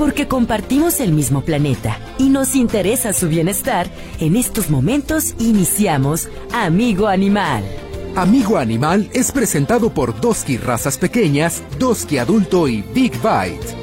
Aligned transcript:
Porque 0.00 0.26
compartimos 0.26 0.98
el 1.00 1.12
mismo 1.12 1.42
planeta 1.42 1.98
y 2.16 2.30
nos 2.30 2.56
interesa 2.56 3.12
su 3.12 3.28
bienestar, 3.28 3.86
en 4.18 4.34
estos 4.34 4.70
momentos 4.70 5.34
iniciamos 5.38 6.30
Amigo 6.54 7.06
Animal. 7.06 7.62
Amigo 8.16 8.56
Animal 8.56 9.10
es 9.12 9.30
presentado 9.30 9.90
por 9.92 10.18
Doski 10.18 10.56
Razas 10.56 10.96
Pequeñas, 10.96 11.62
Doski 11.78 12.16
Adulto 12.16 12.66
y 12.66 12.80
Big 12.80 13.12
Bite. 13.16 13.79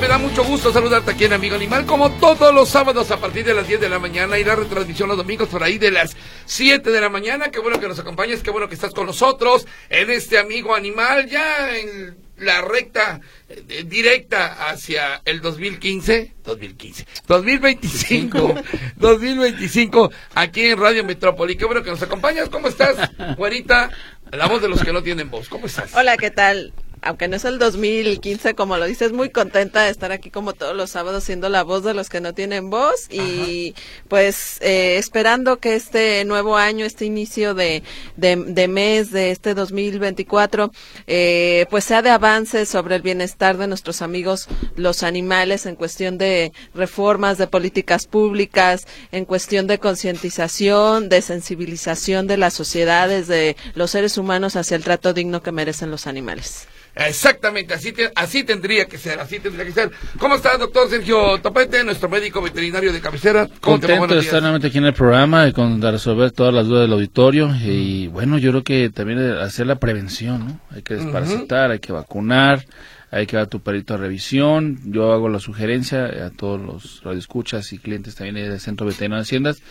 Me 0.00 0.08
da 0.08 0.18
mucho 0.18 0.42
gusto 0.42 0.72
saludarte 0.72 1.12
aquí 1.12 1.24
en 1.24 1.34
Amigo 1.34 1.54
Animal, 1.54 1.86
como 1.86 2.10
todos 2.18 2.52
los 2.52 2.68
sábados 2.68 3.12
a 3.12 3.18
partir 3.18 3.44
de 3.44 3.54
las 3.54 3.68
10 3.68 3.80
de 3.80 3.88
la 3.88 4.00
mañana 4.00 4.38
y 4.38 4.44
la 4.44 4.56
retransmisión 4.56 5.08
los 5.08 5.16
domingos 5.16 5.48
por 5.48 5.62
ahí 5.62 5.78
de 5.78 5.92
las 5.92 6.16
7 6.46 6.90
de 6.90 7.00
la 7.00 7.08
mañana. 7.08 7.50
Qué 7.50 7.60
bueno 7.60 7.78
que 7.78 7.86
nos 7.86 7.98
acompañes, 8.00 8.42
qué 8.42 8.50
bueno 8.50 8.68
que 8.68 8.74
estás 8.74 8.92
con 8.92 9.06
nosotros 9.06 9.66
en 9.88 10.10
este 10.10 10.38
Amigo 10.38 10.74
Animal, 10.74 11.28
ya 11.28 11.78
en 11.78 12.16
la 12.38 12.62
recta 12.62 13.20
eh, 13.48 13.84
directa 13.86 14.68
hacia 14.68 15.22
el 15.24 15.40
2015, 15.40 16.34
2015, 16.44 17.06
2025, 17.28 18.54
2025, 18.96 20.10
aquí 20.34 20.66
en 20.66 20.78
Radio 20.78 21.04
Metrópoli. 21.04 21.56
Qué 21.56 21.66
bueno 21.66 21.84
que 21.84 21.90
nos 21.90 22.02
acompañas. 22.02 22.48
¿Cómo 22.48 22.66
estás, 22.66 22.96
güerita? 23.36 23.90
La 24.32 24.48
voz 24.48 24.60
de 24.60 24.68
los 24.68 24.82
que 24.82 24.92
no 24.92 25.02
tienen 25.02 25.30
voz. 25.30 25.48
¿Cómo 25.48 25.66
estás? 25.66 25.94
Hola, 25.94 26.16
¿qué 26.16 26.32
tal? 26.32 26.72
Aunque 27.02 27.28
no 27.28 27.36
es 27.36 27.44
el 27.44 27.58
2015, 27.58 28.54
como 28.54 28.76
lo 28.76 28.86
dices, 28.86 29.12
muy 29.12 29.30
contenta 29.30 29.82
de 29.82 29.90
estar 29.90 30.12
aquí 30.12 30.30
como 30.30 30.52
todos 30.52 30.76
los 30.76 30.90
sábados 30.90 31.24
siendo 31.24 31.48
la 31.48 31.62
voz 31.62 31.84
de 31.84 31.94
los 31.94 32.08
que 32.08 32.20
no 32.20 32.32
tienen 32.34 32.70
voz 32.70 33.08
y 33.10 33.74
pues 34.08 34.58
eh, 34.60 34.96
esperando 34.96 35.58
que 35.58 35.74
este 35.74 36.24
nuevo 36.24 36.56
año, 36.56 36.84
este 36.84 37.04
inicio 37.04 37.54
de, 37.54 37.82
de, 38.16 38.68
mes 38.68 39.10
de 39.10 39.30
este 39.30 39.54
2024, 39.54 40.72
eh, 41.06 41.66
pues 41.70 41.84
sea 41.84 42.02
de 42.02 42.10
avance 42.10 42.66
sobre 42.66 42.96
el 42.96 43.02
bienestar 43.02 43.58
de 43.58 43.66
nuestros 43.66 44.02
amigos 44.02 44.48
los 44.76 45.02
animales 45.02 45.66
en 45.66 45.76
cuestión 45.76 46.18
de 46.18 46.52
reformas, 46.74 47.38
de 47.38 47.46
políticas 47.46 48.06
públicas, 48.06 48.86
en 49.12 49.24
cuestión 49.24 49.66
de 49.66 49.78
concientización, 49.78 51.08
de 51.08 51.22
sensibilización 51.22 52.26
de 52.26 52.36
las 52.36 52.54
sociedades, 52.54 53.26
de 53.28 53.56
los 53.74 53.90
seres 53.90 54.18
humanos 54.18 54.56
hacia 54.56 54.76
el 54.76 54.84
trato 54.84 55.12
digno 55.12 55.42
que 55.42 55.52
merecen 55.52 55.90
los 55.90 56.06
animales. 56.06 56.66
Exactamente, 56.96 57.74
así, 57.74 57.92
así 58.14 58.44
tendría 58.44 58.86
que 58.86 58.98
ser, 58.98 59.18
así 59.18 59.40
tendría 59.40 59.64
que 59.64 59.72
ser. 59.72 59.90
¿Cómo 60.18 60.36
está, 60.36 60.56
doctor 60.56 60.88
Sergio 60.88 61.38
Topete, 61.40 61.82
nuestro 61.82 62.08
médico 62.08 62.40
veterinario 62.40 62.92
de 62.92 63.00
cabecera? 63.00 63.48
Contento 63.60 64.14
de 64.14 64.20
estar 64.20 64.40
nuevamente 64.40 64.68
aquí 64.68 64.78
en 64.78 64.84
el 64.84 64.94
programa 64.94 65.48
y 65.48 65.52
con 65.52 65.80
de 65.80 65.90
resolver 65.90 66.30
todas 66.30 66.54
las 66.54 66.66
dudas 66.66 66.82
del 66.82 66.92
auditorio. 66.92 67.52
Y 67.64 68.06
bueno, 68.06 68.38
yo 68.38 68.50
creo 68.50 68.62
que 68.62 68.90
también 68.90 69.18
hacer 69.18 69.66
la 69.66 69.76
prevención, 69.76 70.46
¿no? 70.46 70.60
Hay 70.70 70.82
que 70.82 70.94
desparasitar, 70.94 71.72
hay 71.72 71.80
que 71.80 71.92
vacunar, 71.92 72.64
hay 73.10 73.26
que 73.26 73.36
dar 73.36 73.48
tu 73.48 73.60
perito 73.60 73.94
a 73.94 73.96
revisión. 73.96 74.78
Yo 74.84 75.12
hago 75.12 75.28
la 75.28 75.40
sugerencia 75.40 76.04
a 76.04 76.30
todos 76.30 76.60
los 76.60 77.02
radioescuchas 77.02 77.72
y 77.72 77.78
clientes 77.78 78.14
también 78.14 78.36
del 78.48 78.60
Centro 78.60 78.86
Veterinario 78.86 79.16
de 79.16 79.22
Haciendas 79.22 79.62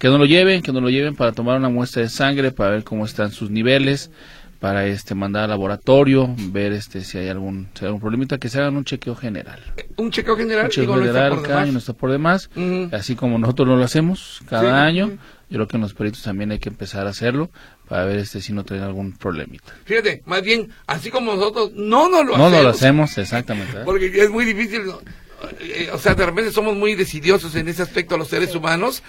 que 0.00 0.08
no 0.08 0.16
lo 0.16 0.24
lleven, 0.24 0.62
que 0.62 0.72
no 0.72 0.80
lo 0.80 0.88
lleven 0.88 1.14
para 1.14 1.32
tomar 1.32 1.58
una 1.58 1.68
muestra 1.68 2.00
de 2.00 2.08
sangre, 2.08 2.52
para 2.52 2.70
ver 2.70 2.84
cómo 2.84 3.04
están 3.04 3.32
sus 3.32 3.50
niveles 3.50 4.10
para 4.60 4.86
este 4.86 5.14
mandar 5.14 5.44
al 5.44 5.50
laboratorio, 5.50 6.28
ver 6.36 6.72
este 6.72 7.02
si 7.02 7.16
hay 7.16 7.28
algún, 7.28 7.68
si 7.74 7.84
hay 7.84 7.86
algún 7.86 8.00
problemita, 8.00 8.36
que 8.38 8.50
se 8.50 8.60
hagan 8.60 8.76
un 8.76 8.84
chequeo 8.84 9.16
general. 9.16 9.58
Un 9.96 10.10
chequeo 10.10 10.36
general, 10.36 10.66
un 10.66 10.70
chequeo 10.70 10.94
general 10.96 11.42
cada 11.42 11.62
año 11.62 11.72
no 11.72 11.78
está 11.78 11.94
por 11.94 12.12
demás, 12.12 12.50
así 12.92 13.16
como 13.16 13.38
nosotros 13.38 13.66
lo 13.66 13.82
hacemos 13.82 14.42
cada 14.46 14.84
año, 14.84 15.18
yo 15.48 15.56
creo 15.56 15.66
que 15.66 15.76
en 15.78 15.82
los 15.82 15.94
peritos 15.94 16.22
también 16.22 16.52
hay 16.52 16.58
que 16.58 16.68
empezar 16.68 17.06
a 17.06 17.10
hacerlo 17.10 17.50
para 17.88 18.04
ver 18.04 18.18
este 18.18 18.42
si 18.42 18.52
no 18.52 18.62
tiene 18.62 18.84
algún 18.84 19.16
problemita. 19.16 19.74
Fíjate, 19.84 20.22
más 20.26 20.42
bien, 20.42 20.70
así 20.86 21.10
como 21.10 21.34
nosotros 21.34 21.72
no 21.74 22.10
nos 22.10 22.26
lo 22.26 22.36
no 22.36 22.46
hacemos. 22.46 22.52
No 22.52 22.62
lo 22.62 22.68
hacemos, 22.68 23.18
exactamente. 23.18 23.78
¿eh? 23.78 23.82
Porque 23.84 24.12
es 24.14 24.30
muy 24.30 24.44
difícil, 24.44 24.82
eh, 25.60 25.90
o 25.92 25.98
sea, 25.98 26.14
de 26.14 26.26
repente 26.26 26.52
somos 26.52 26.76
muy 26.76 26.94
decidiosos 26.94 27.56
en 27.56 27.66
ese 27.66 27.82
aspecto 27.82 28.18
los 28.18 28.28
seres 28.28 28.54
humanos, 28.54 29.02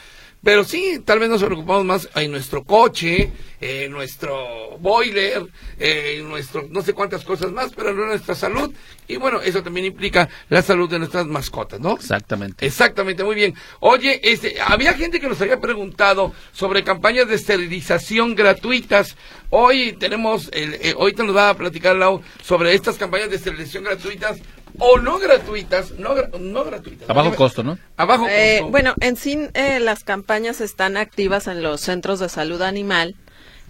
pero 0.44 0.64
sí, 0.64 1.02
tal 1.06 1.20
vez 1.20 1.30
nos 1.30 1.44
preocupamos 1.44 1.86
más 1.86 2.10
en 2.16 2.32
nuestro 2.32 2.64
coche, 2.64 3.32
en 3.60 3.92
nuestro 3.92 4.78
boiler, 4.80 5.46
en 5.78 6.28
nuestro 6.28 6.68
no 6.70 6.82
sé 6.82 6.94
cuántas 6.94 7.24
cosas 7.24 7.52
más, 7.52 7.72
pero 7.76 7.94
no 7.94 8.04
en 8.04 8.10
nuestra 8.10 8.34
salud. 8.34 8.74
Y 9.08 9.18
bueno, 9.18 9.40
eso 9.42 9.62
también 9.62 9.86
implica 9.86 10.30
la 10.50 10.62
salud 10.62 10.90
de 10.90 10.98
nuestras 10.98 11.28
mascotas, 11.28 11.80
¿no? 11.80 11.94
Exactamente. 11.94 12.66
Exactamente, 12.66 13.24
muy 13.24 13.36
bien. 13.36 13.54
Oye, 13.82 14.20
este, 14.24 14.56
había 14.60 14.94
gente 14.94 15.20
que 15.20 15.28
nos 15.28 15.40
había 15.42 15.60
preguntado 15.60 16.34
sobre 16.52 16.84
campañas 16.84 17.28
de 17.28 17.36
esterilización 17.36 18.34
gratuitas. 18.34 19.16
Hoy 19.52 19.94
tenemos, 20.00 20.50
el, 20.54 20.76
eh, 20.76 20.96
hoy 20.98 21.14
te 21.14 21.24
nos 21.24 21.36
va 21.36 21.50
a 21.50 21.54
platicar 21.54 21.96
Lau 21.96 22.22
sobre 22.42 22.74
estas 22.74 22.98
campañas 22.98 23.30
de 23.30 23.36
esterilización 23.36 23.84
gratuitas 23.84 24.40
o 24.80 24.98
no 24.98 25.20
gratuitas, 25.20 25.92
no, 25.92 26.16
no 26.40 26.64
gratuitas. 26.64 27.10
A 27.10 27.14
bajo 27.14 27.36
costo, 27.36 27.64
¿no? 27.64 27.78
A 27.98 28.06
bajo 28.06 28.28
eh, 28.28 28.58
costo. 28.60 28.72
bueno, 28.72 28.94
en 29.00 29.16
sí 29.16 29.50
eh, 29.54 29.80
las 29.80 30.04
campañas 30.04 30.62
están 30.62 30.98
activas 30.98 31.48
en 31.48 31.62
los 31.62 31.82
centros 31.82 32.20
de 32.20 32.30
salud 32.30 32.62
animal 32.62 33.16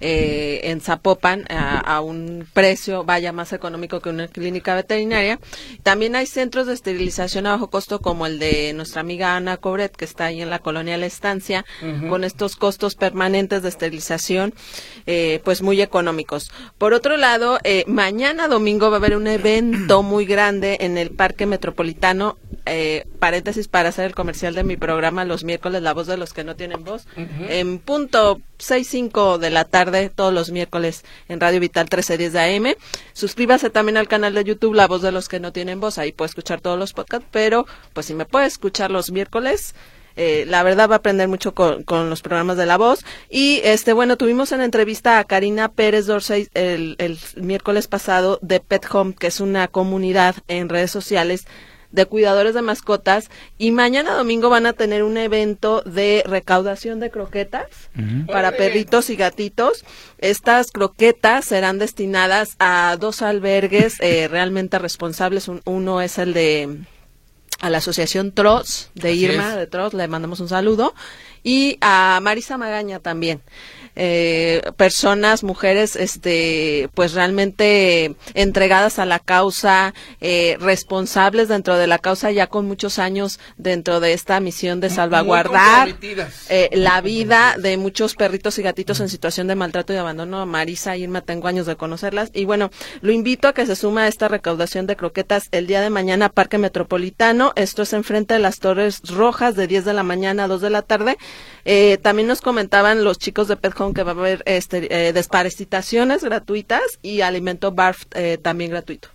eh, 0.02 0.62
en 0.64 0.82
Zapopan 0.82 1.46
a, 1.50 2.02
un 2.02 2.48
precio 2.54 3.04
vaya 3.04 3.32
más 3.32 3.54
económico 3.54 4.00
que 4.00 4.10
una 4.10 4.28
clínica 4.28 4.76
veterinaria. 4.76 5.40
También 5.84 6.16
hay 6.16 6.26
centros 6.26 6.68
de 6.68 6.74
esterilización 6.74 7.46
a 7.46 7.52
bajo 7.52 7.70
costo 7.70 8.00
como 8.00 8.26
el 8.26 8.40
de 8.40 8.74
nuestra 8.74 9.02
amiga 9.02 9.36
Ana 9.36 9.58
Cobret 9.58 9.96
que 9.96 10.06
está 10.06 10.26
ahí 10.26 10.42
en 10.42 10.50
la 10.50 10.60
colonia 10.60 10.98
La 10.98 11.06
Estancia 11.06 11.66
con 12.10 12.24
estos 12.24 12.56
costos 12.56 12.96
permanentes 12.96 13.62
de 13.62 13.70
esterilización 13.70 14.54
eh, 15.06 15.42
pues 15.44 15.62
muy 15.62 15.82
económicos. 15.82 16.52
Por 16.78 16.94
otro 16.94 17.18
lado, 17.18 17.60
eh, 17.64 17.84
mañana 17.88 18.48
domingo 18.48 18.90
va 18.90 18.98
a 18.98 19.00
haber 19.00 19.16
un 19.16 19.28
evento 19.28 20.04
muy 20.04 20.26
grande 20.26 20.78
en 20.82 20.98
el 20.98 21.12
Parque 21.12 21.46
Metropolitano 21.46 22.38
eh, 22.66 23.06
paréntesis 23.20 23.68
para 23.68 23.90
hacer 23.90 24.06
el 24.06 24.16
comercial 24.16 24.54
de 24.56 24.64
mi 24.64 24.78
programa 24.78 25.26
los 25.26 25.44
miércoles 25.44 25.82
La 25.82 25.94
Voz 25.94 26.08
de 26.08 26.18
los 26.18 26.34
que 26.34 26.44
no 26.44 26.56
tienen 26.56 26.84
voz, 26.84 27.06
en 27.16 27.80
punto 27.80 28.42
6.5 28.60 29.38
de 29.38 29.50
la 29.50 29.66
tarde 29.66 30.10
todos 30.14 30.34
los 30.34 30.52
miércoles 30.52 31.04
en 31.28 31.40
Radio 31.40 31.60
Vital 31.60 31.86
1310 31.86 32.34
de 32.34 32.40
AM. 32.40 32.76
Suscríbase 33.14 33.70
también 33.70 33.98
al 33.98 34.08
canal 34.08 34.34
de 34.34 34.44
YouTube 34.44 34.76
La 34.76 34.88
Voz 34.88 35.02
de 35.02 35.12
los 35.12 35.30
que 35.30 35.40
no 35.40 35.52
tienen 35.52 35.80
voz, 35.80 35.98
ahí 35.98 36.12
puede 36.12 36.30
escuchar 36.30 36.62
todos 36.62 36.78
los 36.78 36.94
podcasts, 36.94 37.28
pero 37.32 37.66
pues 37.94 38.06
si 38.06 38.14
me 38.14 38.26
puede 38.26 38.46
escuchar 38.46 38.92
los 38.92 39.12
miércoles, 39.12 39.76
eh, 40.16 40.46
la 40.48 40.64
verdad 40.64 40.90
va 40.90 40.96
a 40.96 40.98
aprender 40.98 41.28
mucho 41.28 41.54
con, 41.54 42.10
los 42.10 42.22
programas 42.22 42.58
de 42.58 42.66
la 42.66 42.78
voz. 42.78 43.04
Y 43.30 43.62
este 43.64 43.94
bueno, 43.94 44.18
tuvimos 44.18 44.52
en 44.52 44.62
entrevista 44.62 45.20
a 45.20 45.24
Karina 45.24 45.70
Pérez 45.70 46.06
Dorsey 46.06 46.48
el, 46.54 46.96
el 47.00 47.18
miércoles 47.36 47.88
pasado 47.88 48.40
de 48.42 48.60
Pet 48.60 48.86
Home, 48.92 49.16
que 49.18 49.28
es 49.28 49.40
una 49.40 49.68
comunidad 49.68 50.36
en 50.48 50.70
redes 50.70 50.92
sociales 50.92 51.46
de 51.92 52.06
cuidadores 52.06 52.54
de 52.54 52.62
mascotas 52.62 53.30
y 53.58 53.72
mañana 53.72 54.14
domingo 54.14 54.50
van 54.50 54.66
a 54.66 54.74
tener 54.74 55.04
un 55.04 55.18
evento 55.18 55.82
de 55.82 56.24
recaudación 56.26 57.00
de 57.00 57.12
croquetas 57.12 57.68
para 58.28 58.52
perritos 58.54 59.10
y 59.10 59.16
gatitos. 59.16 59.86
Estas 60.18 60.72
croquetas 60.72 61.46
serán 61.46 61.80
destinadas 61.80 62.56
a 62.60 62.98
dos 63.00 63.22
albergues 63.22 63.98
eh, 64.00 64.28
realmente 64.28 64.80
responsables. 64.80 65.50
uno 65.66 66.02
es 66.02 66.18
el 66.18 66.34
de 66.34 66.78
a 67.60 67.70
la 67.70 67.78
asociación 67.78 68.32
TROS 68.32 68.90
de 68.96 69.14
Irma 69.14 69.56
de 69.56 69.68
TROS, 69.68 69.94
le 69.94 70.08
mandamos 70.08 70.40
un 70.40 70.50
saludo. 70.50 70.96
Y 71.44 71.78
a 71.82 72.20
Marisa 72.22 72.58
Magaña 72.58 73.00
también 73.00 73.42
eh, 73.96 74.62
personas, 74.78 75.44
mujeres, 75.44 75.96
este, 75.96 76.90
pues 76.94 77.14
realmente 77.14 78.16
entregadas 78.34 79.00
a 79.00 79.06
la 79.06 79.20
causa, 79.20 79.94
eh, 80.20 80.58
responsables 80.60 81.48
dentro 81.48 81.78
de 81.78 81.88
la 81.88 82.00
causa 82.00 82.32
ya 82.32 82.48
con 82.48 82.68
muchos 82.68 83.00
años 83.00 83.40
dentro 83.58 84.00
de 84.00 84.14
esta 84.14 84.40
misión 84.40 84.80
de 84.80 84.90
salvaguardar 84.90 85.96
eh, 86.50 86.70
la 86.74 87.02
vida 87.02 87.56
de 87.58 87.78
muchos 87.78 88.16
perritos 88.16 88.58
y 88.60 88.62
gatitos 88.62 89.00
en 89.00 89.10
situación 89.10 89.48
de 89.48 89.56
maltrato 89.56 89.94
y 89.94 89.98
abandono. 89.98 90.46
Marisa, 90.46 90.98
Irma, 90.98 91.22
tengo 91.22 91.48
años 91.48 91.66
de 91.66 91.76
conocerlas 91.76 92.30
y 92.34 92.46
bueno, 92.46 92.72
lo 93.02 93.12
invito 93.12 93.48
a 93.48 93.54
que 93.54 93.66
se 93.66 93.76
suma 93.76 94.04
a 94.04 94.08
esta 94.08 94.28
recaudación 94.28 94.88
de 94.88 94.96
croquetas 94.96 95.48
el 95.52 95.68
día 95.68 95.82
de 95.82 95.90
mañana 95.90 96.30
Parque 96.30 96.58
Metropolitano. 96.58 97.54
Esto 97.56 97.82
es 97.82 97.94
enfrente 97.94 98.34
de 98.36 98.40
las 98.40 98.60
Torres 98.60 99.02
Rojas 99.08 99.56
de 99.56 99.68
10 99.68 99.86
de 99.86 99.94
la 99.94 100.04
mañana 100.04 100.46
a 100.46 100.48
2 100.48 100.62
de 100.62 100.70
la 100.70 100.82
tarde. 100.82 101.18
Eh, 101.66 101.98
también 102.02 102.28
nos 102.28 102.42
comentaban 102.42 103.04
los 103.04 103.18
chicos 103.18 103.48
de 103.48 103.58
Pet 103.58 103.74
Home 103.82 103.94
que 103.94 104.04
va 104.04 104.12
a 104.12 104.16
haber 104.16 104.44
este, 104.46 105.08
eh, 105.08 105.14
desparasitaciones 105.14 106.24
gratuitas 106.24 106.82
y 107.02 107.22
alimento 107.22 107.72
BARF 107.72 108.04
eh, 108.14 108.38
también 108.42 108.70
gratuito. 108.70 109.10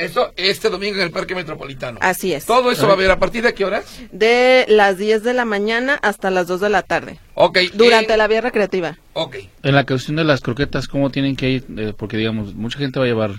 Eso 0.00 0.32
este 0.36 0.70
domingo 0.70 0.96
en 0.96 1.02
el 1.02 1.10
Parque 1.10 1.34
Metropolitano. 1.34 1.98
Así 2.00 2.32
es. 2.32 2.46
¿Todo 2.46 2.70
eso 2.70 2.84
va 2.84 2.90
a 2.90 2.94
haber 2.94 3.10
a 3.10 3.18
partir 3.18 3.42
de 3.42 3.52
qué 3.52 3.66
horas? 3.66 4.00
De 4.10 4.64
las 4.68 4.96
10 4.96 5.22
de 5.22 5.34
la 5.34 5.44
mañana 5.44 5.98
hasta 6.00 6.30
las 6.30 6.46
2 6.46 6.60
de 6.60 6.70
la 6.70 6.82
tarde. 6.82 7.18
Ok. 7.34 7.58
Durante 7.74 8.16
la 8.16 8.26
vía 8.26 8.40
recreativa. 8.40 8.96
Ok. 9.12 9.36
En 9.62 9.74
la 9.74 9.84
cuestión 9.84 10.16
de 10.16 10.24
las 10.24 10.40
croquetas, 10.40 10.88
¿cómo 10.88 11.10
tienen 11.10 11.36
que 11.36 11.50
ir? 11.50 11.66
Eh, 11.76 11.92
porque, 11.94 12.16
digamos, 12.16 12.54
mucha 12.54 12.78
gente 12.78 12.98
va 12.98 13.04
a 13.04 13.08
llevar 13.08 13.32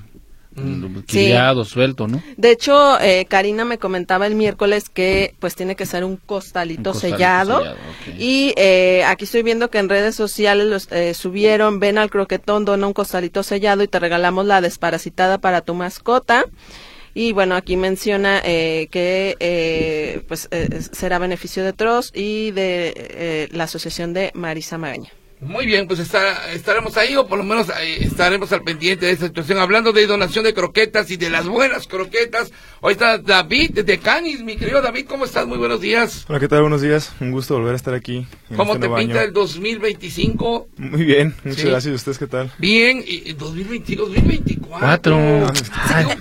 criado, 1.07 1.65
suelto, 1.65 2.07
¿no? 2.07 2.21
De 2.37 2.51
hecho, 2.51 2.99
eh, 2.99 3.25
Karina 3.27 3.65
me 3.65 3.77
comentaba 3.77 4.27
el 4.27 4.35
miércoles 4.35 4.89
que 4.89 5.35
pues 5.39 5.55
tiene 5.55 5.75
que 5.75 5.85
ser 5.85 6.03
un 6.03 6.17
costalito, 6.17 6.91
Un 6.91 6.93
costalito 6.93 7.17
sellado. 7.17 7.63
Y 8.17 8.53
eh, 8.57 9.03
aquí 9.05 9.25
estoy 9.25 9.43
viendo 9.43 9.69
que 9.69 9.79
en 9.79 9.89
redes 9.89 10.15
sociales 10.15 10.67
los 10.67 10.91
eh, 10.91 11.13
subieron, 11.13 11.79
ven 11.79 11.97
al 11.97 12.09
croquetón, 12.09 12.65
dona 12.65 12.87
un 12.87 12.93
costalito 12.93 13.43
sellado 13.43 13.83
y 13.83 13.87
te 13.87 13.99
regalamos 13.99 14.45
la 14.45 14.61
desparasitada 14.61 15.37
para 15.37 15.61
tu 15.61 15.73
mascota. 15.73 16.45
Y 17.13 17.33
bueno, 17.33 17.55
aquí 17.55 17.75
menciona 17.75 18.41
eh, 18.43 18.87
que 18.89 19.35
eh, 19.39 20.23
pues 20.27 20.47
eh, 20.51 20.81
será 20.91 21.19
beneficio 21.19 21.63
de 21.63 21.73
TROS 21.73 22.11
y 22.15 22.51
de 22.51 22.93
eh, 22.95 23.47
la 23.51 23.65
Asociación 23.65 24.13
de 24.13 24.31
Marisa 24.33 24.77
Magaña. 24.77 25.09
Muy 25.41 25.65
bien, 25.65 25.87
pues 25.87 25.99
está- 25.99 26.51
estaremos 26.53 26.97
ahí 26.97 27.15
o 27.15 27.25
por 27.27 27.39
lo 27.39 27.43
menos 27.43 27.67
eh, 27.69 27.97
estaremos 28.03 28.51
al 28.51 28.61
pendiente 28.61 29.07
de 29.07 29.13
esta 29.13 29.25
situación. 29.25 29.57
Hablando 29.57 29.91
de 29.91 30.05
donación 30.05 30.43
de 30.45 30.53
croquetas 30.53 31.09
y 31.09 31.17
de 31.17 31.31
las 31.31 31.47
buenas 31.47 31.87
croquetas, 31.87 32.51
hoy 32.79 32.91
está 32.93 33.17
David 33.17 33.79
de 33.83 33.97
Canis, 33.97 34.43
mi 34.43 34.55
querido 34.55 34.83
David, 34.83 35.07
¿cómo 35.07 35.25
estás? 35.25 35.47
Muy 35.47 35.57
buenos 35.57 35.81
días. 35.81 36.25
Hola, 36.29 36.39
¿qué 36.39 36.47
tal? 36.47 36.61
Buenos 36.61 36.83
días. 36.83 37.11
Un 37.19 37.31
gusto 37.31 37.55
volver 37.55 37.73
a 37.73 37.75
estar 37.75 37.95
aquí. 37.95 38.27
en 38.51 38.55
¿Cómo 38.55 38.75
este 38.75 38.87
te 38.87 38.95
pinta 38.95 39.13
año. 39.15 39.21
el 39.21 39.33
2025? 39.33 40.67
Muy 40.77 41.03
bien, 41.05 41.33
muchas 41.43 41.61
Sí. 41.61 41.67
gracias. 41.67 41.91
¿Y 41.91 41.95
ustedes 41.95 42.19
qué 42.19 42.27
tal? 42.27 42.51
Bien, 42.59 43.03
y 43.03 43.31
y 43.31 43.33
2020, 43.33 43.95
2024. 43.95 44.77
Cuatro. 44.79 45.47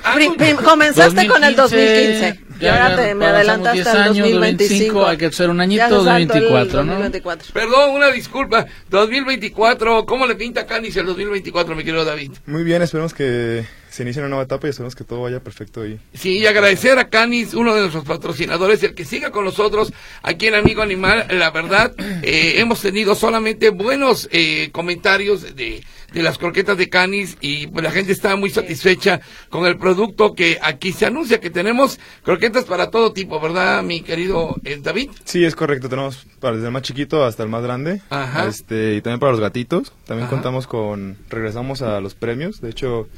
Ah, 0.03 0.15
prim- 0.15 0.57
comenzaste 0.57 1.27
con 1.29 1.45
el 1.45 1.55
2015. 1.57 2.41
Y 2.61 2.65
Ya, 2.65 2.75
ahora 2.75 2.91
ya 2.91 2.97
te, 2.97 3.15
me 3.15 3.73
10 3.73 3.87
al 3.87 3.97
años, 3.97 4.19
2025. 4.19 5.07
hay 5.07 5.17
que 5.17 5.27
hacer 5.27 5.49
un 5.49 5.61
añito, 5.61 5.83
se 6.01 6.05
saltó 6.05 6.35
el 6.35 6.43
2024, 6.43 6.85
¿no? 6.85 6.93
2024. 6.93 7.53
Perdón, 7.55 7.91
una 7.91 8.11
disculpa. 8.11 8.67
2024, 8.91 10.05
¿cómo 10.05 10.27
le 10.27 10.35
pinta 10.35 10.67
Canis 10.67 10.97
el 10.97 11.07
2024, 11.07 11.75
mi 11.75 11.85
querido 11.85 12.05
David? 12.05 12.33
Muy 12.47 12.63
bien, 12.63 12.83
esperemos 12.83 13.15
que 13.15 13.65
se 13.89 14.03
inicie 14.03 14.21
una 14.21 14.29
nueva 14.29 14.45
etapa 14.45 14.67
y 14.67 14.71
esperemos 14.71 14.95
que 14.95 15.05
todo 15.05 15.23
vaya 15.23 15.41
perfecto 15.41 15.83
ahí. 15.83 15.99
Sí, 16.15 16.39
y 16.39 16.47
agradecer 16.47 16.99
a 16.99 17.09
Canis, 17.09 17.55
uno 17.55 17.75
de 17.75 17.81
nuestros 17.81 18.05
patrocinadores, 18.05 18.83
el 18.83 18.95
que 18.95 19.05
siga 19.05 19.31
con 19.31 19.45
nosotros 19.45 19.93
aquí 20.23 20.47
en 20.47 20.55
Amigo 20.55 20.83
Animal. 20.83 21.27
La 21.31 21.51
verdad, 21.51 21.93
eh, 22.23 22.55
hemos 22.59 22.81
tenido 22.81 23.15
solamente 23.15 23.71
buenos 23.71 24.29
eh, 24.33 24.69
comentarios 24.73 25.57
de, 25.57 25.83
de 26.13 26.23
las 26.23 26.39
croquetas 26.39 26.77
de 26.79 26.89
Canis 26.89 27.37
y 27.41 27.67
pues, 27.69 27.83
la 27.83 27.91
gente 27.91 28.13
está 28.13 28.37
muy 28.37 28.51
satisfecha 28.51 29.21
con 29.49 29.67
el 29.67 29.79
producto 29.79 30.35
que 30.35 30.59
aquí 30.63 30.93
se 30.93 31.07
anuncia, 31.07 31.41
que 31.41 31.51
tenemos 31.51 31.99
croquetas 32.23 32.65
para 32.65 32.91
todo 32.91 33.13
tipo, 33.13 33.41
¿verdad, 33.41 33.83
mi 33.83 34.01
querido 34.03 34.57
eh, 34.65 34.79
David? 34.83 35.11
Sí, 35.25 35.45
es 35.45 35.55
correcto. 35.55 35.89
Tenemos 35.89 36.27
para 36.41 36.57
desde 36.57 36.67
el 36.69 36.73
más 36.73 36.83
chiquito 36.83 37.25
hasta 37.25 37.43
el 37.43 37.49
más 37.49 37.63
grande. 37.63 38.01
Ajá. 38.11 38.47
Este, 38.47 38.95
y 38.97 39.01
también 39.03 39.21
para 39.21 39.33
los 39.33 39.41
gatitos. 39.41 39.93
También 40.07 40.27
Ajá. 40.27 40.35
contamos 40.37 40.67
con... 40.67 41.17
Regresamos 41.29 41.83
a 41.83 42.01
los 42.01 42.15
premios. 42.15 42.61
De 42.61 42.71
hecho, 42.71 43.09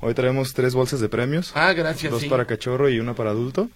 hoy 0.00 0.14
traemos 0.14 0.54
tres 0.54 0.74
bolsas 0.74 1.00
de 1.00 1.08
premios. 1.08 1.52
Ah, 1.54 1.72
gracias. 1.72 2.10
dos 2.12 2.22
sí. 2.22 2.28
para 2.28 2.46
cachorro 2.46 2.88
y 2.88 2.98
una 3.00 3.14
para 3.14 3.30
adulto. 3.30 3.68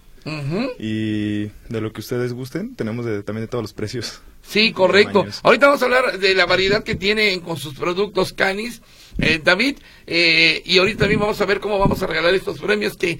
Y 0.77 1.45
de 1.69 1.81
lo 1.81 1.91
que 1.91 2.01
ustedes 2.01 2.33
gusten, 2.33 2.75
tenemos 2.75 3.05
de- 3.05 3.23
también 3.23 3.45
de 3.45 3.47
todos 3.47 3.63
los 3.63 3.73
precios. 3.73 4.21
Sí, 4.49 4.71
correcto. 4.71 5.25
Ahorita 5.43 5.67
vamos 5.67 5.81
a 5.83 5.85
hablar 5.85 6.17
de 6.19 6.33
la 6.33 6.47
variedad 6.47 6.83
que 6.83 6.95
tienen 6.95 7.39
con 7.41 7.55
sus 7.57 7.75
productos 7.75 8.33
Canis, 8.33 8.81
eh, 9.19 9.39
David, 9.43 9.77
eh, 10.07 10.63
y 10.65 10.79
ahorita 10.79 11.01
también 11.01 11.19
vamos 11.19 11.39
a 11.39 11.45
ver 11.45 11.59
cómo 11.59 11.77
vamos 11.77 12.01
a 12.01 12.07
regalar 12.07 12.33
estos 12.33 12.57
premios 12.59 12.97
que, 12.97 13.11
eh, 13.11 13.19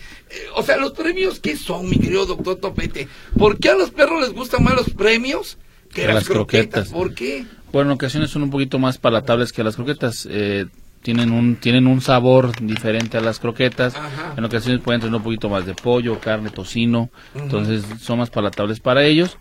o 0.55 0.63
sea, 0.63 0.77
los 0.77 0.93
premios 0.93 1.39
¿qué 1.39 1.55
son, 1.55 1.87
mi 1.87 1.97
querido 1.99 2.25
doctor 2.25 2.55
Topete? 2.55 3.07
¿Por 3.37 3.59
qué 3.59 3.69
a 3.69 3.75
los 3.75 3.91
perros 3.91 4.21
les 4.21 4.33
gustan 4.33 4.63
más 4.63 4.73
los 4.75 4.89
premios 4.89 5.59
que 5.89 6.01
Que 6.01 6.07
las, 6.07 6.15
las 6.15 6.25
croquetas? 6.29 6.89
croquetas. 6.89 6.89
¿Por 6.89 7.13
qué? 7.13 7.45
Bueno, 7.71 7.91
en 7.91 7.95
ocasiones 7.95 8.31
son 8.31 8.41
un 8.41 8.49
poquito 8.49 8.79
más 8.79 8.97
palatables 8.97 9.51
que 9.51 9.63
las 9.63 9.75
croquetas. 9.75 10.27
eh, 10.31 10.65
tienen 11.01 11.31
un 11.31 11.55
tienen 11.55 11.87
un 11.87 12.01
sabor 12.01 12.51
diferente 12.59 13.17
a 13.17 13.21
las 13.21 13.39
croquetas. 13.39 13.95
Ajá. 13.95 14.33
En 14.35 14.43
ocasiones 14.43 14.81
pueden 14.81 14.99
tener 14.99 15.15
un 15.15 15.23
poquito 15.23 15.47
más 15.47 15.65
de 15.65 15.73
pollo, 15.73 16.19
carne, 16.19 16.49
tocino. 16.49 17.09
Entonces 17.35 17.83
son 18.01 18.17
más 18.19 18.29
palatables 18.29 18.79
para 18.79 19.05
ellos. 19.05 19.37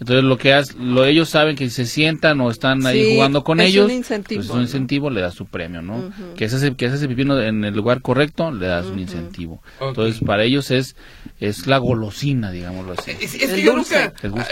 Entonces 0.00 0.24
lo 0.24 0.38
que 0.38 0.54
haz- 0.54 0.74
lo 0.76 1.04
ellos 1.04 1.28
saben 1.28 1.56
que 1.56 1.64
si 1.68 1.70
se 1.70 1.86
sientan 1.86 2.40
o 2.40 2.50
están 2.50 2.84
ahí 2.86 3.04
Sí, 3.04 3.14
jugando 3.14 3.44
con 3.44 3.60
es 3.60 3.68
ellos, 3.68 3.84
un 3.84 3.92
incentivo, 3.92 4.38
pues 4.38 4.46
es 4.46 4.50
un 4.50 4.56
¿no? 4.58 4.62
incentivo, 4.62 5.10
le 5.10 5.20
das 5.20 5.34
su 5.34 5.46
premio, 5.46 5.82
¿no? 5.82 6.10
Que 6.36 6.46
es 6.46 6.52
ese 6.54 6.74
que 6.74 6.86
es 6.86 6.92
ese 6.94 7.06
pepino 7.06 7.40
en 7.40 7.64
el 7.64 7.74
lugar 7.74 8.00
correcto, 8.00 8.50
le 8.50 8.66
das 8.66 8.86
un 8.86 8.98
incentivo. 8.98 9.62
Entonces 9.80 10.20
para 10.24 10.42
ellos 10.44 10.70
es 10.70 10.96
es 11.38 11.66
la 11.66 11.78
golosina, 11.78 12.50
digámoslo 12.50 12.94
así. 12.98 13.10
Es, 13.20 13.32
que 13.36 13.62
yo 13.62 13.74
dulce. 13.74 14.12
nunca, 14.22 14.46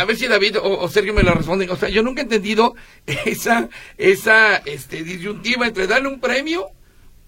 a, 0.00 0.04
ver 0.04 0.16
si 0.16 0.26
David 0.26 0.58
o, 0.58 0.80
o 0.80 0.88
Sergio 0.88 1.14
me 1.14 1.22
lo 1.22 1.32
responden, 1.34 1.70
o 1.70 1.76
sea, 1.76 1.88
yo 1.88 2.02
nunca 2.02 2.20
he 2.20 2.24
entendido 2.24 2.74
esa, 3.06 3.68
esa, 3.98 4.56
este, 4.56 5.02
disyuntiva 5.04 5.66
entre 5.66 5.86
darle 5.86 6.08
un 6.08 6.20
premio, 6.20 6.66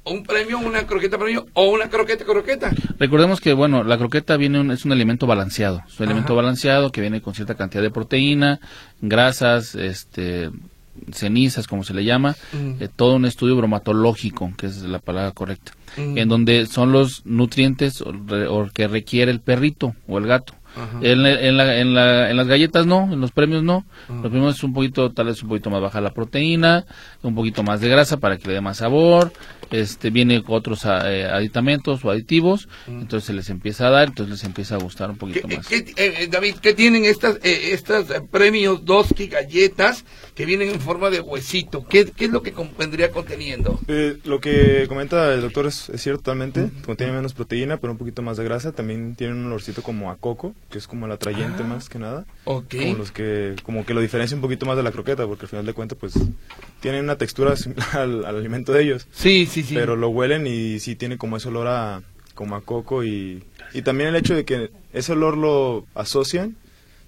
un 0.04 0.22
premio, 0.24 0.58
una 0.58 0.86
croqueta 0.86 1.16
premio, 1.18 1.46
o 1.54 1.70
una 1.70 1.88
croqueta 1.88 2.24
croqueta. 2.24 2.70
Recordemos 2.98 3.40
que, 3.40 3.52
bueno, 3.52 3.84
la 3.84 3.96
croqueta 3.98 4.36
viene 4.36 4.60
un- 4.60 4.70
es 4.72 4.84
un 4.84 4.92
alimento 4.92 5.26
balanceado. 5.26 5.82
Es 5.86 5.98
un 6.00 6.06
alimento 6.06 6.32
Ajá. 6.32 6.42
balanceado 6.42 6.90
que 6.90 7.00
viene 7.00 7.20
con 7.22 7.34
cierta 7.34 7.54
cantidad 7.54 7.82
de 7.82 7.90
proteína, 7.90 8.58
grasas, 9.00 9.74
este, 9.74 10.50
cenizas, 11.12 11.66
como 11.66 11.84
se 11.84 11.94
le 11.94 12.04
llama, 12.04 12.36
Mm. 12.52 12.82
eh, 12.82 12.88
todo 12.94 13.14
un 13.16 13.24
estudio 13.24 13.56
bromatológico, 13.56 14.52
que 14.56 14.66
es 14.66 14.82
la 14.82 14.98
palabra 14.98 15.30
correcta, 15.32 15.72
Mm. 15.96 16.18
en 16.18 16.28
donde 16.28 16.66
son 16.66 16.92
los 16.92 17.24
nutrientes 17.24 18.02
o 18.02 18.68
que 18.74 18.88
requiere 18.88 19.30
el 19.32 19.40
perrito 19.40 19.94
o 20.06 20.18
el 20.18 20.26
gato. 20.26 20.54
Ajá. 20.74 20.98
En, 21.02 21.26
en, 21.26 21.56
la- 21.58 21.76
en, 21.78 21.94
la- 21.94 22.30
en 22.30 22.36
las 22.36 22.46
galletas 22.46 22.86
no, 22.86 23.12
en 23.12 23.20
los 23.20 23.30
premios 23.30 23.62
no. 23.62 23.84
Mm. 24.08 24.22
Los 24.22 24.30
premios 24.30 24.56
es 24.56 24.64
un 24.64 24.72
poquito, 24.72 25.10
tal 25.12 25.26
vez 25.26 25.42
un 25.42 25.50
poquito 25.50 25.68
más 25.68 25.82
baja 25.82 26.00
la 26.00 26.14
proteína, 26.14 26.86
un 27.22 27.34
poquito 27.34 27.62
más 27.62 27.80
de 27.82 27.88
grasa 27.90 28.16
para 28.18 28.38
que 28.38 28.48
le 28.48 28.54
dé 28.54 28.60
más 28.62 28.78
sabor. 28.78 29.32
Este 29.72 30.10
viene 30.10 30.42
otros 30.46 30.84
ah, 30.86 31.10
eh, 31.12 31.24
aditamentos 31.24 32.04
o 32.04 32.10
aditivos, 32.10 32.68
entonces 32.86 33.24
se 33.26 33.32
les 33.32 33.48
empieza 33.50 33.88
a 33.88 33.90
dar, 33.90 34.08
entonces 34.08 34.30
les 34.36 34.44
empieza 34.44 34.74
a 34.76 34.78
gustar 34.78 35.10
un 35.10 35.16
Mm. 35.16 35.18
¿Qué, 35.32 35.40
poquito 35.40 35.48
más. 35.56 35.66
qué- 35.66 35.92
eh, 35.96 36.28
David, 36.30 36.56
¿qué 36.60 36.74
tienen 36.74 37.04
estas, 37.04 37.36
eh, 37.42 37.70
estas 37.72 38.10
eh, 38.10 38.20
premios 38.30 38.84
Doski 38.84 39.26
galletas 39.28 40.04
que 40.34 40.44
vienen 40.46 40.68
en 40.70 40.80
forma 40.80 41.10
de 41.10 41.20
huesito? 41.20 41.86
¿Qué, 41.88 42.04
qué 42.16 42.26
es 42.26 42.30
lo 42.30 42.42
que 42.42 42.52
vendría 42.78 43.10
conteniendo? 43.10 43.78
Eh, 43.88 44.18
lo 44.24 44.40
que 44.40 44.86
comenta 44.88 45.32
el 45.32 45.40
doctor 45.40 45.66
es, 45.66 45.88
es 45.88 46.02
cierto 46.02 46.22
totalmente. 46.22 46.70
Contiene 46.84 47.12
menos 47.12 47.32
proteína, 47.34 47.78
pero 47.78 47.92
un 47.92 47.98
poquito 47.98 48.22
más 48.22 48.36
de 48.36 48.44
grasa. 48.44 48.72
También 48.72 49.14
tiene 49.16 49.32
un 49.34 49.46
olorcito 49.46 49.82
como 49.82 50.10
a 50.10 50.16
coco, 50.16 50.54
que 50.70 50.78
es 50.78 50.86
como 50.86 51.06
el 51.06 51.12
atrayente 51.12 51.62
más 51.64 51.88
que 51.88 51.98
nada. 51.98 52.24
Ok. 52.44 52.74
Como 52.76 52.94
los 52.96 53.10
que, 53.10 53.56
como 53.62 53.84
que 53.86 53.94
lo 53.94 54.00
diferencia 54.00 54.34
un 54.36 54.40
poquito 54.42 54.66
más 54.66 54.76
de 54.76 54.82
la 54.82 54.92
croqueta, 54.92 55.26
porque 55.26 55.46
al 55.46 55.48
final 55.48 55.66
de 55.66 55.72
cuentas, 55.74 55.98
pues, 56.00 56.14
tienen 56.80 57.04
una 57.04 57.16
textura 57.16 57.56
similar 57.56 57.88
al, 57.96 58.24
al 58.24 58.36
alimento 58.36 58.72
de 58.72 58.82
ellos. 58.82 59.06
Sí, 59.12 59.46
sí, 59.50 59.61
sí. 59.62 59.74
Pero 59.74 59.96
lo 59.96 60.08
huelen 60.08 60.46
y 60.46 60.78
sí 60.80 60.96
tiene 60.96 61.18
como 61.18 61.36
ese 61.36 61.48
olor 61.48 61.66
a, 61.68 62.02
como 62.34 62.56
a 62.56 62.60
coco 62.62 63.04
y, 63.04 63.42
y 63.74 63.82
también 63.82 64.08
el 64.10 64.16
hecho 64.16 64.34
de 64.34 64.44
que 64.44 64.70
ese 64.92 65.12
olor 65.12 65.36
lo 65.36 65.86
asocian, 65.94 66.56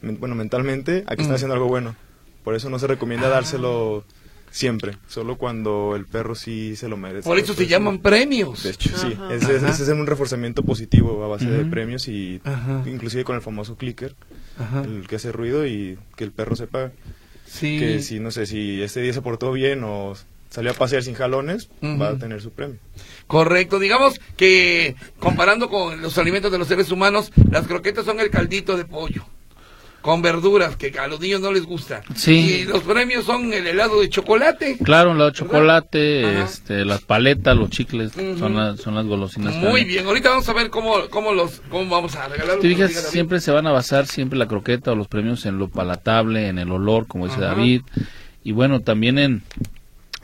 bueno, 0.03 0.35
mentalmente, 0.35 1.05
a 1.07 1.17
que 1.17 1.23
están 1.23 1.33
Mm. 1.33 1.37
haciendo 1.37 1.55
algo 1.55 1.69
bueno. 1.69 1.97
Por 2.45 2.55
eso 2.55 2.69
no 2.71 2.79
se 2.79 2.87
recomienda 2.87 3.29
dárselo 3.29 4.05
siempre, 4.51 4.97
solo 5.09 5.37
cuando 5.37 5.97
el 5.97 6.05
perro 6.07 6.35
sí 6.35 6.77
se 6.77 6.89
lo 6.89 6.97
merece. 6.97 7.27
Por 7.29 7.39
eso 7.39 7.55
se 7.55 7.67
llaman 7.67 7.99
premios. 8.01 8.63
De 8.63 8.71
hecho, 8.71 8.97
sí. 8.97 9.17
Ese, 9.33 9.57
ese 9.57 9.69
es 9.83 9.89
un 9.89 10.07
reforzamiento 10.07 10.63
positivo 10.63 11.25
a 11.25 11.29
base 11.29 11.47
de 11.51 11.65
premios 11.65 12.07
y 12.07 12.41
Ajá. 12.45 12.83
inclusive 12.87 13.25
con 13.25 13.35
el 13.35 13.43
famoso 13.43 13.77
clicker, 13.77 14.15
Ajá. 14.59 14.83
el 14.83 15.07
que 15.09 15.17
hace 15.17 15.33
ruido 15.33 15.67
y 15.67 15.99
que 16.17 16.25
el 16.25 16.33
perro 16.33 16.55
sepa 16.55 16.93
Sí. 17.47 17.79
que 17.79 18.01
si, 18.01 18.21
no 18.21 18.31
sé, 18.31 18.47
si 18.47 18.81
este 18.83 19.01
día 19.01 19.13
se 19.13 19.23
portó 19.23 19.51
bien 19.53 19.83
o 19.85 20.15
salió 20.55 20.71
a 20.71 20.75
pasear 20.75 21.03
sin 21.03 21.15
jalones, 21.15 21.69
va 21.83 22.11
a 22.11 22.17
tener 22.17 22.41
su 22.41 22.53
premio. 22.53 22.79
Correcto, 23.27 23.81
digamos 23.81 24.21
que 24.37 24.95
comparando 25.19 25.69
con 25.69 26.01
los 26.01 26.17
alimentos 26.17 26.53
de 26.53 26.59
los 26.59 26.69
seres 26.69 26.93
humanos, 26.93 27.33
las 27.51 27.67
croquetas 27.67 28.05
son 28.05 28.21
el 28.21 28.31
caldito 28.31 28.77
de 28.77 28.85
pollo. 28.85 29.25
Con 30.01 30.21
verduras, 30.21 30.77
que 30.77 30.97
a 30.99 31.09
los 31.09 31.19
niños 31.19 31.41
no 31.41 31.51
les 31.51 31.65
gusta. 31.65 32.03
Sí. 32.15 32.33
Y 32.35 32.65
los 32.67 32.83
premios 32.83 33.25
son 33.25 33.53
el 33.55 33.67
helado 33.67 34.03
de 34.03 34.11
chocolate. 34.11 34.77
Claro, 34.85 35.11
el 35.11 35.17
helado 35.17 35.31
de 35.31 35.37
chocolate, 35.39 36.43
este, 36.43 36.85
las 36.85 37.01
paletas, 37.01 37.57
los 37.57 37.71
chicles, 37.71 38.13
son, 38.13 38.55
las, 38.55 38.81
son 38.81 38.95
las 38.95 39.07
golosinas. 39.07 39.55
Muy 39.55 39.65
también. 39.65 39.89
bien, 39.89 40.07
ahorita 40.07 40.29
vamos 40.29 40.49
a 40.49 40.53
ver 40.53 40.69
cómo, 40.69 41.09
cómo 41.09 41.33
los 41.33 41.63
cómo 41.71 41.89
vamos 41.89 42.15
a 42.17 42.29
regalar. 42.29 42.59
Te 42.59 42.69
fijas, 42.69 42.93
siempre 42.93 43.41
se 43.41 43.51
van 43.51 43.67
a 43.67 43.73
basar 43.73 44.07
siempre 44.07 44.39
la 44.39 44.47
croqueta 44.47 44.93
o 44.93 44.95
los 44.95 45.09
premios 45.09 45.47
en 45.47 45.59
lo 45.59 45.69
palatable, 45.69 46.49
en 46.49 46.59
el 46.59 46.71
olor, 46.71 47.07
como 47.07 47.25
dice 47.27 47.39
Ajá. 47.39 47.55
David. 47.55 47.81
Y 48.45 48.53
bueno, 48.53 48.81
también 48.81 49.19
en 49.19 49.43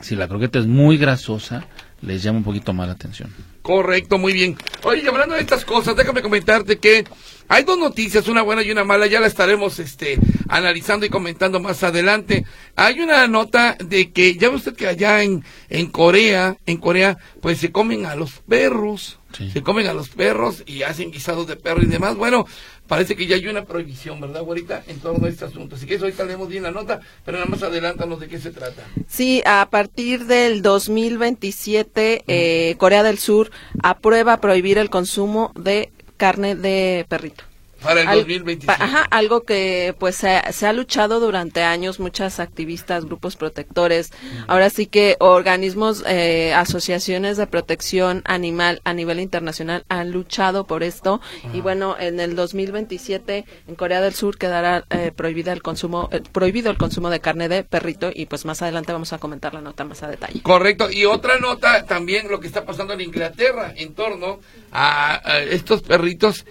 si 0.01 0.15
la 0.15 0.27
croqueta 0.27 0.59
es 0.59 0.67
muy 0.67 0.97
grasosa, 0.97 1.65
les 2.01 2.23
llama 2.23 2.39
un 2.39 2.43
poquito 2.43 2.73
más 2.73 2.87
la 2.87 2.93
atención. 2.93 3.33
Correcto, 3.61 4.17
muy 4.17 4.33
bien. 4.33 4.57
Oye, 4.83 5.07
hablando 5.07 5.35
de 5.35 5.41
estas 5.41 5.65
cosas, 5.65 5.95
déjame 5.95 6.21
comentarte 6.21 6.79
que 6.79 7.05
hay 7.47 7.63
dos 7.63 7.77
noticias, 7.77 8.27
una 8.27 8.41
buena 8.41 8.63
y 8.63 8.71
una 8.71 8.83
mala, 8.83 9.05
ya 9.05 9.19
la 9.19 9.27
estaremos 9.27 9.77
este, 9.79 10.17
analizando 10.47 11.05
y 11.05 11.09
comentando 11.09 11.59
más 11.59 11.83
adelante. 11.83 12.45
Hay 12.75 13.01
una 13.01 13.27
nota 13.27 13.77
de 13.79 14.11
que, 14.11 14.35
ya 14.35 14.49
ve 14.49 14.55
usted 14.55 14.75
que 14.75 14.87
allá 14.87 15.21
en, 15.21 15.43
en 15.69 15.87
Corea, 15.87 16.57
en 16.65 16.77
Corea, 16.77 17.17
pues 17.39 17.59
se 17.59 17.71
comen 17.71 18.05
a 18.05 18.15
los 18.15 18.39
perros, 18.47 19.19
se 19.31 19.63
comen 19.63 19.87
a 19.87 19.93
los 19.93 20.09
perros 20.09 20.63
y 20.65 20.83
hacen 20.83 21.11
guisados 21.11 21.47
de 21.47 21.55
perro 21.55 21.81
y 21.81 21.87
demás. 21.87 22.15
Bueno, 22.15 22.45
parece 22.87 23.15
que 23.15 23.27
ya 23.27 23.35
hay 23.35 23.47
una 23.47 23.65
prohibición, 23.65 24.19
¿verdad, 24.19 24.41
güerita? 24.41 24.83
En 24.87 24.99
torno 24.99 25.25
a 25.25 25.29
este 25.29 25.45
asunto. 25.45 25.75
Así 25.75 25.85
que 25.85 25.95
eso 25.95 26.05
ahorita 26.05 26.25
leemos 26.25 26.49
bien 26.49 26.63
la 26.63 26.71
nota, 26.71 26.99
pero 27.25 27.37
nada 27.37 27.49
más 27.49 27.63
adelántanos 27.63 28.19
de 28.19 28.27
qué 28.27 28.39
se 28.39 28.51
trata. 28.51 28.83
Sí, 29.07 29.41
a 29.45 29.67
partir 29.69 30.25
del 30.25 30.61
2027, 30.61 32.23
eh, 32.27 32.75
Corea 32.77 33.03
del 33.03 33.19
Sur 33.19 33.51
aprueba 33.81 34.41
prohibir 34.41 34.77
el 34.77 34.89
consumo 34.89 35.51
de 35.55 35.91
carne 36.17 36.55
de 36.55 37.05
perrito. 37.09 37.50
Para 37.81 38.01
el 38.01 38.07
Al- 38.07 38.19
2027. 38.19 38.65
pa- 38.67 38.83
Ajá, 38.83 39.07
algo 39.11 39.41
que 39.41 39.95
pues 39.99 40.15
se, 40.15 40.39
se 40.51 40.67
ha 40.67 40.73
luchado 40.73 41.19
durante 41.19 41.63
años 41.63 41.99
muchas 41.99 42.39
activistas, 42.39 43.05
grupos 43.05 43.35
protectores, 43.35 44.11
ahora 44.47 44.69
sí 44.69 44.85
que 44.87 45.17
organismos, 45.19 46.03
eh, 46.07 46.53
asociaciones 46.53 47.37
de 47.37 47.47
protección 47.47 48.21
animal 48.25 48.81
a 48.83 48.93
nivel 48.93 49.19
internacional 49.19 49.83
han 49.89 50.11
luchado 50.11 50.65
por 50.67 50.83
esto 50.83 51.21
y 51.53 51.61
bueno, 51.61 51.95
en 51.99 52.19
el 52.19 52.35
2027 52.35 53.45
en 53.67 53.75
Corea 53.75 54.01
del 54.01 54.13
Sur 54.13 54.37
quedará 54.37 54.85
eh, 54.89 55.11
prohibida 55.15 55.53
el 55.53 55.61
consumo, 55.61 56.09
eh, 56.11 56.21
prohibido 56.31 56.71
el 56.71 56.77
consumo 56.77 57.09
de 57.09 57.19
carne 57.19 57.49
de 57.49 57.63
perrito 57.63 58.11
y 58.13 58.25
pues 58.25 58.45
más 58.45 58.61
adelante 58.61 58.91
vamos 58.93 59.13
a 59.13 59.17
comentar 59.17 59.53
la 59.53 59.61
nota 59.61 59.83
más 59.85 60.03
a 60.03 60.07
detalle. 60.07 60.41
Correcto. 60.41 60.89
Y 60.91 61.05
otra 61.05 61.39
nota 61.39 61.85
también 61.85 62.29
lo 62.29 62.39
que 62.39 62.47
está 62.47 62.65
pasando 62.65 62.93
en 62.93 63.01
Inglaterra 63.01 63.73
en 63.75 63.93
torno 63.93 64.39
a, 64.71 65.21
a 65.29 65.39
estos 65.41 65.81
perritos 65.81 66.45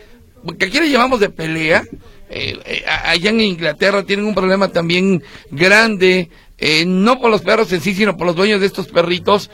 que 0.59 0.67
aquí 0.67 0.79
le 0.81 0.91
llamamos 0.91 1.21
de 1.21 1.31
pelea. 1.31 1.83
Eh, 2.33 2.59
eh, 2.65 2.85
allá 2.87 3.31
en 3.31 3.41
Inglaterra 3.41 4.05
tienen 4.05 4.25
un 4.27 4.35
problema 4.35 4.69
también 4.69 5.23
grande, 5.51 6.31
eh, 6.59 6.85
no 6.87 7.21
por 7.21 7.31
los 7.31 7.41
perros 7.43 7.73
en 7.73 7.81
sí, 7.81 7.93
sino 7.95 8.17
por 8.17 8.27
los 8.27 8.37
dueños 8.37 8.61
de 8.61 8.67
estos 8.67 8.87
perritos. 8.89 9.51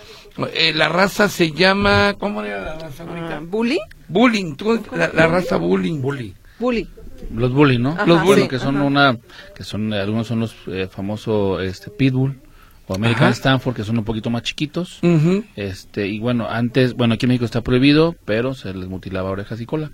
Eh, 0.53 0.73
la 0.75 0.89
raza 0.91 1.29
se 1.31 1.53
llama, 1.53 2.15
¿cómo 2.19 2.43
era 2.43 2.61
la 2.61 2.79
raza? 2.79 3.05
ahorita? 3.05 3.37
Ah, 3.39 3.43
¿Bully? 3.43 3.79
Bullying, 4.09 4.57
tú- 4.57 4.81
la, 4.95 5.11
la 5.15 5.27
raza 5.27 5.57
bullying. 5.57 6.01
Bully. 6.03 6.35
Bully. 6.59 6.87
Los 7.35 7.53
bully, 7.53 7.79
¿no? 7.79 7.93
Ajá, 7.93 8.05
los 8.05 8.23
bully 8.23 8.43
sí, 8.43 8.49
que 8.49 8.59
son 8.59 8.77
ajá. 8.77 8.85
una, 8.85 9.19
que 9.55 9.65
son 9.65 9.93
algunos 9.95 10.27
son 10.27 10.41
los 10.41 10.55
eh, 10.67 10.87
famosos 10.91 11.63
este 11.63 11.91
pitbull 11.91 12.39
o 12.89 12.95
American 12.95 13.25
Ajá. 13.25 13.33
Stanford 13.33 13.75
que 13.75 13.85
son 13.85 13.97
un 13.97 14.05
poquito 14.05 14.29
más 14.29 14.43
chiquitos. 14.43 15.01
Este 15.57 16.07
y 16.09 16.19
bueno 16.21 16.47
antes, 16.49 16.93
bueno 16.93 17.15
aquí 17.15 17.25
en 17.25 17.29
México 17.31 17.47
está 17.47 17.63
prohibido, 17.63 18.15
pero 18.27 18.53
se 18.55 18.75
les 18.75 18.87
mutilaba 18.89 19.31
orejas 19.31 19.59
y 19.63 19.67
cola. 19.67 19.91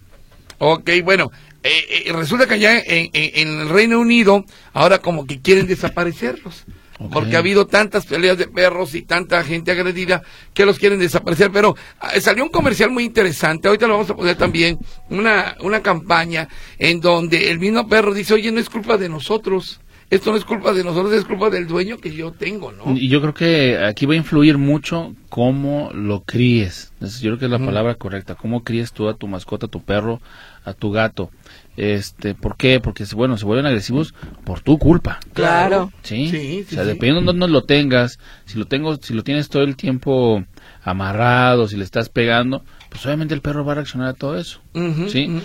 Ok, 0.64 0.90
bueno, 1.02 1.32
eh, 1.64 2.04
eh, 2.06 2.12
resulta 2.12 2.46
que 2.46 2.54
allá 2.54 2.78
en, 2.78 3.10
en- 3.12 3.32
en 3.34 3.60
el 3.62 3.68
Reino 3.68 3.98
Unido 3.98 4.44
ahora 4.72 4.98
como 5.00 5.26
que 5.26 5.40
quieren 5.40 5.66
desaparecerlos. 5.66 6.64
Porque 7.12 7.34
ha 7.34 7.40
habido 7.40 7.66
tantas 7.66 8.06
peleas 8.06 8.38
de 8.38 8.46
perros 8.46 8.94
y 8.94 9.02
tanta 9.02 9.42
gente 9.42 9.72
agredida 9.72 10.22
que 10.54 10.64
los 10.64 10.78
quieren 10.78 11.00
desaparecer. 11.00 11.50
Pero 11.50 11.74
ah, 11.98 12.12
salió 12.20 12.44
un 12.44 12.50
comercial 12.50 12.90
muy 12.90 13.02
interesante. 13.02 13.66
Ahorita 13.66 13.88
lo 13.88 13.94
vamos 13.94 14.10
a 14.10 14.14
poner 14.14 14.36
también. 14.36 14.78
Una, 15.10 15.56
una 15.62 15.82
campaña 15.82 16.46
en 16.78 17.00
donde 17.00 17.50
el 17.50 17.58
mismo 17.58 17.88
perro 17.88 18.14
dice, 18.14 18.34
oye, 18.34 18.52
no 18.52 18.60
es 18.60 18.70
culpa 18.70 18.98
de 18.98 19.08
nosotros. 19.08 19.80
Esto 20.12 20.30
no 20.30 20.36
es 20.36 20.44
culpa 20.44 20.72
de 20.74 20.84
nosotros, 20.84 21.10
es 21.14 21.24
culpa 21.24 21.48
del 21.48 21.66
dueño 21.66 21.96
que 21.96 22.12
yo 22.12 22.32
tengo, 22.32 22.70
¿no? 22.70 22.94
Y 22.94 23.08
yo 23.08 23.22
creo 23.22 23.32
que 23.32 23.78
aquí 23.82 24.04
va 24.04 24.12
a 24.12 24.16
influir 24.18 24.58
mucho 24.58 25.14
cómo 25.30 25.90
lo 25.94 26.20
críes. 26.22 26.92
Es- 27.00 27.20
Yo 27.20 27.30
creo 27.30 27.38
que 27.38 27.44
es 27.46 27.50
la 27.50 27.58
palabra 27.64 27.94
correcta. 27.94 28.34
Cómo 28.34 28.62
críes 28.62 28.92
tú 28.92 29.08
a 29.08 29.14
tu 29.14 29.26
mascota, 29.26 29.66
a 29.66 29.70
tu 29.70 29.80
perro, 29.82 30.20
a 30.66 30.74
tu 30.74 30.90
gato. 30.92 31.30
Este, 31.78 32.34
¿por 32.34 32.56
qué? 32.58 32.78
Porque 32.78 33.04
bueno, 33.14 33.38
se 33.38 33.46
vuelven 33.46 33.64
agresivos 33.64 34.14
por 34.44 34.60
tu 34.60 34.76
culpa. 34.78 35.18
Claro. 35.32 35.90
¿Sí? 36.02 36.28
Sí, 36.28 36.64
sí, 36.68 36.72
o 36.72 36.74
sea, 36.74 36.82
sí. 36.82 36.90
dependiendo 36.90 37.20
de 37.22 37.26
dónde 37.38 37.48
lo 37.48 37.64
tengas, 37.64 38.18
si 38.44 38.58
lo 38.58 38.66
tengo, 38.66 38.96
si 39.00 39.14
lo 39.14 39.24
tienes 39.24 39.48
todo 39.48 39.62
el 39.62 39.76
tiempo 39.76 40.44
amarrado, 40.84 41.68
si 41.68 41.76
le 41.78 41.84
estás 41.84 42.08
pegando, 42.10 42.62
pues 42.90 43.04
obviamente 43.06 43.32
el 43.34 43.40
perro 43.40 43.64
va 43.64 43.72
a 43.72 43.76
reaccionar 43.76 44.08
a 44.08 44.12
todo 44.14 44.36
eso. 44.36 44.60
¿Sí? 45.08 45.26
ujú. 45.28 45.40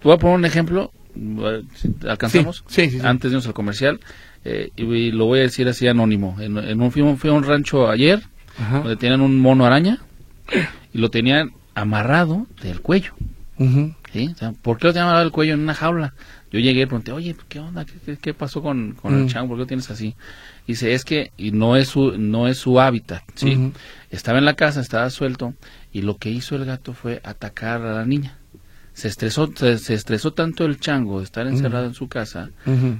Te 0.00 0.08
voy 0.08 0.14
a 0.14 0.18
poner 0.18 0.36
un 0.36 0.44
ejemplo, 0.44 0.92
¿alcanzamos? 2.08 2.64
Sí, 2.68 2.84
sí, 2.86 2.90
sí, 2.92 3.00
sí. 3.00 3.06
Antes 3.06 3.30
de 3.30 3.36
irnos 3.36 3.46
al 3.46 3.54
comercial, 3.54 4.00
eh, 4.44 4.70
y, 4.76 4.82
y 4.84 5.10
lo 5.12 5.26
voy 5.26 5.40
a 5.40 5.42
decir 5.42 5.68
así 5.68 5.86
anónimo. 5.88 6.36
En, 6.40 6.56
en 6.58 6.80
un, 6.80 6.90
fui, 6.90 7.02
a 7.02 7.04
un- 7.06 7.18
fui 7.18 7.30
a 7.30 7.32
un 7.32 7.44
rancho 7.44 7.88
ayer, 7.88 8.22
Ajá. 8.58 8.78
donde 8.80 8.96
tenían 8.96 9.20
un 9.20 9.38
mono 9.40 9.64
araña, 9.66 9.98
y 10.92 10.98
lo 10.98 11.10
tenían 11.10 11.52
amarrado 11.74 12.46
del 12.62 12.80
cuello. 12.80 13.12
Ujú. 13.58 13.94
¿sí? 14.12 14.30
O 14.34 14.38
sea, 14.38 14.52
¿Por 14.52 14.78
qué 14.78 14.86
lo 14.88 14.92
tenían 14.92 15.06
amarrado 15.06 15.24
del 15.24 15.32
cuello 15.32 15.54
en 15.54 15.60
una 15.60 15.74
jaula? 15.74 16.14
Yo 16.52 16.60
llegué 16.60 16.82
y 16.82 16.86
pregunté, 16.86 17.10
oye, 17.10 17.34
¿qué 17.48 17.58
onda? 17.58 17.84
¿Qué, 17.84 17.94
qué- 18.04 18.16
qué 18.16 18.34
pasó 18.34 18.62
con, 18.62 18.92
con 19.00 19.12
Mm. 19.14 19.22
el 19.24 19.28
chango? 19.28 19.48
¿Por 19.48 19.56
qué 19.56 19.60
lo 19.62 19.66
tienes 19.66 19.90
así? 19.90 20.14
Dice, 20.68 20.92
es 20.94 21.04
que 21.04 21.32
y 21.36 21.50
no 21.50 21.76
es 21.76 21.88
su 21.88 22.16
no 22.16 22.46
es 22.48 22.58
su 22.58 22.80
hábitat, 22.80 23.22
¿sí? 23.34 23.72
Estaba 24.10 24.38
en 24.38 24.44
la 24.44 24.54
casa, 24.54 24.80
estaba 24.80 25.10
suelto, 25.10 25.52
y 25.92 26.02
lo 26.02 26.16
que 26.16 26.30
hizo 26.30 26.54
el 26.56 26.64
gato 26.64 26.94
fue 26.94 27.20
atacar 27.24 27.82
a 27.82 27.92
la 27.94 28.06
niña. 28.06 28.38
Se 28.94 29.08
estresó, 29.08 29.50
se, 29.54 29.78
se 29.78 29.92
estresó 29.94 30.32
tanto 30.32 30.64
el 30.64 30.78
chango 30.80 31.18
de 31.18 31.24
estar 31.24 31.46
encerrado 31.46 31.86
en 31.86 31.94
su 31.94 32.08
casa, 32.08 32.50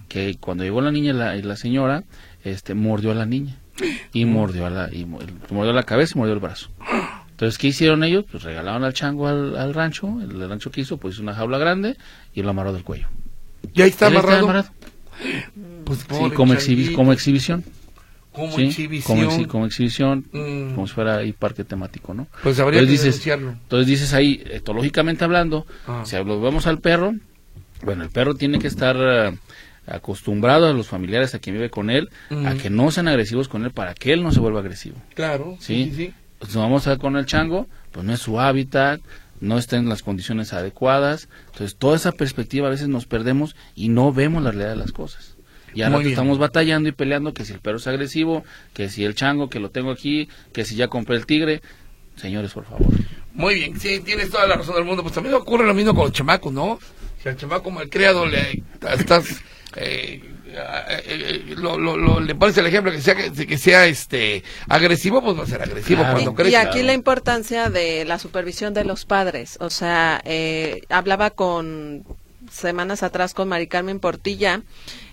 que 0.09 0.37
cuando 0.41 0.65
llegó 0.65 0.81
la 0.81 0.91
niña 0.91 1.11
y 1.11 1.17
la, 1.17 1.37
y 1.37 1.43
la 1.43 1.57
señora, 1.57 2.05
este, 2.45 2.75
mordió 2.75 3.13
a 3.13 3.15
la 3.15 3.27
niña. 3.27 3.57
Y 4.13 4.25
mordió 4.25 4.67
a 4.67 4.71
la, 4.71 4.89
y 4.95 5.05
mo- 5.05 5.21
mordió 5.51 5.73
la 5.73 5.83
cabeza 5.85 6.13
y 6.15 6.19
mordió 6.19 6.35
el 6.35 6.41
brazo. 6.41 6.69
Entonces, 7.31 7.59
¿qué 7.59 7.69
hicieron 7.69 8.05
ellos? 8.05 8.25
Pues 8.31 8.43
regalaron 8.45 8.85
al 8.85 8.93
chango 8.93 9.27
al, 9.27 9.57
al 9.57 9.75
rancho, 9.75 10.21
el, 10.21 10.49
rancho 10.49 10.71
que 10.71 10.81
hizo, 10.83 10.99
pues 10.99 11.15
hizo 11.15 11.23
una 11.23 11.35
jaula 11.35 11.59
grande 11.59 11.97
y 12.35 12.43
lo 12.43 12.51
amarró 12.51 12.73
del 12.73 12.85
cuello. 12.85 13.09
Y 13.73 13.83
ahí 13.83 13.91
está 13.91 14.07
amarrado. 14.19 14.47
Pues, 15.85 16.01
Sí, 16.29 16.35
exhibi- 16.55 16.95
como 16.95 17.13
exhibición. 17.13 17.65
Como 18.35 18.57
¿sí? 18.57 18.64
exhibición. 18.64 19.19
Como, 19.19 19.31
exhi- 19.31 19.47
como 19.47 19.67
exhibición, 19.67 20.26
Mm. 20.33 20.75
como 20.75 20.87
si 20.87 20.93
fuera 20.95 21.19
ahí 21.19 21.33
parque 21.33 21.64
temático, 21.64 22.12
¿no? 22.14 22.26
Pues 22.43 22.59
habría 22.59 22.81
Entonces 22.81 23.03
que 23.03 23.09
dices, 23.11 23.26
entonces 23.62 23.87
dices 23.87 24.12
ahí, 24.12 24.43
etológicamente 24.50 25.25
hablando, 25.25 25.67
Ah. 25.87 26.03
si 26.05 26.17
lo 26.17 26.41
vemos 26.41 26.67
al 26.67 26.81
perro, 26.81 27.14
bueno, 27.83 28.03
el 28.03 28.11
perro 28.11 28.35
tiene 28.35 28.59
que 28.59 28.67
estar 28.67 28.97
eh, 28.99 29.38
acostumbrado 29.87 30.67
a 30.69 30.73
los 30.73 30.88
familiares, 30.88 31.35
a 31.35 31.38
quien 31.38 31.57
vive 31.57 31.71
con 31.71 31.91
él, 31.91 32.09
a 32.31 32.35
Ujú. 32.35 32.59
que 32.59 32.71
no 32.71 32.91
sean 32.91 33.09
agresivos 33.09 33.49
con 33.49 33.64
él 33.64 33.71
para 33.71 33.95
que 33.95 34.12
él 34.12 34.23
no 34.23 34.33
se 34.33 34.41
vuelva 34.41 34.61
agresivo. 34.61 34.97
Claro. 35.14 35.57
¿sí? 35.61 35.85
Sí, 35.85 35.91
sí, 35.91 35.97
sí. 36.07 36.14
Pues 36.38 36.55
vamos 36.57 36.87
a 36.87 36.91
ver 36.91 36.99
con 36.99 37.17
el 37.17 37.26
chango, 37.26 37.69
pues 37.93 38.05
no 38.05 38.12
es 38.12 38.21
su 38.21 38.41
hábitat, 38.41 39.00
no 39.41 39.59
está 39.59 39.76
en 39.76 39.88
las 39.88 40.03
condiciones 40.03 40.53
adecuadas. 40.53 41.29
Entonces, 41.53 41.76
toda 41.76 41.97
esa 41.97 42.12
perspectiva 42.12 42.67
a 42.69 42.71
veces 42.71 42.88
nos 42.88 43.07
perdemos 43.07 43.55
y 43.75 43.88
no 43.88 44.12
vemos 44.12 44.43
la 44.43 44.50
realidad 44.50 44.71
de 44.71 44.76
las 44.76 44.93
cosas. 44.93 45.34
Y 45.75 45.83
ahora 45.83 46.00
estamos 46.02 46.38
batallando 46.38 46.88
y 46.88 46.93
peleando 46.93 47.35
que 47.35 47.45
si 47.45 47.52
el 47.52 47.61
perro 47.61 47.78
es 47.78 47.87
agresivo, 47.87 48.45
que 48.73 48.88
si 48.88 49.04
el 49.04 49.14
chango 49.14 49.49
que 49.50 49.59
lo 49.61 49.71
tengo 49.71 49.90
aquí, 49.90 50.28
que 50.52 50.64
si 50.64 50.76
ya 50.76 50.88
compré 50.88 51.16
el 51.16 51.26
tigre. 51.26 51.61
Señores, 52.16 52.52
por 52.52 52.64
favor. 52.64 52.87
Muy 53.33 53.54
bien, 53.57 53.81
sí, 53.81 54.00
tienes 54.04 54.31
toda 54.31 54.47
la 54.47 54.57
razón 54.57 54.76
del 54.76 54.85
mundo. 54.85 55.02
Pues 55.02 55.14
también 55.14 55.35
ocurre 55.35 55.66
lo 55.66 55.75
mismo 55.75 55.95
con 55.95 56.04
los 56.04 56.12
chamacos, 56.12 56.52
¿no? 56.52 56.78
Si 57.23 57.28
al 57.28 57.37
chamaco 57.37 57.71
malcriado 57.71 58.26
le 58.26 58.62
estás... 58.97 59.25
Eh, 59.76 60.23
eh, 60.57 61.02
eh, 61.07 61.54
lo, 61.57 61.76
lo, 61.76 61.97
lo- 61.97 62.21
le 62.21 62.35
pones 62.37 62.57
el 62.59 62.66
ejemplo 62.69 62.93
que 62.93 63.00
sea 63.00 63.16
que 63.16 63.59
sea 63.59 63.87
este 63.87 64.45
agresivo 64.69 65.21
pues 65.21 65.37
va 65.37 65.43
a 65.43 65.47
ser 65.47 65.61
agresivo 65.61 66.02
Claro. 66.02 66.12
cuando 66.14 66.31
Y 66.31 66.35
crezca 66.37 66.61
aquí 66.61 66.83
la 66.85 66.93
importancia 66.93 67.71
de 67.71 68.04
la 68.04 68.21
supervisión 68.21 68.73
de 68.73 68.85
los 68.85 69.04
padres. 69.04 69.57
O 69.61 69.69
sea, 69.71 70.21
eh, 70.25 70.83
hablaba 70.90 71.31
con 71.31 72.04
semanas 72.54 73.02
atrás 73.02 73.34
con 73.34 73.49
Mari 73.49 73.66
Carmen 73.66 74.00
Portilla, 74.00 74.62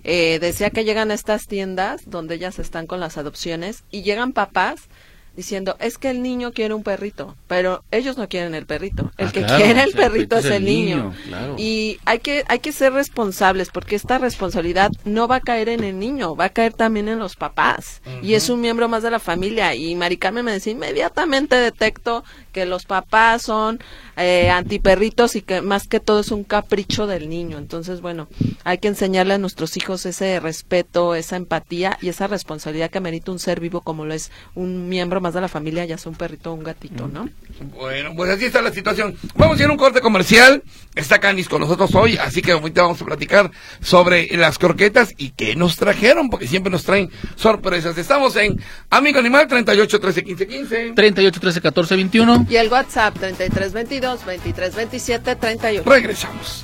eh, 0.03 0.39
decía 0.39 0.69
que 0.69 0.83
llegan 0.85 1.11
a 1.11 1.13
estas 1.13 1.47
tiendas 1.47 2.01
donde 2.09 2.35
ellas 2.35 2.59
están 2.59 2.87
con 2.87 2.99
las 2.99 3.17
adopciones 3.17 3.83
y 3.91 4.03
llegan 4.03 4.33
papás 4.33 4.89
diciendo, 5.33 5.77
es 5.79 5.97
que 5.97 6.09
el 6.09 6.21
niño 6.21 6.51
quiere 6.51 6.73
un 6.73 6.83
perrito, 6.83 7.37
pero 7.47 7.85
ellos 7.89 8.17
no 8.17 8.27
quieren 8.27 8.53
el 8.53 8.65
perrito. 8.65 9.11
El 9.17 9.29
Ah, 9.29 9.31
que 9.31 9.43
claro, 9.43 9.63
quiere 9.63 9.83
el 9.83 9.93
perrito 9.93 10.37
es 10.37 10.45
el 10.45 10.65
niño. 10.65 11.13
claro. 11.25 11.55
Y 11.57 11.99
hay 12.03 12.19
que, 12.19 12.43
hay 12.49 12.59
que 12.59 12.73
ser 12.73 12.91
responsables 12.91 13.69
porque 13.69 13.95
esta 13.95 14.17
responsabilidad 14.17 14.91
no 15.05 15.29
va 15.29 15.37
a 15.37 15.39
caer 15.39 15.69
en 15.69 15.85
el 15.85 15.97
niño, 15.99 16.35
va 16.35 16.45
a 16.45 16.49
caer 16.49 16.73
también 16.73 17.07
en 17.07 17.17
los 17.17 17.37
papás. 17.37 18.01
Y 18.21 18.33
es 18.33 18.49
un 18.49 18.59
miembro 18.59 18.89
más 18.89 19.03
de 19.03 19.11
la 19.11 19.19
familia. 19.19 19.73
Y 19.73 19.95
Mari 19.95 20.17
Carmen 20.17 20.43
me 20.43 20.51
decía, 20.51 20.73
inmediatamente 20.73 21.55
detecto 21.55 22.25
que 22.51 22.65
los 22.65 22.85
papás 22.85 23.43
son 23.43 23.79
eh, 24.17 24.49
antiperritos 24.49 25.35
y 25.35 25.41
que 25.41 25.61
más 25.61 25.87
que 25.87 25.99
todo 25.99 26.19
es 26.19 26.31
un 26.31 26.43
capricho 26.43 27.07
del 27.07 27.29
niño. 27.29 27.57
Entonces, 27.57 28.01
bueno, 28.01 28.27
hay 28.63 28.77
que 28.77 28.87
enseñarle 28.87 29.35
a 29.35 29.37
nuestros 29.37 29.77
hijos 29.77 30.05
ese 30.05 30.39
respeto, 30.39 31.15
esa 31.15 31.35
empatía 31.35 31.97
y 32.01 32.09
esa 32.09 32.27
responsabilidad 32.27 32.89
que 32.89 32.99
merita 32.99 33.31
un 33.31 33.39
ser 33.39 33.59
vivo 33.59 33.81
como 33.81 34.05
lo 34.05 34.13
es 34.13 34.31
un 34.55 34.89
miembro 34.89 35.21
más 35.21 35.33
de 35.33 35.41
la 35.41 35.47
familia, 35.47 35.85
ya 35.85 35.97
sea 35.97 36.11
un 36.11 36.17
perrito 36.17 36.51
o 36.51 36.55
un 36.55 36.63
gatito, 36.63 37.07
¿no? 37.07 37.29
Bueno, 37.75 38.11
pues 38.15 38.29
así 38.31 38.45
está 38.45 38.61
la 38.61 38.71
situación. 38.71 39.15
Vamos 39.35 39.59
a 39.59 39.63
ir 39.63 39.69
a 39.69 39.71
un 39.71 39.77
corte 39.77 40.01
comercial. 40.01 40.63
Está 40.95 41.19
Canis 41.19 41.47
con 41.47 41.61
nosotros 41.61 41.93
hoy, 41.95 42.17
así 42.17 42.41
que 42.41 42.51
ahorita 42.51 42.81
vamos 42.81 43.01
a 43.01 43.05
platicar 43.05 43.51
sobre 43.81 44.27
las 44.35 44.57
croquetas 44.57 45.13
y 45.17 45.29
qué 45.31 45.55
nos 45.55 45.77
trajeron, 45.77 46.29
porque 46.29 46.47
siempre 46.47 46.71
nos 46.71 46.83
traen 46.83 47.09
sorpresas. 47.35 47.97
Estamos 47.97 48.35
en 48.35 48.59
Amigo 48.89 49.19
Animal 49.19 49.47
38 49.47 49.99
13 49.99 50.23
15 50.23 50.47
15. 50.47 50.91
38, 50.95 51.39
13, 51.39 51.61
14, 51.61 51.95
21. 51.95 52.40
Y 52.49 52.55
el 52.55 52.71
WhatsApp 52.71 53.15
3322 53.17 54.25
2327 54.25 55.35
38. 55.35 55.89
Regresamos. 55.89 56.63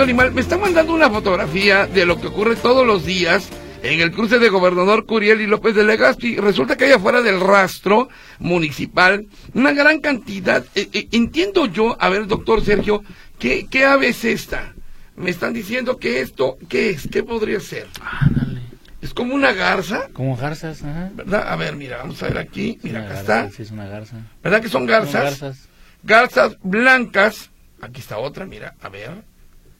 Amigo 0.00 0.22
animal. 0.22 0.32
Me 0.32 0.40
está 0.40 0.56
mandando 0.58 0.94
una 0.94 1.10
fotografía 1.10 1.86
de 1.86 2.06
lo 2.06 2.20
que 2.20 2.28
ocurre 2.28 2.56
todos 2.56 2.86
los 2.86 3.04
días 3.04 3.48
en 3.82 4.00
el 4.00 4.10
cruce 4.12 4.38
de 4.38 4.48
Gobernador 4.48 5.06
Curiel 5.06 5.40
y 5.40 5.46
López 5.46 5.74
de 5.74 5.84
Legazpi. 5.84 6.36
Resulta 6.36 6.76
que 6.76 6.84
hay 6.86 6.92
afuera 6.92 7.22
del 7.22 7.40
rastro 7.40 8.08
municipal 8.38 9.26
una 9.54 9.72
gran 9.72 10.00
cantidad. 10.00 10.64
eh, 10.74 10.88
eh, 10.92 11.08
entiendo 11.12 11.66
yo, 11.66 11.96
a 12.00 12.08
ver, 12.08 12.26
doctor 12.26 12.64
Sergio, 12.64 13.02
¿qué, 13.38 13.66
¿qué 13.70 13.84
ave 13.84 14.08
es 14.08 14.24
esta? 14.24 14.74
Me 15.16 15.30
están 15.30 15.52
diciendo 15.52 15.98
que 15.98 16.20
esto, 16.20 16.56
¿qué 16.68 16.90
es? 16.90 17.06
¿Qué 17.10 17.22
podría 17.22 17.60
ser? 17.60 17.86
Ándale. 18.00 18.60
Es 19.02 19.14
como 19.14 19.34
una 19.34 19.52
garza, 19.52 20.08
Como 20.12 20.36
garzas, 20.36 20.82
ajá. 20.82 21.10
¿verdad? 21.14 21.46
A 21.50 21.56
ver, 21.56 21.74
mira, 21.76 21.98
vamos 21.98 22.22
a 22.22 22.26
ver 22.28 22.38
aquí. 22.38 22.78
Mira, 22.82 23.00
acá 23.00 23.08
garza, 23.14 23.20
está. 23.46 23.56
Sí, 23.56 23.62
es 23.62 23.70
una 23.70 23.86
garza. 23.86 24.16
¿Verdad 24.42 24.60
que 24.60 24.68
son 24.68 24.82
Son 24.82 24.86
garzas? 24.86 25.22
garzas. 25.40 25.68
Garzas 26.02 26.56
blancas. 26.62 27.50
Aquí 27.80 28.00
está 28.00 28.18
otra, 28.18 28.44
mira, 28.46 28.74
a 28.82 28.88
ver. 28.90 29.29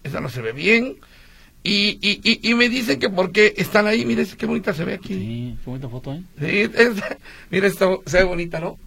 Esa 0.04 0.20
no 0.20 0.28
se 0.28 0.40
ve 0.42 0.52
bien. 0.52 0.96
Y, 1.62 1.98
y, 2.00 2.20
y, 2.24 2.50
y 2.50 2.54
me 2.54 2.68
dicen 2.70 2.98
que 2.98 3.10
por 3.10 3.32
qué 3.32 3.52
están 3.58 3.86
ahí. 3.86 4.04
Mire, 4.06 4.26
qué 4.38 4.46
bonita 4.46 4.72
se 4.72 4.84
ve 4.84 4.94
aquí. 4.94 5.14
Sí, 5.14 5.56
qué 5.62 5.70
bonita 5.70 5.88
foto, 5.88 6.12
¿eh? 6.14 6.22
Sí, 6.38 6.70
es- 6.74 7.02
mira, 7.50 7.66
esta 7.66 7.86
se 8.06 8.18
ve 8.18 8.24
bonita, 8.24 8.60
¿no? 8.60 8.78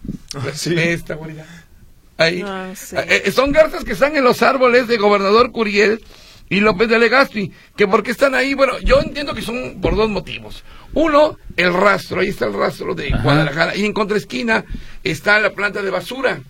Sí. 0.54 0.74
Esta 0.76 1.14
bonita. 1.14 1.46
Ahí. 2.16 2.42
Ah, 2.44 2.72
sí. 2.74 2.96
Eh, 2.96 3.22
eh, 3.26 3.30
son 3.32 3.52
garzas 3.52 3.84
que 3.84 3.92
están 3.92 4.16
en 4.16 4.24
los 4.24 4.42
árboles 4.42 4.88
de 4.88 4.96
Gobernador 4.96 5.52
Curiel 5.52 6.00
y 6.48 6.60
López 6.60 6.88
de 6.88 6.98
Legazpi. 6.98 7.52
Que 7.76 7.86
por 7.86 8.02
qué 8.02 8.10
están 8.10 8.34
ahí, 8.34 8.54
bueno, 8.54 8.78
yo 8.80 9.00
entiendo 9.00 9.34
que 9.34 9.42
son 9.42 9.80
por 9.80 9.94
dos 9.96 10.10
motivos. 10.10 10.64
Uno, 10.94 11.38
el 11.56 11.72
rastro, 11.72 12.20
ahí 12.20 12.28
está 12.28 12.46
el 12.46 12.54
rastro 12.54 12.94
de 12.94 13.12
Ajá. 13.12 13.22
Guadalajara. 13.22 13.76
Y 13.76 13.84
en 13.84 13.92
contraesquina 13.92 14.64
está 15.04 15.38
la 15.40 15.50
planta 15.52 15.80
de 15.82 15.90
basura. 15.90 16.40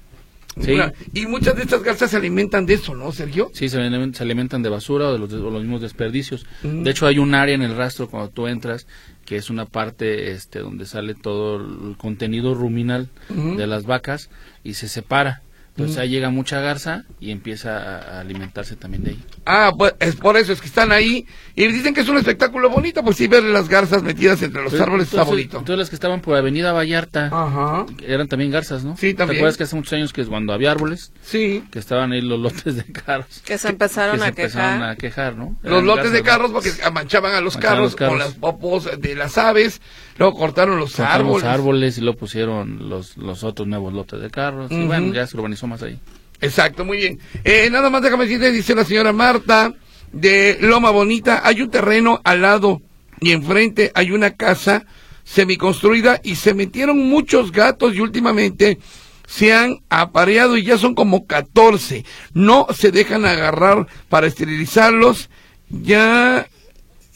Sí. 0.61 0.73
Una- 0.73 0.92
y 1.12 1.26
muchas 1.26 1.56
de 1.56 1.62
estas 1.62 1.82
garzas 1.82 2.11
se 2.11 2.16
alimentan 2.16 2.64
de 2.66 2.75
eso, 2.75 2.94
¿no, 2.94 3.11
Sergio? 3.12 3.50
Sí, 3.54 3.68
se 3.68 3.78
alimentan, 3.78 4.14
se 4.14 4.23
alimentan 4.23 4.62
de 4.62 4.68
basura 4.68 5.08
o 5.08 5.12
de 5.12 5.18
los, 5.18 5.30
de- 5.30 5.38
o 5.38 5.50
los 5.50 5.62
mismos 5.62 5.80
desperdicios. 5.80 6.46
De 6.62 6.90
hecho, 6.90 7.06
hay 7.06 7.18
un 7.18 7.34
área 7.34 7.54
en 7.54 7.62
el 7.62 7.76
rastro 7.76 8.08
cuando 8.08 8.30
tú 8.30 8.46
entras 8.46 8.87
que 9.25 9.37
es 9.37 9.49
una 9.50 9.64
parte 9.64 10.32
este, 10.32 10.58
donde 10.58 10.84
sale 10.87 11.14
todo 11.14 11.56
el 11.56 11.96
contenido 11.96 12.54
ruminal 12.54 13.08
de 13.56 13.66
las 13.66 13.84
vacas 13.87 14.28
y 14.62 14.75
se 14.75 14.87
separa. 14.88 15.40
Entonces 15.76 15.99
ahí 15.99 16.09
llega 16.09 16.31
mucha 16.31 16.61
garza 16.61 17.02
y 17.19 17.33
empieza 17.33 17.78
a, 17.78 18.21
alimentarse 18.21 18.76
también 18.76 19.02
de 19.02 19.11
ahí. 19.11 19.23
Ah, 19.45 19.73
pues 19.76 19.95
es 19.99 20.14
por 20.14 20.37
eso, 20.37 20.52
es 20.52 20.61
que 20.61 20.69
están 20.69 20.93
ahí 20.93 21.26
y 21.57 21.66
dicen 21.66 21.93
que 21.95 22.02
es 22.02 22.09
un 22.09 22.16
espectáculo 22.16 22.71
bonito, 22.71 23.02
pues 23.02 23.16
sí, 23.16 23.26
ver 23.26 23.43
las 23.43 23.69
garzas 23.69 24.04
metidas 24.04 24.40
entre 24.43 24.62
los 24.62 24.73
árboles 24.81 25.07
está 25.07 25.16
Entonces- 25.23 25.31
bonito. 25.33 25.59
Entonces 25.59 25.78
las 25.78 25.88
que 25.90 25.97
estaban 25.97 26.21
por 26.21 26.37
Avenida 26.37 26.73
Vallarta 26.73 27.26
Ajá, 27.26 27.87
eran 28.07 28.28
también 28.28 28.52
garzas, 28.52 28.85
¿no? 28.85 28.97
Sí, 28.97 29.14
también. 29.14 29.37
¿Te 29.37 29.40
acuerdas 29.40 29.57
que 29.57 29.64
hace 29.64 29.75
muchos 29.75 29.93
años 29.95 30.12
que 30.12 30.21
es 30.21 30.28
cuando 30.28 30.52
había 30.52 30.71
árboles 30.71 31.12
sí. 31.23 31.64
que 31.73 31.81
estaban 31.81 32.12
ahí 32.12 32.21
los 32.21 32.38
lotes 32.38 32.76
de 32.76 32.85
carros? 32.85 33.43
Que 33.45 33.59
se 33.59 33.69
empezaron 33.69 34.14
que 34.14 34.21
se 34.21 34.25
a 34.25 34.28
empezaron 34.28 34.78
quejar. 34.78 34.90
a 34.90 34.97
quejar, 34.97 35.37
¿no? 35.37 35.57
Los 35.62 35.83
lotes 35.83 36.12
de 36.12 36.23
carros 36.23 36.52
porque 36.52 36.71
manchaban 36.93 37.35
a 37.35 37.40
los 37.40 37.54
Manchaban 37.54 37.76
carros, 37.78 37.90
los 37.93 37.97
carros. 37.97 38.12
con 38.12 38.19
las 38.21 38.35
popos 38.35 38.88
de 39.00 39.14
las 39.16 39.37
aves, 39.38 39.81
luego 40.19 40.38
cortaron 40.38 40.78
los 40.78 40.95
Cortaron 40.95 41.26
árboles. 41.26 41.43
los 41.43 41.52
árboles 41.52 41.99
y 41.99 42.00
luego 42.02 42.16
pusieron 42.16 42.88
los, 42.88 43.16
los 43.16 43.43
otros 43.43 43.66
nuevos 43.66 43.93
lotes 43.93 44.21
de 44.21 44.31
carros. 44.31 44.71
Y 44.71 44.87
bueno, 44.87 45.12
ya 45.12 45.26
se 45.26 45.37
urbanizó 45.37 45.63
más 45.66 45.83
ahí. 45.83 45.99
Exacto, 46.40 46.85
muy 46.85 46.99
bien. 46.99 47.18
Eh, 47.44 47.68
nada 47.71 47.90
más 47.90 48.02
déjame 48.02 48.25
decirte, 48.25 48.52
dice 48.52 48.75
la 48.75 48.85
señora 48.85 49.12
Marta, 49.12 49.75
de 50.12 50.59
Loma 50.61 50.90
Bonita, 50.90 51.42
hay 51.44 51.62
un 51.62 51.71
terreno 51.71 52.21
al 52.25 52.42
lado 52.42 52.83
y 53.21 53.33
enfrente 53.33 53.90
hay 53.94 54.11
una 54.11 54.33
casa 54.33 54.85
semiconstruida 55.25 56.21
y 56.23 56.37
se 56.37 56.54
metieron 56.54 56.99
muchos 56.99 57.50
gatos 57.50 57.94
y 57.94 58.00
últimamente 58.00 58.78
se 59.26 59.54
han 59.54 59.80
apareado 59.88 60.56
y 60.56 60.64
ya 60.64 60.78
son 60.78 60.94
como 60.94 61.26
14. 61.26 62.04
No 62.35 62.66
se 62.76 62.90
dejan 62.90 63.25
agarrar 63.25 63.87
para 64.09 64.26
esterilizarlos. 64.26 65.30
Ya 65.71 66.47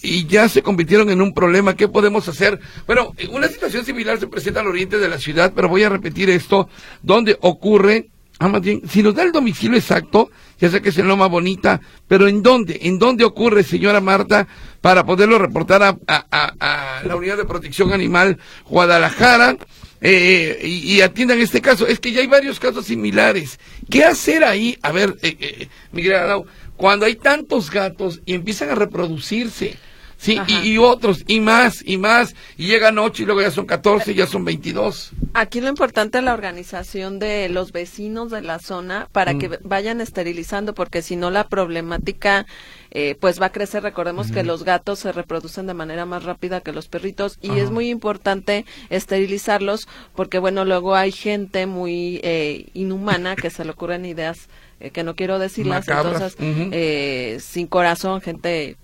y 0.00 0.26
ya 0.26 0.48
se 0.48 0.62
convirtieron 0.62 1.10
en 1.10 1.20
un 1.20 1.34
problema. 1.34 1.76
¿Qué 1.76 1.88
podemos 1.88 2.28
hacer? 2.28 2.60
Bueno, 2.86 3.14
eh, 3.18 3.28
una 3.30 3.48
situación 3.48 3.84
similar 3.84 4.18
se 4.18 4.28
presenta 4.28 4.60
al 4.60 4.68
oriente 4.68 4.98
de 4.98 5.08
la 5.08 5.18
ciudad, 5.18 5.52
pero 5.54 5.68
voy 5.68 5.82
a 5.82 5.88
repetir 5.88 6.30
esto, 6.30 6.68
donde 7.02 7.36
ocurre, 7.40 8.08
ah, 8.38 8.48
más 8.48 8.60
bien, 8.62 8.82
si 8.88 9.02
nos 9.02 9.14
da 9.14 9.22
el 9.22 9.32
domicilio 9.32 9.76
exacto, 9.78 10.30
ya 10.60 10.70
sé 10.70 10.80
que 10.82 10.88
es 10.90 10.98
en 10.98 11.08
Loma 11.08 11.26
Bonita, 11.26 11.80
pero 12.06 12.26
¿en 12.28 12.42
dónde? 12.42 12.78
¿En 12.82 12.98
dónde 12.98 13.24
ocurre, 13.24 13.62
señora 13.62 14.00
Marta, 14.00 14.46
para 14.80 15.04
poderlo 15.04 15.38
reportar 15.38 15.82
a, 15.82 15.96
a- 16.06 16.26
a- 16.30 16.98
a 17.00 17.04
la 17.04 17.16
Unidad 17.16 17.36
de 17.36 17.44
Protección 17.44 17.92
Animal 17.92 18.38
Guadalajara? 18.68 19.56
eh, 20.00 20.60
y, 20.62 20.94
y 20.94 21.00
atiendan 21.00 21.40
este 21.40 21.60
caso. 21.60 21.84
Es 21.86 21.98
que 21.98 22.12
ya 22.12 22.20
hay 22.20 22.28
varios 22.28 22.60
casos 22.60 22.86
similares. 22.86 23.58
¿Qué 23.90 24.04
hacer 24.04 24.44
ahí? 24.44 24.78
A 24.82 24.92
ver, 24.92 25.16
eh, 25.22 25.36
eh, 25.40 25.68
Miguel 25.90 26.14
Arau, 26.14 26.46
cuando 26.76 27.04
hay 27.06 27.16
tantos 27.16 27.68
gatos 27.72 28.20
y 28.24 28.34
empiezan 28.34 28.70
a 28.70 28.76
reproducirse, 28.76 29.76
sí, 30.18 30.38
y, 30.46 30.72
y 30.72 30.78
otros, 30.78 31.24
y 31.26 31.40
más, 31.40 31.82
y 31.86 31.96
más, 31.96 32.34
y 32.58 32.66
llegan 32.66 32.98
ocho 32.98 33.22
y 33.22 33.26
luego 33.26 33.40
ya 33.40 33.50
son 33.50 33.64
14, 33.64 34.12
ya 34.14 34.26
son 34.26 34.44
22. 34.44 35.12
Aquí 35.32 35.60
lo 35.62 35.68
importante 35.68 36.18
es 36.18 36.24
la 36.24 36.34
organización 36.34 37.18
de 37.18 37.48
los 37.48 37.72
vecinos 37.72 38.30
de 38.30 38.42
la 38.42 38.58
zona 38.58 39.08
para 39.12 39.32
Mm. 39.32 39.38
que 39.38 39.58
vayan 39.62 40.00
esterilizando, 40.02 40.74
porque 40.74 41.00
si 41.00 41.16
no 41.16 41.30
la 41.30 41.48
problemática 41.48 42.44
eh, 42.90 43.16
pues 43.20 43.40
va 43.40 43.46
a 43.46 43.52
crecer. 43.52 43.82
Recordemos 43.82 44.32
que 44.32 44.42
los 44.42 44.64
gatos 44.64 44.98
se 45.00 45.12
reproducen 45.12 45.66
de 45.66 45.74
manera 45.74 46.06
más 46.06 46.24
rápida 46.24 46.62
que 46.62 46.72
los 46.72 46.88
perritos 46.88 47.38
y 47.42 47.58
es 47.58 47.70
muy 47.70 47.90
importante 47.90 48.64
esterilizarlos 48.88 49.86
porque 50.14 50.38
bueno 50.38 50.64
luego 50.64 50.94
hay 50.94 51.12
gente 51.12 51.66
muy 51.66 52.20
eh, 52.22 52.66
inhumana 52.74 53.36
que 53.36 53.50
se 53.50 53.64
le 53.64 53.70
ocurren 53.72 54.04
ideas 54.06 54.48
eh, 54.80 54.90
que 54.90 55.02
no 55.02 55.14
quiero 55.14 55.38
decirlas, 55.38 55.86
Macabras. 55.86 56.14
entonces 56.14 56.36
eh, 56.72 57.38
sin 57.40 57.66
corazón, 57.66 58.20
gente 58.20 58.76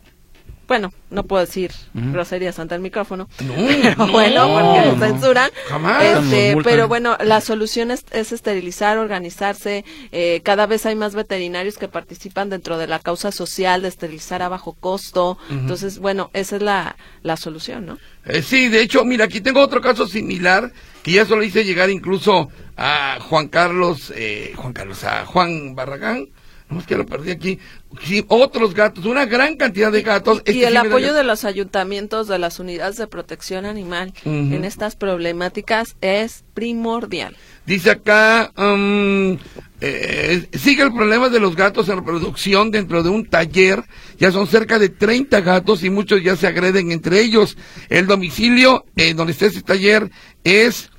bueno, 0.66 0.92
no 1.10 1.24
puedo 1.24 1.44
decir 1.44 1.70
groserías 1.92 2.58
ante 2.58 2.74
el 2.74 2.80
micrófono, 2.80 3.28
No, 3.40 3.54
pero 3.54 3.94
no, 4.06 4.06
bueno, 4.12 4.48
porque 4.48 4.90
no, 4.92 4.98
censuran. 4.98 5.50
Jamás. 5.68 6.02
Este, 6.02 6.56
pero 6.62 6.88
bueno, 6.88 7.16
la 7.20 7.40
solución 7.40 7.90
es, 7.90 8.04
es 8.12 8.32
esterilizar, 8.32 8.98
organizarse. 8.98 9.84
eh, 10.12 10.40
cada 10.44 10.66
vez 10.66 10.86
hay 10.86 10.94
más 10.96 11.14
veterinarios 11.14 11.78
que 11.78 11.88
participan 11.88 12.50
dentro 12.50 12.78
de 12.78 12.86
la 12.86 12.98
causa 12.98 13.32
social 13.32 13.82
de 13.82 13.88
esterilizar 13.88 14.42
a 14.42 14.48
bajo 14.48 14.72
costo. 14.74 15.38
Entonces, 15.50 15.98
bueno, 15.98 16.30
esa 16.32 16.56
es 16.56 16.62
la, 16.62 16.96
la 17.22 17.36
solución, 17.36 17.86
¿no? 17.86 17.98
Eh, 18.26 18.42
sí, 18.42 18.68
de 18.68 18.80
hecho, 18.82 19.04
mira, 19.04 19.26
aquí 19.26 19.40
tengo 19.40 19.60
otro 19.60 19.80
caso 19.80 20.06
similar 20.06 20.72
que 21.02 21.12
ya 21.12 21.26
solo 21.26 21.42
hice 21.42 21.64
llegar 21.64 21.90
incluso 21.90 22.48
a 22.76 23.18
Juan 23.20 23.48
Carlos, 23.48 24.12
eh, 24.16 24.52
Juan 24.56 24.72
Carlos, 24.72 25.04
a 25.04 25.26
Juan 25.26 25.74
Barragán. 25.74 26.28
No 26.70 26.80
es 26.80 26.86
que 26.86 26.96
lo 26.96 27.04
perdí 27.04 27.30
aquí. 27.30 27.58
Sí, 28.02 28.24
otros 28.28 28.74
gatos, 28.74 29.04
una 29.04 29.26
gran 29.26 29.56
cantidad 29.56 29.92
de 29.92 30.02
gatos. 30.02 30.42
y 30.46 30.50
Este 30.50 30.66
el 30.66 30.76
apoyo 30.76 31.14
de 31.14 31.24
los 31.24 31.44
ayuntamientos, 31.44 32.28
de 32.28 32.38
las 32.38 32.58
unidades 32.58 32.96
de 32.96 33.06
protección 33.06 33.64
animal 33.64 34.12
en 34.24 34.64
estas 34.64 34.96
problemáticas 34.96 35.96
es 36.00 36.44
primordial. 36.54 37.36
Dice 37.66 37.90
acá, 37.90 38.52
um, 38.56 39.38
eh, 39.80 40.46
sigue 40.52 40.82
el 40.82 40.92
problema 40.92 41.28
de 41.28 41.40
los 41.40 41.56
gatos 41.56 41.88
en 41.88 41.96
reproducción 41.96 42.70
dentro 42.70 43.02
de 43.02 43.08
un 43.08 43.26
taller. 43.26 43.82
Ya 44.18 44.30
son 44.30 44.46
cerca 44.46 44.78
de 44.78 44.88
30 44.88 45.40
gatos 45.40 45.82
y 45.82 45.90
muchos 45.90 46.22
ya 46.22 46.36
se 46.36 46.46
agreden 46.46 46.92
entre 46.92 47.20
ellos. 47.20 47.56
El 47.88 48.06
domicilio 48.06 48.84
eh, 48.96 49.14
donde 49.14 49.32
está 49.32 49.46
ese 49.46 49.62
taller 49.62 50.10
es 50.42 50.90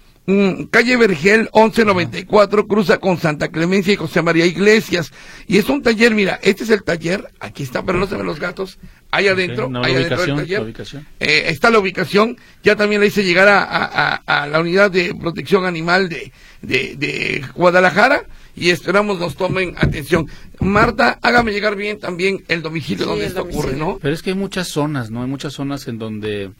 calle 0.71 0.97
Vergel 0.97 1.49
1194, 1.53 2.67
cruza 2.67 2.97
con 2.99 3.17
Santa 3.19 3.49
Clemencia 3.49 3.93
y 3.93 3.95
José 3.95 4.21
María 4.21 4.45
Iglesias. 4.45 5.11
Y 5.47 5.57
es 5.57 5.69
un 5.69 5.81
taller, 5.83 6.15
mira, 6.15 6.39
este 6.41 6.63
es 6.63 6.69
el 6.71 6.83
taller, 6.83 7.29
aquí 7.39 7.63
está, 7.63 7.83
pero 7.83 7.99
no 7.99 8.07
se 8.07 8.15
ven 8.15 8.25
los 8.25 8.39
gatos. 8.39 8.79
Ahí 9.11 9.27
adentro, 9.27 9.65
Ok, 9.65 9.71
no, 9.71 9.83
ahí 9.83 9.93
la 9.93 9.99
adentro 9.99 10.21
del 10.21 10.31
ubicación, 10.33 10.73
taller. 10.73 11.01
la. 11.19 11.25
Eh, 11.27 11.43
está 11.49 11.69
la 11.69 11.79
ubicación. 11.79 12.37
Ya 12.63 12.75
también 12.75 13.01
le 13.01 13.07
hice 13.07 13.23
llegar 13.23 13.47
a, 13.47 13.63
a- 13.63 14.15
a- 14.25 14.43
a 14.43 14.47
la 14.47 14.59
unidad 14.59 14.89
de 14.91 15.13
protección 15.15 15.65
animal 15.65 16.09
de, 16.09 16.31
de, 16.61 16.95
de 16.97 17.45
Guadalajara 17.53 18.23
y 18.55 18.71
esperamos 18.71 19.19
nos 19.19 19.35
tomen 19.35 19.75
atención. 19.77 20.27
Marta, 20.59 21.19
hágame 21.21 21.51
llegar 21.51 21.75
bien 21.75 21.99
también 21.99 22.43
el 22.47 22.61
domicilio 22.61 23.03
Sí, 23.03 23.09
donde 23.09 23.25
el 23.25 23.29
esto 23.29 23.43
ocurre. 23.43 23.75
¿no? 23.75 23.99
Pero 24.01 24.13
es 24.13 24.21
que 24.23 24.31
hay 24.31 24.35
muchas 24.35 24.67
zonas, 24.69 25.11
¿no? 25.11 25.21
Hay 25.21 25.29
muchas 25.29 25.53
zonas 25.53 25.87
en 25.87 25.97
donde 25.99 26.51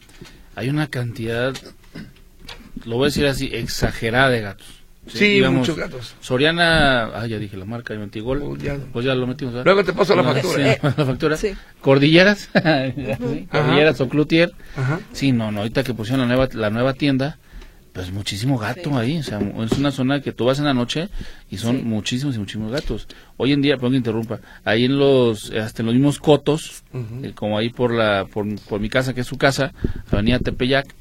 hay 0.54 0.68
una 0.70 0.86
cantidad, 0.86 1.54
lo 2.86 2.96
voy 2.96 3.04
a 3.04 3.06
decir 3.06 3.26
así, 3.26 3.50
exagerada 3.52 4.30
de 4.30 4.40
gatos. 4.40 4.66
Sí, 5.08 5.40
muchos 5.50 5.76
gatos. 5.76 6.16
Soriana, 6.20 7.04
ah, 7.14 7.26
ya 7.28 7.38
dije 7.38 7.56
la 7.56 7.64
marca, 7.64 7.92
de 7.94 8.00
Mentigol. 8.00 8.42
Oh, 8.42 8.56
ya. 8.56 8.76
Pues 8.92 9.04
ya 9.06 9.14
lo 9.14 9.26
metimos. 9.28 9.54
¿verdad? 9.54 9.64
Luego 9.66 9.84
te 9.84 9.92
paso 9.92 10.16
la 10.16 10.24
factura. 10.24 10.74
sí, 10.74 10.80
la 10.82 11.04
factura. 11.04 11.36
Sí. 11.36 11.52
Cordilleras. 11.80 12.48
Cordilleras 13.50 14.00
o 14.00 14.08
Cloutier. 14.08 14.52
Ajá. 14.76 15.00
Sí, 15.12 15.30
no, 15.32 15.52
no, 15.52 15.60
ahorita 15.60 15.84
que 15.84 15.94
pusieron 15.94 16.20
la 16.28 16.34
nueva, 16.34 16.48
la 16.54 16.70
nueva 16.70 16.94
tienda, 16.94 17.38
pues 17.92 18.10
muchísimo 18.10 18.58
gato 18.58 18.90
Sí. 18.90 18.96
ahí, 18.96 19.18
o 19.18 19.22
sea, 19.22 19.38
es 19.38 19.72
una 19.78 19.90
zona 19.92 20.20
que 20.20 20.32
tú 20.32 20.44
vas 20.44 20.58
en 20.58 20.64
la 20.66 20.74
noche 20.74 21.08
y 21.50 21.56
son 21.58 21.76
Sí. 21.78 21.82
muchísimos 21.84 22.34
y 22.36 22.38
muchísimos 22.40 22.72
gatos. 22.72 23.06
Hoy 23.36 23.52
en 23.52 23.62
día, 23.62 23.76
perdón 23.76 23.92
que 23.92 23.98
interrumpa, 23.98 24.40
ahí 24.64 24.86
en 24.86 24.98
los, 24.98 25.50
hasta 25.52 25.82
en 25.82 25.86
los 25.86 25.94
mismos 25.94 26.18
cotos, 26.18 26.82
eh, 27.22 27.32
como 27.34 27.56
ahí 27.58 27.70
por 27.70 27.94
la, 27.94 28.26
por, 28.26 28.44
por 28.62 28.80
mi 28.80 28.88
casa, 28.88 29.14
que 29.14 29.20
es 29.20 29.26
su 29.26 29.38
casa, 29.38 29.72
Avenida 30.10 30.40
Tepeyac, 30.40 30.94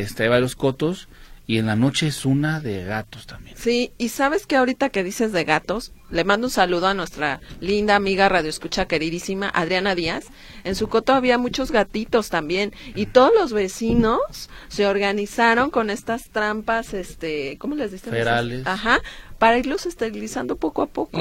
este, 0.00 0.24
hay 0.24 0.28
varios 0.28 0.56
cotos, 0.56 1.08
y 1.46 1.58
en 1.58 1.66
la 1.66 1.76
noche 1.76 2.06
es 2.06 2.24
una 2.24 2.60
de 2.60 2.84
gatos 2.84 3.26
también. 3.26 3.56
Sí, 3.58 3.92
y 3.98 4.10
sabes 4.10 4.46
que 4.46 4.56
ahorita 4.56 4.90
que 4.90 5.02
dices 5.02 5.32
de 5.32 5.44
gatos, 5.44 5.92
le 6.10 6.24
mando 6.24 6.46
un 6.46 6.50
saludo 6.50 6.86
a 6.86 6.94
nuestra 6.94 7.40
linda 7.60 7.96
amiga 7.96 8.28
radio 8.28 8.48
escucha 8.48 8.86
queridísima 8.86 9.48
Adriana 9.48 9.94
Díaz. 9.94 10.26
En 10.62 10.76
su 10.76 10.88
coto 10.88 11.12
había 11.12 11.38
muchos 11.38 11.72
gatitos 11.72 12.28
también 12.28 12.72
y 12.94 13.06
todos 13.06 13.32
los 13.34 13.52
vecinos 13.52 14.20
se 14.68 14.86
organizaron 14.86 15.70
con 15.70 15.90
estas 15.90 16.30
trampas, 16.30 16.94
este, 16.94 17.58
¿cómo 17.58 17.74
les 17.74 17.90
dicen? 17.90 18.12
Ferales. 18.12 18.66
Ajá, 18.66 19.00
para 19.38 19.58
irlos 19.58 19.86
esterilizando 19.86 20.56
poco 20.56 20.82
a 20.82 20.86
poco. 20.86 21.18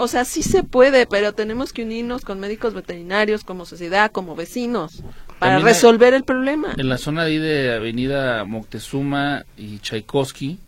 O 0.00 0.08
sea, 0.08 0.24
sí 0.24 0.42
se 0.42 0.64
puede, 0.64 1.06
pero 1.06 1.32
tenemos 1.32 1.72
que 1.72 1.84
unirnos 1.84 2.24
con 2.24 2.40
médicos 2.40 2.74
veterinarios, 2.74 3.44
como 3.44 3.66
sociedad, 3.66 4.10
como 4.10 4.34
vecinos, 4.34 5.04
para 5.42 5.54
También 5.56 5.68
hay- 5.68 5.72
resolver 5.74 6.14
el 6.14 6.24
problema. 6.24 6.74
En 6.76 6.88
la 6.88 6.98
zona 6.98 7.24
de 7.24 7.30
ahí 7.32 7.38
de 7.38 7.74
Avenida 7.74 8.44
Moctezuma 8.44 9.44
y 9.56 9.78
Tchaikovsky, 9.78 10.58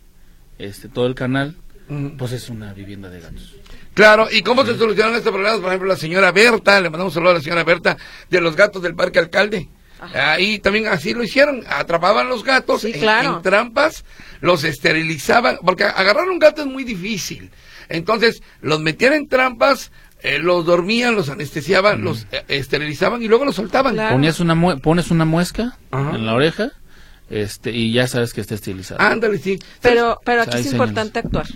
este, 0.59 0.87
todo 0.89 1.07
el 1.07 1.15
canal, 1.15 1.55
pues 2.17 2.31
es 2.31 2.49
una 2.49 2.73
vivienda 2.73 3.09
de 3.09 3.21
gatos. 3.21 3.55
Claro, 3.93 4.27
¿y 4.31 4.41
cómo 4.41 4.65
se 4.65 4.77
solucionan 4.77 5.15
estos 5.15 5.31
problemas? 5.31 5.59
Por 5.59 5.69
ejemplo, 5.69 5.87
la 5.87 5.95
señora 5.95 6.31
Berta, 6.31 6.81
le 6.81 6.89
mandamos 6.89 7.11
un 7.13 7.15
saludo 7.15 7.31
a 7.31 7.35
la 7.35 7.41
señora 7.41 7.63
Berta, 7.63 7.95
de 8.29 8.41
los 8.41 8.55
gatos 8.55 8.81
del 8.81 8.95
Parque 8.95 9.19
Alcalde. 9.19 9.69
Ahí 10.13 10.59
también 10.59 10.87
así 10.87 11.13
lo 11.13 11.23
hicieron, 11.23 11.63
atrapaban 11.69 12.27
los 12.27 12.43
gatos 12.43 12.81
Sí, 12.81 12.91
en, 12.93 12.99
claro. 12.99 13.37
en 13.37 13.41
trampas, 13.41 14.03
los 14.41 14.63
esterilizaban, 14.65 15.57
porque 15.63 15.85
agarrar 15.85 16.29
un 16.29 16.37
gato 16.39 16.61
es 16.61 16.67
muy 16.67 16.83
difícil. 16.83 17.49
Entonces, 17.87 18.41
los 18.61 18.79
metían 18.81 19.13
en 19.13 19.27
trampas, 19.29 19.91
eh, 20.25 20.39
los 20.39 20.65
dormían, 20.65 21.15
los 21.15 21.29
anestesiaban, 21.29 22.03
los 22.03 22.25
eh, 22.31 22.43
esterilizaban 22.47 23.21
y 23.21 23.27
luego 23.27 23.45
los 23.45 23.55
soltaban. 23.55 23.93
Claro. 23.93 24.15
Ponías 24.15 24.39
una 24.39 24.55
mue- 24.55 24.79
pones 24.81 25.11
una 25.11 25.25
muesca 25.25 25.77
Ajá. 25.91 26.15
en 26.15 26.25
la 26.25 26.33
oreja 26.33 26.71
este, 27.29 27.71
y 27.71 27.91
ya 27.93 28.07
sabes 28.07 28.33
que 28.33 28.41
está 28.41 28.55
estilizado. 28.55 29.01
Ándale, 29.01 29.37
sí. 29.37 29.59
Pero, 29.81 30.19
pero 30.25 30.39
O 30.41 30.43
aquí 30.43 30.51
sea, 30.51 30.59
es 30.61 30.65
señales. 30.67 30.73
importante 30.89 31.19
actuar. 31.19 31.47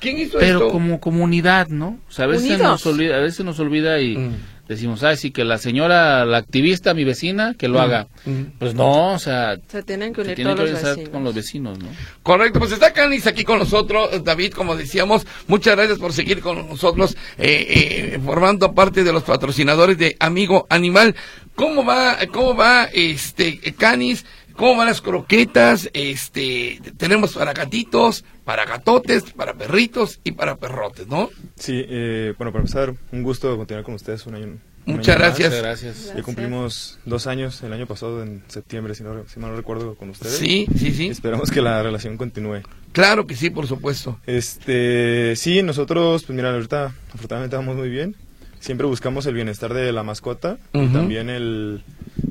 ¿Quién 0.00 0.18
hizo 0.18 0.38
Pero 0.38 0.58
esto? 0.60 0.70
como 0.70 1.00
comunidad, 1.00 1.68
¿no? 1.68 1.98
O 2.08 2.12
sea, 2.12 2.26
a 2.26 2.28
veces 2.28 2.44
Unidos. 2.50 2.60
nos 2.62 2.86
olvida, 2.86 3.16
a 3.16 3.20
veces 3.20 3.44
nos 3.44 3.58
olvida 3.58 4.00
y 4.00 4.16
Mm. 4.16 4.34
Decimos, 4.68 5.02
ay, 5.02 5.16
sí, 5.16 5.30
que 5.30 5.44
la 5.44 5.58
señora, 5.58 6.24
la 6.24 6.36
activista, 6.38 6.94
mi 6.94 7.04
vecina, 7.04 7.54
que 7.58 7.66
lo 7.68 7.78
Mm. 7.78 7.82
haga. 7.82 8.06
Mm. 8.26 8.42
Pues 8.58 8.74
no, 8.74 9.14
o 9.14 9.18
sea, 9.18 9.56
Se 9.68 9.82
tienen 9.82 10.12
que 10.12 10.20
se 10.22 10.26
unir 10.28 10.36
tiene 10.36 10.50
que 10.50 10.56
todos 10.56 10.70
los 10.70 10.78
organizar 10.78 10.90
vecinos. 10.96 11.10
con 11.12 11.24
los 11.24 11.34
vecinos, 11.34 11.78
¿no? 11.78 11.88
Correcto, 12.22 12.58
pues 12.58 12.72
está 12.72 12.92
Canis 12.92 13.26
aquí 13.26 13.44
con 13.44 13.58
nosotros, 13.58 14.22
David, 14.22 14.52
como 14.52 14.76
decíamos, 14.76 15.26
muchas 15.46 15.74
gracias 15.76 15.98
por 15.98 16.12
seguir 16.12 16.40
con 16.40 16.68
nosotros, 16.68 17.16
eh, 17.38 18.12
eh, 18.14 18.20
formando 18.24 18.72
parte 18.74 19.02
de 19.04 19.12
los 19.12 19.22
patrocinadores 19.22 19.96
de 19.98 20.16
Amigo 20.20 20.66
Animal. 20.70 21.14
¿Cómo 21.54 21.84
va, 21.84 22.16
cómo 22.32 22.54
va 22.54 22.84
este 22.92 23.58
Canis? 23.76 24.24
¿Cómo 24.58 24.74
van 24.74 24.88
las 24.88 25.00
croquetas? 25.00 25.88
Este, 25.92 26.80
tenemos 26.96 27.34
para 27.34 27.52
gatitos, 27.52 28.24
para 28.44 28.64
gatotes, 28.64 29.22
para 29.32 29.54
perritos 29.54 30.18
y 30.24 30.32
para 30.32 30.56
perrotes, 30.56 31.06
¿no? 31.06 31.30
Sí, 31.54 31.80
eh, 31.88 32.34
bueno, 32.36 32.50
para 32.50 32.62
empezar, 32.62 32.92
un 33.12 33.22
gusto 33.22 33.56
continuar 33.56 33.84
con 33.84 33.94
ustedes 33.94 34.26
un 34.26 34.34
año. 34.34 34.46
un 34.46 34.60
Muchas 34.84 35.16
más. 35.16 35.28
gracias. 35.28 35.50
Muchas 35.50 35.62
gracias. 35.62 36.12
Ya 36.16 36.22
cumplimos 36.24 36.98
dos 37.04 37.28
años 37.28 37.62
el 37.62 37.72
año 37.72 37.86
pasado, 37.86 38.20
en 38.20 38.42
septiembre, 38.48 38.96
si, 38.96 39.04
no, 39.04 39.22
si 39.28 39.38
mal 39.38 39.52
no 39.52 39.56
recuerdo, 39.56 39.94
con 39.94 40.10
ustedes. 40.10 40.38
Sí, 40.38 40.66
sí, 40.76 40.90
sí. 40.92 41.06
Esperamos 41.06 41.52
que 41.52 41.62
la 41.62 41.80
relación 41.80 42.16
continúe. 42.16 42.62
Claro 42.90 43.28
que 43.28 43.36
sí, 43.36 43.50
por 43.50 43.68
supuesto. 43.68 44.18
Este, 44.26 45.36
sí, 45.36 45.62
nosotros, 45.62 46.24
pues 46.24 46.34
mira, 46.34 46.50
ahorita 46.52 46.92
afortunadamente 47.14 47.54
vamos 47.54 47.76
muy 47.76 47.90
bien. 47.90 48.16
Siempre 48.60 48.86
buscamos 48.86 49.24
el 49.26 49.34
bienestar 49.34 49.72
de 49.72 49.92
la 49.92 50.02
mascota 50.02 50.58
y 50.72 50.78
Ujú. 50.84 50.92
también 50.92 51.30
el, 51.30 51.82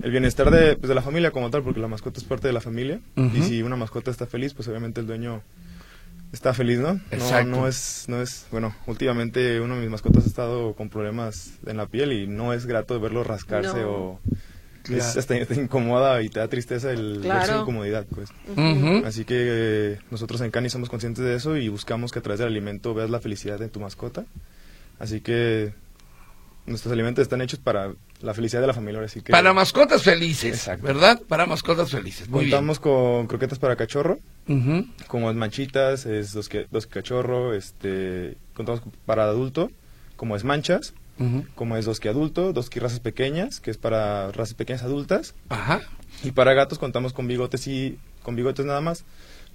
el 0.04 0.12
bienestar 0.12 0.52
de, 0.52 0.76
pues, 0.76 0.90
de 0.90 0.96
la 0.96 1.02
familia 1.02 1.32
como 1.32 1.50
tal, 1.50 1.64
porque 1.64 1.80
la 1.80 1.88
mascota 1.88 2.20
es 2.20 2.26
parte 2.26 2.48
de 2.48 2.54
la 2.54 2.62
familia. 2.62 3.00
Ujú. 3.16 3.38
Y 3.38 3.42
si 3.44 3.64
una 3.64 3.76
mascota 3.76 4.12
está 4.12 4.26
feliz, 4.28 4.54
pues 4.54 4.68
obviamente 4.68 5.00
el 5.02 5.08
dueño 5.08 5.42
está 6.34 6.54
feliz, 6.54 6.80
¿no? 6.80 7.00
Exacto. 7.12 7.50
No, 7.50 7.58
no 7.62 7.68
es, 7.68 8.06
no 8.08 8.22
es, 8.22 8.46
bueno, 8.52 8.76
últimamente 8.88 9.62
uno 9.62 9.76
de 9.76 9.82
mis 9.82 9.90
mascotas 9.90 10.26
ha 10.26 10.28
estado 10.28 10.74
con 10.74 10.90
problemas 10.90 11.54
en 11.66 11.78
la 11.78 11.86
piel 11.88 12.12
y 12.12 12.28
no 12.28 12.52
es 12.54 12.66
grato 12.66 13.00
verlo 13.00 13.24
rascarse 13.24 13.82
No. 13.82 13.90
o... 13.90 14.20
Claro. 14.84 15.04
Es, 15.04 15.18
hasta 15.18 15.46
te 15.46 15.56
incomoda 15.56 16.22
y 16.22 16.30
te 16.30 16.40
da 16.40 16.48
tristeza 16.48 16.92
el 16.92 17.16
ver 17.20 17.22
su 17.22 17.22
Claro. 17.24 17.62
incomodidad, 17.62 18.06
pues. 18.14 18.30
Ujú. 18.56 19.06
Así 19.06 19.26
que 19.26 19.36
eh, 19.38 20.00
nosotros 20.12 20.40
en 20.40 20.50
Cani 20.52 20.70
somos 20.70 20.88
conscientes 20.90 21.26
de 21.26 21.36
eso 21.36 21.58
y 21.58 21.68
buscamos 21.68 22.14
que 22.14 22.20
a 22.20 22.22
través 22.22 22.40
del 22.40 22.48
alimento 22.48 22.94
veas 22.94 23.10
la 23.10 23.20
felicidad 23.20 23.60
de 23.60 23.68
tu 23.68 23.82
mascota. 23.82 24.24
Así 24.98 25.20
que 25.20 25.74
nuestros 26.68 26.92
alimentos 26.94 27.24
están 27.24 27.42
hechos 27.42 27.60
para 27.60 27.94
la 28.22 28.34
felicidad 28.34 28.62
de 28.62 28.68
la 28.68 28.74
familia. 28.74 29.02
Así 29.02 29.22
que 29.22 29.32
Para 29.32 29.54
mascotas 29.54 30.04
felices, 30.04 30.54
Exacto. 30.54 30.86
¿verdad? 30.86 31.22
Para 31.28 31.46
mascotas 31.46 31.90
felices. 31.90 32.30
Muy 32.30 32.42
contamos 32.50 32.80
con 32.80 33.26
croquetas 33.28 33.58
para 33.58 33.76
cachorro, 33.76 34.20
bien. 34.46 34.60
Ujú. 34.82 35.08
como 35.08 35.30
es 35.32 35.36
manchitas, 35.36 36.06
es 36.06 36.34
dos, 36.34 36.50
que, 36.50 36.68
dos 36.70 36.86
cachorro, 36.88 37.54
este, 37.54 38.38
contamos 38.54 38.82
con- 38.82 38.92
para 39.06 39.24
adulto, 39.24 39.72
como 40.16 40.36
es 40.36 40.44
manchas, 40.44 40.94
como 41.56 41.78
es 41.78 41.86
dos 41.86 42.00
que 42.00 42.10
adulto, 42.10 42.54
dos 42.54 42.70
que 42.70 42.80
razas 42.80 43.00
pequeñas, 43.00 43.60
que 43.60 43.72
es 43.72 43.78
para 43.78 44.32
razas 44.34 44.54
pequeñas 44.54 44.84
adultas. 44.84 45.34
Ajá. 45.50 45.82
Y 46.24 46.32
para 46.32 46.54
gatos 46.54 46.78
contamos 46.78 47.12
con 47.14 47.28
bigotes 47.28 47.66
y 47.68 47.98
con 48.22 48.36
bigotes 48.36 48.66
nada 48.68 48.82
más. 48.82 49.04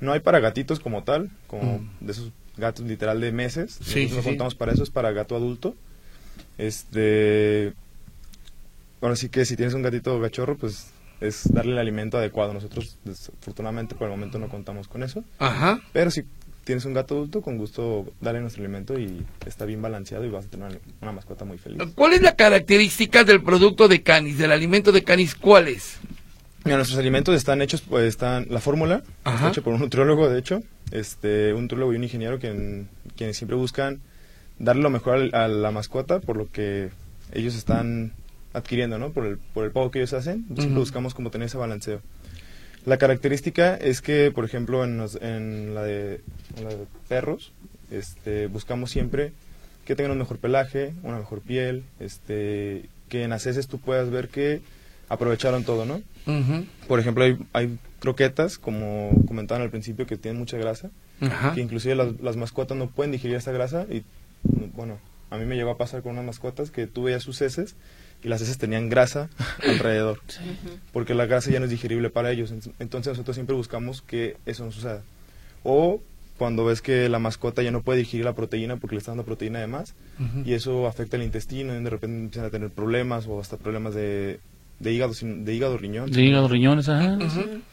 No 0.00 0.12
hay 0.12 0.18
para 0.20 0.40
gatitos 0.40 0.80
como 0.80 1.04
tal, 1.04 1.30
como 1.46 1.78
Mm. 1.78 2.04
de 2.06 2.12
esos 2.12 2.32
gatos 2.56 2.84
literal 2.86 3.20
de 3.20 3.30
meses. 3.30 3.78
Sí, 3.80 4.08
no 4.10 4.16
sí. 4.16 4.22
contamos 4.24 4.56
para 4.56 4.72
eso, 4.72 4.82
es 4.82 4.90
para 4.90 5.12
gato 5.12 5.36
adulto. 5.36 5.76
Este, 6.58 7.72
bueno, 9.00 9.16
sí 9.16 9.28
que 9.28 9.44
si 9.44 9.56
tienes 9.56 9.74
un 9.74 9.82
gatito 9.82 10.20
cachorro, 10.20 10.56
pues 10.56 10.88
es 11.20 11.52
darle 11.52 11.72
el 11.72 11.78
alimento 11.78 12.18
adecuado. 12.18 12.52
Nosotros 12.54 12.98
desafortunadamente 13.04 13.94
por 13.94 14.06
el 14.06 14.10
momento 14.10 14.38
no 14.38 14.48
contamos 14.48 14.88
con 14.88 15.02
eso, 15.02 15.24
Ajá. 15.38 15.80
pero 15.92 16.10
si 16.10 16.24
tienes 16.64 16.84
un 16.84 16.94
gato 16.94 17.14
adulto, 17.16 17.42
con 17.42 17.58
gusto 17.58 18.12
dale 18.20 18.40
nuestro 18.40 18.62
alimento 18.62 18.98
y 18.98 19.24
está 19.46 19.64
bien 19.64 19.82
balanceado 19.82 20.24
y 20.24 20.30
vas 20.30 20.46
a 20.46 20.48
tener 20.48 20.68
una, 20.68 20.78
una 21.00 21.12
mascota 21.12 21.44
muy 21.44 21.58
feliz. 21.58 21.80
¿Cuál 21.94 22.12
es 22.12 22.22
la 22.22 22.36
característica 22.36 23.24
del 23.24 23.42
producto 23.42 23.88
de 23.88 24.02
Canis, 24.02 24.38
del 24.38 24.52
alimento 24.52 24.92
de 24.92 25.02
Canis? 25.02 25.34
¿Cuál 25.34 25.68
es? 25.68 25.98
Mira, 26.64 26.76
nuestros 26.76 26.98
alimentos 27.00 27.34
están 27.34 27.60
hechos, 27.60 27.80
pues 27.80 28.04
están, 28.04 28.46
la 28.50 28.60
fórmula 28.60 29.02
Ajá. 29.24 29.36
está 29.36 29.48
hecha 29.48 29.62
por 29.62 29.74
un 29.74 29.80
nutriólogo, 29.80 30.28
de 30.28 30.38
hecho, 30.38 30.62
este, 30.92 31.52
un 31.54 31.62
nutriólogo 31.62 31.92
y 31.92 31.96
un 31.96 32.04
ingeniero 32.04 32.38
quien, 32.38 32.88
quienes 33.16 33.36
siempre 33.36 33.56
buscan 33.56 34.00
darle 34.62 34.82
lo 34.82 34.88
mejor 34.90 35.34
a 35.34 35.48
la 35.48 35.70
mascota 35.70 36.20
por 36.20 36.36
lo 36.38 36.50
que 36.50 36.88
ellos 37.32 37.54
están 37.54 38.12
adquiriendo, 38.54 38.98
¿no? 38.98 39.10
Por 39.10 39.26
el, 39.26 39.36
por 39.38 39.64
el 39.64 39.70
pago 39.72 39.90
que 39.90 39.98
ellos 39.98 40.12
hacen, 40.14 40.46
siempre 40.56 40.78
buscamos 40.78 41.12
como 41.14 41.30
tener 41.30 41.46
ese 41.46 41.58
balanceo. 41.58 42.00
La 42.86 42.96
característica 42.96 43.76
es 43.76 44.00
que, 44.00 44.30
por 44.32 44.44
ejemplo, 44.44 44.84
en, 44.84 44.96
los- 44.98 45.16
en 45.20 45.74
la, 45.74 45.82
de, 45.82 46.20
en 46.56 46.64
la 46.64 46.70
de 46.70 46.86
perros, 47.08 47.52
este, 47.90 48.46
buscamos 48.46 48.90
siempre 48.90 49.32
que 49.84 49.94
tengan 49.96 50.12
un 50.12 50.18
mejor 50.18 50.38
pelaje, 50.38 50.92
una 51.02 51.18
mejor 51.18 51.40
piel, 51.40 51.84
este, 52.00 52.86
que 53.08 53.24
en 53.24 53.30
las 53.30 53.46
heces 53.46 53.66
tú 53.68 53.78
puedas 53.78 54.10
ver 54.10 54.28
que 54.28 54.60
aprovecharon 55.08 55.64
todo, 55.64 55.84
¿no? 55.86 56.00
Por 56.88 57.00
ejemplo, 57.00 57.24
hay, 57.24 57.36
hay 57.52 57.78
croquetas, 57.98 58.58
como 58.58 59.10
comentaban 59.26 59.62
al 59.62 59.70
principio, 59.70 60.06
que 60.06 60.16
tienen 60.16 60.38
mucha 60.38 60.56
grasa, 60.56 60.90
Ajá. 61.20 61.54
que 61.54 61.60
inclusive 61.60 61.94
las, 61.94 62.20
las 62.20 62.36
mascotas 62.36 62.76
no 62.76 62.88
pueden 62.88 63.12
digerir 63.12 63.36
esa 63.36 63.52
grasa 63.52 63.86
y, 63.90 64.02
bueno, 64.44 64.98
a 65.30 65.36
mí 65.38 65.44
me 65.46 65.56
llegó 65.56 65.70
a 65.70 65.78
pasar 65.78 66.02
con 66.02 66.12
unas 66.12 66.24
mascotas 66.24 66.70
que 66.70 66.86
tú 66.86 67.04
veías 67.04 67.22
sus 67.22 67.40
heces 67.40 67.74
y 68.22 68.28
las 68.28 68.40
heces 68.42 68.58
tenían 68.58 68.88
grasa 68.88 69.28
alrededor, 69.66 70.20
porque 70.92 71.14
la 71.14 71.26
grasa 71.26 71.50
ya 71.50 71.58
no 71.58 71.64
es 71.66 71.70
digerible 71.70 72.10
para 72.10 72.30
ellos. 72.30 72.52
Ent- 72.52 72.72
Entonces 72.78 73.12
nosotros 73.12 73.34
siempre 73.36 73.56
buscamos 73.56 74.02
que 74.02 74.36
eso 74.46 74.64
no 74.64 74.72
suceda. 74.72 75.02
O 75.64 76.00
cuando 76.38 76.64
ves 76.64 76.82
que 76.82 77.08
la 77.08 77.18
mascota 77.18 77.62
ya 77.62 77.70
no 77.70 77.82
puede 77.82 78.00
digerir 78.00 78.24
la 78.24 78.34
proteína 78.34 78.76
porque 78.76 78.96
le 78.96 78.98
está 78.98 79.12
dando 79.12 79.24
proteína 79.24 79.60
de 79.60 79.66
más 79.68 79.94
y 80.44 80.54
eso 80.54 80.86
afecta 80.88 81.16
el 81.16 81.22
intestino 81.22 81.76
y 81.78 81.82
de 81.82 81.90
repente 81.90 82.16
empiezan 82.18 82.46
a 82.46 82.50
tener 82.50 82.70
problemas 82.70 83.26
o 83.28 83.38
hasta 83.40 83.56
problemas 83.58 83.94
de, 83.94 84.40
de 84.80 84.92
hígado, 84.92 85.12
de 85.22 85.54
hígado 85.54 85.76
riñón. 85.78 86.10
De 86.10 86.22
hígado, 86.22 86.48
riñones, 86.48 86.88
ajá. 86.88 87.16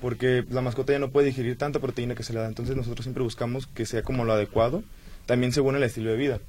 porque 0.02 0.44
la 0.52 0.62
mascota 0.62 0.94
ya 0.94 1.00
no 1.00 1.10
puede 1.10 1.28
digerir 1.28 1.58
tanta 1.58 1.80
proteína 1.80 2.14
que 2.16 2.22
se 2.24 2.34
le 2.34 2.40
da. 2.42 2.48
Entonces 2.48 2.76
nosotros 2.76 3.04
siempre 3.06 3.24
buscamos 3.24 3.66
que 3.68 3.86
sea 3.88 4.04
como 4.04 4.24
lo 4.26 4.34
adecuado, 4.34 4.84
también 5.26 5.52
según 5.52 5.76
el 5.76 5.84
estilo 5.84 6.12
de 6.12 6.18
vida. 6.18 6.40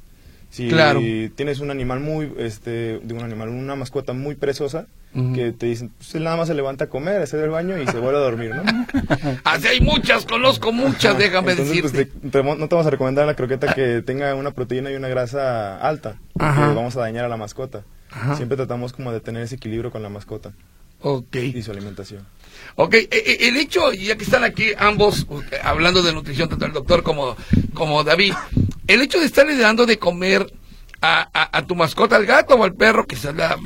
Si 0.51 0.69
Claro. 0.69 1.01
tienes 1.37 1.61
un 1.61 1.71
animal 1.71 2.01
muy, 2.01 2.33
este, 2.39 2.99
de 2.99 3.15
un 3.15 3.21
animal, 3.23 3.49
una 3.51 3.77
mascota 3.77 4.13
muy 4.13 4.35
perezosa, 4.35 4.87
que 5.35 5.51
te 5.53 5.67
dicen, 5.67 5.91
pues 5.99 6.15
él 6.15 6.23
nada 6.25 6.37
más 6.37 6.47
se 6.49 6.55
levanta 6.55 6.85
a 6.85 6.89
comer, 6.89 7.21
a 7.21 7.25
hacer 7.25 7.41
el 7.41 7.51
baño 7.51 7.77
y 7.79 7.87
se 7.87 7.99
vuelve 7.99 8.19
a 8.19 8.23
dormir, 8.23 8.53
¿no? 8.55 8.63
Así 9.45 9.67
hay 9.67 9.81
muchas, 9.81 10.25
conozco 10.25 10.71
muchas, 10.73 11.19
déjame 11.19 11.53
Entonces, 11.53 11.81
pues, 11.81 11.93
decirte. 11.93 12.13
te- 12.21 12.31
te- 12.31 12.43
no 12.45 12.69
te 12.69 12.75
vamos 12.75 12.87
a 12.87 12.91
recomendar 12.91 13.27
la 13.27 13.35
croqueta 13.35 13.75
que 13.75 14.03
tenga 14.03 14.35
una 14.37 14.53
proteína 14.53 14.91
y 14.93 14.95
una 14.95 15.09
grasa 15.09 15.79
alta, 15.81 16.17
Ajá. 16.39 16.69
que 16.69 16.75
vamos 16.75 16.97
a 16.97 17.01
dañar 17.01 17.25
a 17.25 17.29
la 17.29 17.37
mascota. 17.37 17.83
Ajá. 18.13 18.37
Siempre 18.37 18.57
tratamos 18.57 18.93
como 18.93 19.11
de 19.13 19.21
tener 19.21 19.43
ese 19.43 19.57
equilibrio 19.57 19.91
con 19.91 20.03
la 20.03 20.09
mascota 20.09 20.53
Ok. 21.01 21.35
y 21.37 21.63
su 21.63 21.71
alimentación. 21.73 22.25
Ok, 22.77 22.95
eh, 22.95 23.09
eh, 23.11 23.37
el 23.49 23.57
hecho, 23.57 23.93
ya 23.93 24.17
que 24.17 24.25
están 24.25 24.45
aquí 24.45 24.67
ambos 24.79 25.27
eh, 25.51 25.57
hablando 25.63 26.03
de 26.03 26.13
nutrición, 26.13 26.49
tanto 26.49 26.67
el 26.67 26.73
doctor 26.73 27.03
como, 27.03 27.37
como 27.75 28.05
David, 28.05 28.35
el 28.95 29.03
hecho 29.03 29.21
de 29.21 29.27
estarle 29.27 29.57
dando 29.57 29.87
de 29.87 29.99
comer 29.99 30.53
a, 31.03 31.65
tu 31.67 31.75
mascota, 31.75 32.17
al 32.17 32.27
gato 32.27 32.57
o 32.57 32.65
al 32.65 32.75
perro, 32.75 33.07
que 33.07 33.15
es 33.15 33.25
la 33.25 33.57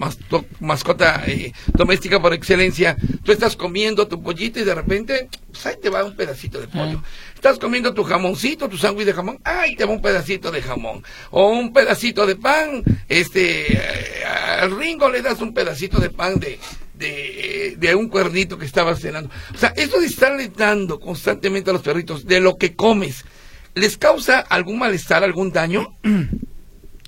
mascota 0.61 1.25
eh, 1.27 1.53
doméstica 1.73 2.21
por 2.21 2.33
excelencia, 2.33 2.97
tú 3.25 3.33
estás 3.33 3.57
comiendo 3.57 4.07
tu 4.07 4.23
pollito 4.23 4.61
y 4.61 4.65
de 4.65 4.75
repente, 4.75 5.29
pues 5.51 5.67
ahí 5.67 5.77
te 5.83 5.89
va 5.89 6.05
un 6.05 6.15
pedacito 6.15 6.61
de 6.61 6.69
pollo. 6.69 7.03
Estás 7.35 7.59
comiendo 7.59 7.93
tu 7.93 8.05
jamoncito, 8.05 8.69
tu 8.69 8.77
sándwich 8.77 9.07
de 9.07 9.15
jamón, 9.15 9.41
ahí 9.43 9.75
te 9.75 9.85
va 9.85 9.93
un 9.93 10.03
pedacito 10.03 10.53
de 10.53 10.63
jamón. 10.63 11.03
O 11.31 11.49
un 11.49 11.73
pedacito 11.73 12.25
de 12.25 12.37
pan, 12.37 12.85
este, 13.09 13.73
eh, 13.73 14.25
al 14.25 14.79
ringo 14.79 15.11
le 15.11 15.23
das 15.23 15.41
un 15.41 15.53
pedacito 15.53 15.99
de 15.99 16.11
pan 16.11 16.39
de, 16.39 16.61
de, 16.95 17.75
de, 17.79 17.95
un 17.95 18.09
cuernito 18.09 18.59
que 18.59 18.67
estabas 18.67 19.01
cenando. 19.01 19.31
O 19.53 19.59
sea, 19.59 19.73
eso 19.77 19.99
de 19.99 20.07
estarle 20.07 20.53
dando 20.57 21.01
constantemente 21.01 21.71
a 21.71 21.73
los 21.73 21.83
perritos 21.83 22.27
de 22.27 22.41
lo 22.41 22.57
que 22.59 22.77
comes, 22.77 23.25
¿les 23.75 23.97
causa 23.97 24.41
algún 24.41 24.79
malestar, 24.79 25.25
algún 25.25 25.53
daño? 25.53 25.97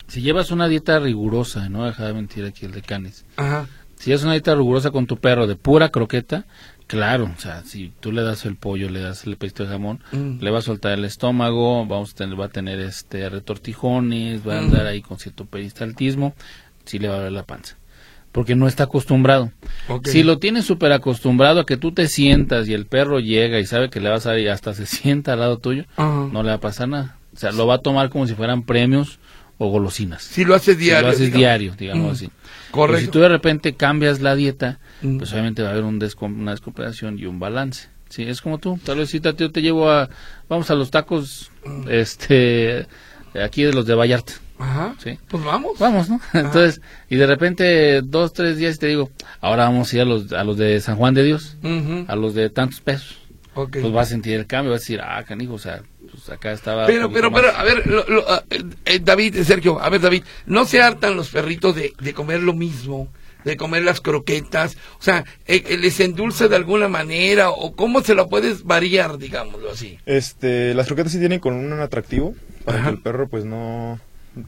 Si 0.09 0.22
llevas 0.22 0.52
una 0.52 0.68
dieta 0.68 1.00
rigurosa, 1.00 1.68
no 1.68 1.85
deja 1.85 2.07
de 2.07 2.14
mentir 2.14 2.44
aquí 2.44 2.64
el 2.64 2.70
de 2.70 2.81
canes. 2.81 3.24
Ajá. 3.37 3.66
Si 3.96 4.12
es 4.12 4.22
una 4.22 4.35
dieta 4.35 4.55
rigurosa 4.55 4.92
con 4.92 5.09
tu 5.09 5.16
perro 5.16 5.48
de 5.48 5.57
pura 5.57 5.88
croqueta, 5.88 6.46
claro, 6.87 7.33
o 7.37 7.40
sea, 7.40 7.64
si 7.64 7.92
tú 7.98 8.12
le 8.12 8.22
das 8.22 8.44
el 8.44 8.55
pollo, 8.55 8.88
le 8.88 9.00
das 9.00 9.26
el 9.26 9.37
pedito 9.37 9.64
de 9.64 9.70
jamón, 9.70 9.98
mm. 10.12 10.38
le 10.40 10.50
va 10.52 10.61
a 10.61 10.62
soltar 10.62 10.92
el 10.92 11.05
estómago, 11.05 11.85
vamos 11.87 12.12
a 12.12 12.14
tener, 12.14 12.40
va 12.40 12.44
a 12.44 12.50
tener 12.50 12.79
este 12.79 13.29
retortijones, 13.29 14.46
va 14.46 14.59
a 14.59 14.61
mm. 14.61 14.64
andar 14.64 14.87
ahí 14.87 15.02
con 15.02 15.18
cierto 15.18 15.44
peristaltismo, 15.44 16.37
sí 16.85 17.00
le 17.00 17.09
va 17.09 17.16
a 17.16 17.22
ver 17.22 17.33
la 17.33 17.42
panza 17.42 17.76
porque 18.37 18.55
no 18.55 18.68
está 18.68 18.85
acostumbrado. 18.85 19.51
Si 20.05 20.22
lo 20.22 20.38
tienes 20.38 20.66
súper 20.66 20.92
acostumbrado 20.92 21.61
a 21.61 21.64
que 21.64 21.79
tú 21.79 21.92
te 21.92 22.07
sientas 22.07 22.68
y 22.68 22.75
el 22.75 22.85
perro 22.85 23.18
llega 23.18 23.59
y 23.61 23.64
sabe 23.64 23.88
que 23.88 23.99
le 23.99 24.11
vas 24.11 24.27
a 24.27 24.33
dar 24.33 24.38
y 24.40 24.46
hasta 24.46 24.75
se 24.75 24.85
sienta 24.87 25.33
al 25.33 25.40
lado 25.40 25.57
tuyo, 25.57 25.87
no 25.96 26.42
le 26.42 26.51
va 26.51 26.57
a 26.57 26.61
pasar 26.61 26.87
nada. 26.87 27.16
O 27.35 27.38
sea, 27.38 27.51
lo 27.51 27.66
va 27.66 27.77
a 27.77 27.79
tomar 27.79 28.11
como 28.11 28.27
si 28.27 28.35
fueran 28.35 28.64
premios 28.64 29.20
o 29.57 29.70
golosinas. 29.70 30.22
Si 30.22 30.44
lo 30.44 30.55
haces 30.55 30.77
diario. 30.77 30.99
Si 30.99 31.05
lo 31.05 31.12
haces 31.12 31.33
diario, 31.33 31.75
digamos 31.79 32.12
así. 32.12 32.31
Correcto. 32.72 33.07
si 33.07 33.11
tú 33.11 33.20
de 33.20 33.31
repente 33.31 33.75
cambias 33.75 34.20
la 34.20 34.35
dieta, 34.35 34.81
pues 35.01 35.33
obviamente 35.33 35.62
va 35.62 35.68
a 35.68 35.72
haber 35.72 35.85
un 35.85 35.99
una 36.20 36.51
descompensación 36.51 37.18
y 37.18 37.25
un 37.25 37.38
balance. 37.40 37.88
Sí, 38.11 38.25
es 38.25 38.42
como 38.42 38.59
tú. 38.59 38.79
Tal 38.85 38.99
vez 38.99 39.09
si 39.09 39.18
te, 39.18 39.33
te 39.33 39.62
llevo 39.62 39.90
a, 39.90 40.11
vamos 40.46 40.70
a 40.70 40.75
los 40.75 40.90
tacos, 40.90 41.51
este, 41.88 42.87
aquí 43.33 43.62
de 43.62 43.72
los 43.72 43.87
de 43.87 43.94
Vallarta 43.94 44.35
Ajá. 44.58 44.94
Sí. 45.02 45.18
Pues 45.28 45.44
vamos. 45.44 45.78
Vamos, 45.78 46.08
¿no? 46.08 46.20
Entonces, 46.32 46.80
y 47.08 47.16
de 47.16 47.26
repente, 47.26 48.02
dos, 48.02 48.32
tres 48.32 48.56
días 48.56 48.78
te 48.78 48.86
digo, 48.86 49.10
ahora 49.40 49.64
vamos 49.64 49.92
a 49.92 49.96
ir 49.96 50.02
a 50.02 50.04
los, 50.04 50.32
a 50.32 50.44
los 50.44 50.56
de 50.56 50.80
San 50.80 50.96
Juan 50.96 51.14
de 51.14 51.24
Dios, 51.24 51.56
a 52.08 52.16
los 52.16 52.34
de 52.34 52.50
tantos 52.50 52.80
pesos. 52.80 53.18
Okay. 53.54 53.80
Pues 53.80 53.92
vas 53.94 54.08
a 54.08 54.10
sentir 54.10 54.34
el 54.34 54.46
cambio, 54.46 54.72
vas 54.72 54.80
a 54.80 54.82
decir, 54.82 55.00
ah, 55.02 55.24
canijo, 55.24 55.54
o 55.54 55.58
sea, 55.58 55.80
pues 56.10 56.28
acá 56.28 56.52
estaba. 56.52 56.84
Pero, 56.86 57.10
pero, 57.10 57.32
pero, 57.32 57.48
a 57.56 57.64
ver, 57.64 57.82
ah, 58.28 58.42
eh, 58.50 58.62
eh, 58.84 59.00
David, 59.02 59.42
Sergio, 59.44 59.80
a 59.80 59.88
ver, 59.88 60.02
David, 60.02 60.24
¿no 60.44 60.66
se 60.66 60.82
hartan 60.82 61.16
los 61.16 61.30
perritos 61.30 61.74
de, 61.74 61.94
de 61.98 62.14
comer 62.14 62.42
lo 62.42 62.52
mismo? 62.52 63.08
de 63.44 63.56
comer 63.56 63.84
las 63.84 64.00
croquetas, 64.00 64.76
o 64.98 65.02
sea, 65.02 65.24
eh, 65.46 65.78
¿les 65.78 66.00
endulza 66.00 66.48
de 66.48 66.56
alguna 66.56 66.88
manera 66.88 67.50
o 67.50 67.76
cómo 67.76 68.02
se 68.02 68.16
lo 68.16 68.28
puedes 68.28 68.64
variar, 68.64 69.18
digámoslo 69.18 69.70
así? 69.70 70.00
Este, 70.04 70.74
las 70.74 70.88
croquetas 70.88 71.12
sí 71.12 71.20
tienen 71.20 71.38
con 71.38 71.54
un 71.54 71.72
atractivo 71.78 72.34
para 72.64 72.82
que 72.82 72.88
el 72.88 72.98
perro 72.98 73.28
pues 73.28 73.44
no, 73.44 74.00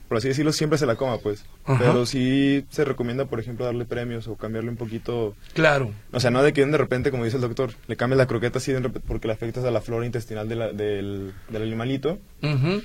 por 0.08 0.18
así 0.18 0.28
decirlo, 0.28 0.52
siempre 0.52 0.78
se 0.78 0.86
la 0.86 0.96
coma, 0.96 1.18
pues. 1.18 1.44
Pero 1.66 2.04
sí 2.04 2.64
se 2.70 2.84
recomienda, 2.84 3.24
por 3.24 3.40
ejemplo, 3.40 3.64
darle 3.64 3.84
premios 3.84 4.28
o 4.28 4.36
cambiarle 4.36 4.70
un 4.70 4.76
poquito. 4.76 5.34
Claro. 5.54 5.90
O 6.12 6.20
sea, 6.20 6.30
no 6.30 6.42
de 6.42 6.52
que 6.52 6.64
de 6.64 6.78
repente, 6.78 7.10
como 7.10 7.24
dice 7.24 7.36
el 7.36 7.42
doctor, 7.42 7.72
le 7.86 7.96
cambies 7.96 8.18
la 8.18 8.26
croqueta 8.26 8.58
así 8.58 8.72
porque 9.06 9.28
le 9.28 9.34
afectas 9.34 9.64
a 9.64 9.70
la 9.70 9.80
flora 9.80 10.04
intestinal 10.04 10.48
del, 10.48 10.76
del, 10.76 11.62
animalito. 11.62 12.18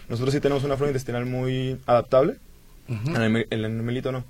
Nosotros 0.07 0.33
sí 0.33 0.39
tenemos 0.39 0.63
una 0.63 0.77
flora 0.77 0.91
intestinal 0.91 1.25
muy 1.25 1.77
adaptable. 1.85 2.37
el, 2.87 3.65
animalito 3.65 4.11
no. 4.11 4.23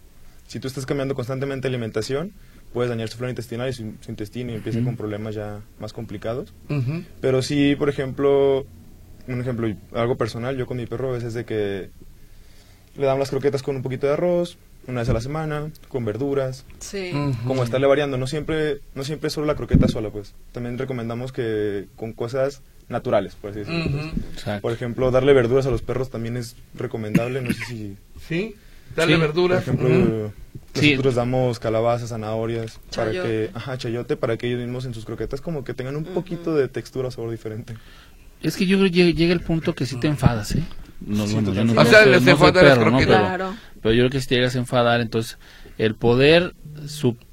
Si 0.48 0.60
tú 0.60 0.68
estás 0.68 0.86
cambiando 0.86 1.16
constantemente 1.16 1.68
alimentación, 1.68 2.34
puedes 2.74 2.90
dañar 2.90 3.08
su 3.08 3.18
flora 3.18 3.30
intestinal 3.30 3.70
y 3.70 3.74
su, 3.74 3.84
intestino 4.08 4.52
y 4.52 4.56
empieza 4.56 4.84
con 4.84 4.98
problemas 4.98 5.36
ya 5.36 5.62
más 5.80 5.94
complicados. 5.94 6.54
Pero 7.22 7.42
sí, 7.44 7.76
por 7.76 7.90
ejemplo, 7.90 8.66
un 9.28 9.42
ejemplo, 9.42 9.68
algo 9.94 10.18
personal, 10.18 10.58
yo 10.58 10.66
con 10.66 10.78
mi 10.78 10.86
perro 10.86 11.10
a 11.10 11.14
veces 11.14 11.34
de 11.34 11.46
que 11.46 11.90
le 12.95 13.06
damos 13.06 13.19
las 13.19 13.29
croquetas 13.29 13.63
con 13.63 13.75
un 13.75 13.82
poquito 13.82 14.08
de 14.08 14.13
arroz, 14.13 14.58
una 14.88 15.01
vez 15.01 15.10
a 15.10 15.13
la 15.13 15.21
semana, 15.21 15.71
con 15.88 16.06
verduras. 16.06 16.65
Sí. 16.79 17.12
Como 17.45 17.63
estarle 17.63 17.88
variando, 17.88 18.17
no 18.17 18.27
siempre, 18.27 18.82
no 18.95 19.03
siempre 19.03 19.27
es 19.27 19.34
solo 19.34 19.47
la 19.47 19.56
croqueta 19.56 19.88
sola, 19.88 20.10
pues. 20.10 20.34
También 20.51 20.77
recomendamos 20.77 21.32
que 21.32 21.88
con 21.95 22.13
cosas 22.13 22.62
naturales, 22.89 23.36
por 23.36 23.51
así 23.51 23.60
decirlo. 23.60 24.12
Pues. 24.43 24.62
Por 24.62 24.71
ejemplo, 24.71 25.10
darle 25.12 25.34
verduras 25.34 25.65
a 25.65 25.71
los 25.71 25.82
perros 25.82 26.10
también 26.10 26.38
es 26.38 26.56
recomendable, 26.75 27.41
no 27.41 27.53
sé 27.53 27.65
si... 27.65 27.97
Sí, 28.27 28.56
darle 28.95 29.17
verduras. 29.17 29.63
Por 29.63 29.75
ejemplo, 29.75 30.34
nosotros 30.75 31.15
damos 31.15 31.60
calabazas, 31.60 32.10
zanahorias, 32.10 32.79
para 32.95 33.12
que, 33.12 33.49
ajá, 33.53 33.77
chayote, 33.77 34.17
para 34.17 34.38
que 34.38 34.47
ellos 34.47 34.60
mismos 34.60 34.86
en 34.86 34.93
sus 34.93 35.06
croquetas 35.06 35.39
como 35.39 35.63
que 35.63 35.73
tengan 35.73 35.95
un 35.95 36.03
poquito 36.03 36.53
de 36.56 36.67
textura 36.67 37.08
o 37.08 37.12
sabor 37.12 37.32
diferente. 37.32 37.75
Es 38.41 38.58
que 38.58 38.65
yo 38.65 38.77
creo 38.77 38.91
que 38.91 39.13
llega 39.13 39.34
el 39.34 39.39
punto 39.39 39.73
que 39.73 39.86
sí 39.86 39.97
te 39.97 40.08
enfadas, 40.08 40.56
¿eh? 40.56 40.63
No, 41.06 41.26
bueno, 41.28 41.54
yo 41.54 41.66
no, 41.66 41.82
o 41.82 41.86
sea, 41.86 42.06
les 42.06 42.26
enfada 42.26 42.76
¿no? 42.76 42.98
pero, 42.98 43.56
pero, 43.82 43.94
yo 43.94 44.02
creo 44.04 44.10
que 44.10 44.22
si 44.22 44.36
llegas 44.36 44.56
a 44.56 44.60
enfadar, 44.60 45.02
entonces 45.02 45.38
el 45.78 45.96
poder 45.96 46.54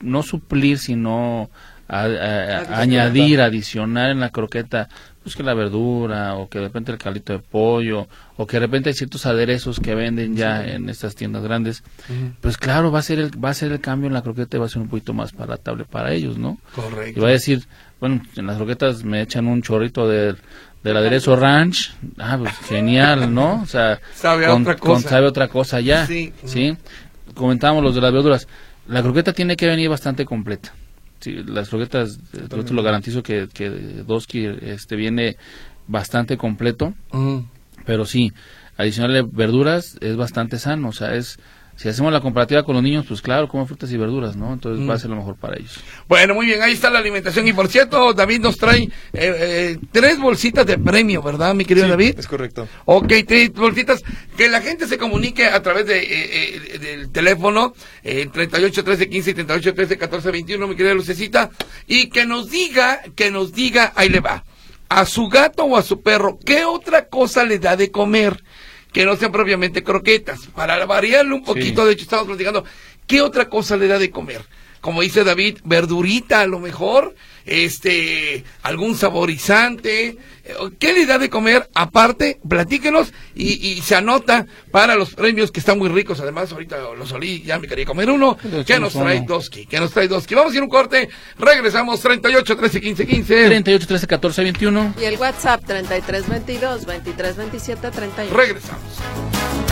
no 0.00 0.22
suplir, 0.22 0.78
sino 0.78 1.50
añadir, 1.88 3.40
adicionar 3.40 4.10
en 4.10 4.20
la 4.20 4.30
croqueta, 4.30 4.88
pues 5.22 5.34
que 5.34 5.42
la 5.42 5.54
verdura, 5.54 6.34
o 6.36 6.48
que 6.48 6.58
de 6.58 6.66
repente 6.66 6.92
el 6.92 6.98
calito 6.98 7.32
de 7.32 7.40
pollo, 7.40 8.06
o 8.36 8.46
que 8.46 8.56
de 8.56 8.60
repente 8.60 8.90
hay 8.90 8.94
ciertos 8.94 9.26
aderezos 9.26 9.80
que 9.80 9.94
venden 9.94 10.36
ya 10.36 10.64
en 10.64 10.88
estas 10.88 11.14
tiendas 11.14 11.42
grandes, 11.42 11.82
pues 12.40 12.56
claro, 12.56 12.92
va 12.92 13.00
a 13.00 13.02
ser 13.02 13.18
el, 13.18 13.44
va 13.44 13.50
a 13.50 13.54
ser 13.54 13.72
el 13.72 13.80
cambio 13.80 14.06
en 14.06 14.14
la 14.14 14.22
croqueta 14.22 14.56
y 14.56 14.60
va 14.60 14.66
a 14.66 14.68
ser 14.68 14.82
un 14.82 14.88
poquito 14.88 15.12
más 15.12 15.32
palatable 15.32 15.84
para 15.84 16.12
ellos, 16.12 16.38
¿no? 16.38 16.58
Correcto. 16.74 17.18
Y 17.18 17.22
va 17.22 17.28
a 17.28 17.32
decir, 17.32 17.64
bueno, 17.98 18.22
en 18.36 18.46
las 18.46 18.56
croquetas 18.56 19.04
me 19.04 19.20
echan 19.20 19.46
un 19.46 19.60
chorrito 19.60 20.08
de 20.08 20.36
del 20.82 20.96
aderezo 20.96 21.36
ranch, 21.36 21.94
ah, 22.18 22.38
pues 22.38 22.56
genial, 22.68 23.32
¿no? 23.32 23.62
O 23.62 23.66
sea, 23.66 24.00
sabe 24.14 24.48
otra 24.48 24.76
cosa. 24.76 25.08
sabe 25.08 25.26
otra 25.26 25.48
cosa 25.48 25.80
ya, 25.80 26.06
sí. 26.06 26.32
¿sí? 26.44 26.76
Comentábamos 27.34 27.82
los 27.82 27.94
de 27.94 28.00
las 28.00 28.12
verduras. 28.12 28.48
La 28.88 29.02
croqueta 29.02 29.32
tiene 29.32 29.56
que 29.56 29.66
venir 29.66 29.88
bastante 29.88 30.24
completa. 30.24 30.72
Sí, 31.20 31.32
las 31.46 31.68
croquetas, 31.68 32.18
yo 32.32 32.64
te 32.64 32.72
lo 32.72 32.82
garantizo 32.82 33.22
que, 33.22 33.48
que 33.52 33.68
Doski 33.68 34.46
este, 34.46 34.96
viene 34.96 35.36
bastante 35.86 36.38
completo, 36.38 36.94
pero 37.84 38.06
sí, 38.06 38.32
adicionarle 38.78 39.22
verduras 39.22 39.98
es 40.00 40.16
bastante 40.16 40.58
sano, 40.58 40.88
o 40.88 40.92
sea, 40.92 41.14
es 41.14 41.38
si 41.80 41.88
hacemos 41.88 42.12
la 42.12 42.20
comparativa 42.20 42.62
con 42.62 42.74
los 42.74 42.82
niños, 42.82 43.06
pues 43.08 43.22
claro, 43.22 43.48
comen 43.48 43.66
frutas 43.66 43.90
y 43.90 43.96
verduras, 43.96 44.36
¿no? 44.36 44.52
Entonces 44.52 44.86
va 44.86 44.92
a 44.92 44.96
mm. 44.96 45.00
ser 45.00 45.08
lo 45.08 45.16
mejor 45.16 45.36
para 45.36 45.56
ellos. 45.56 45.80
Bueno, 46.08 46.34
muy 46.34 46.44
bien, 46.44 46.60
ahí 46.60 46.72
está 46.72 46.90
la 46.90 46.98
alimentación. 46.98 47.48
Y 47.48 47.54
por 47.54 47.68
cierto, 47.68 48.12
David 48.12 48.40
nos 48.40 48.58
trae 48.58 48.82
eh, 48.82 48.90
eh, 49.14 49.78
tres 49.90 50.18
bolsitas 50.18 50.66
de 50.66 50.76
premio, 50.76 51.22
¿verdad, 51.22 51.54
mi 51.54 51.64
querido 51.64 51.88
David? 51.88 52.18
Es 52.18 52.26
correcto. 52.26 52.68
Ok, 52.84 53.10
tres 53.26 53.54
bolsitas. 53.54 54.02
Que 54.36 54.50
la 54.50 54.60
gente 54.60 54.86
se 54.86 54.98
comunique 54.98 55.46
a 55.46 55.62
través 55.62 55.86
de, 55.86 56.02
eh, 56.02 56.78
del 56.80 57.10
teléfono, 57.12 57.72
eh, 58.02 58.28
38 58.30 58.84
13 58.84 59.08
15 59.08 59.30
y 59.30 59.34
38 59.34 59.74
13 59.74 59.96
14 59.96 60.30
21, 60.32 60.68
mi 60.68 60.76
querida 60.76 60.92
Lucecita, 60.92 61.48
y 61.86 62.10
que 62.10 62.26
nos 62.26 62.50
diga, 62.50 63.00
que 63.16 63.30
nos 63.30 63.54
diga, 63.54 63.94
ahí 63.96 64.10
le 64.10 64.20
va, 64.20 64.44
a 64.90 65.06
su 65.06 65.28
gato 65.28 65.64
o 65.64 65.78
a 65.78 65.82
su 65.82 66.02
perro, 66.02 66.38
¿qué 66.44 66.66
otra 66.66 67.08
cosa 67.08 67.42
le 67.42 67.58
da 67.58 67.74
de 67.74 67.90
comer? 67.90 68.42
Que 68.92 69.04
no 69.04 69.16
sean 69.16 69.32
propiamente 69.32 69.82
croquetas. 69.82 70.46
Para 70.54 70.84
variarlo 70.86 71.36
un 71.36 71.44
poquito, 71.44 71.84
de 71.84 71.92
hecho 71.92 72.04
estamos 72.04 72.26
platicando, 72.26 72.64
¿qué 73.06 73.20
otra 73.20 73.48
cosa 73.48 73.76
le 73.76 73.86
da 73.88 73.98
de 73.98 74.10
comer? 74.10 74.42
Como 74.80 75.02
dice 75.02 75.24
David, 75.24 75.58
verdurita 75.64 76.40
a 76.40 76.46
lo 76.46 76.58
mejor, 76.58 77.14
este, 77.44 78.44
algún 78.62 78.96
saborizante, 78.96 80.16
¿qué 80.78 80.92
le 80.92 81.06
da 81.06 81.18
de 81.18 81.30
comer? 81.30 81.68
Aparte, 81.74 82.40
platíquenos 82.48 83.12
y, 83.34 83.80
se 83.82 83.94
anota 83.94 84.46
para 84.70 84.94
los 84.94 85.14
premios 85.14 85.50
que 85.50 85.60
están 85.60 85.78
muy 85.78 85.88
ricos. 85.88 86.20
Además, 86.20 86.52
ahorita 86.52 86.76
los 86.96 87.12
olí, 87.12 87.42
ya 87.42 87.58
me 87.58 87.66
quería 87.68 87.86
comer 87.86 88.10
uno. 88.10 88.36
¿Qué 88.66 88.78
nos 88.78 88.92
trae 88.92 89.20
Doski? 89.26 89.66
¿Qué 89.66 89.80
nos 89.80 89.92
trae 89.92 90.08
Doski? 90.08 90.34
Vamos 90.34 90.52
a 90.52 90.56
ir 90.56 90.62
un 90.62 90.68
corte, 90.68 91.08
regresamos 91.38 92.00
38 92.00 92.56
13 92.56 92.80
15 92.80 93.06
15. 93.06 93.46
38 93.46 93.86
13 93.86 94.06
14 94.06 94.42
21. 94.42 94.94
Y 95.00 95.04
el 95.04 95.16
WhatsApp 95.16 95.64
33 95.66 96.28
22 96.28 96.86
23 96.86 97.36
27 97.36 97.90
31. 97.90 98.36
Regresamos. 98.36 99.69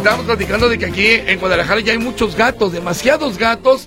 Estábamos 0.00 0.24
platicando 0.24 0.66
de 0.70 0.78
que 0.78 0.86
aquí 0.86 1.06
en 1.08 1.38
Guadalajara 1.38 1.80
ya 1.80 1.92
hay 1.92 1.98
muchos 1.98 2.34
gatos, 2.34 2.72
demasiados 2.72 3.36
gatos 3.36 3.86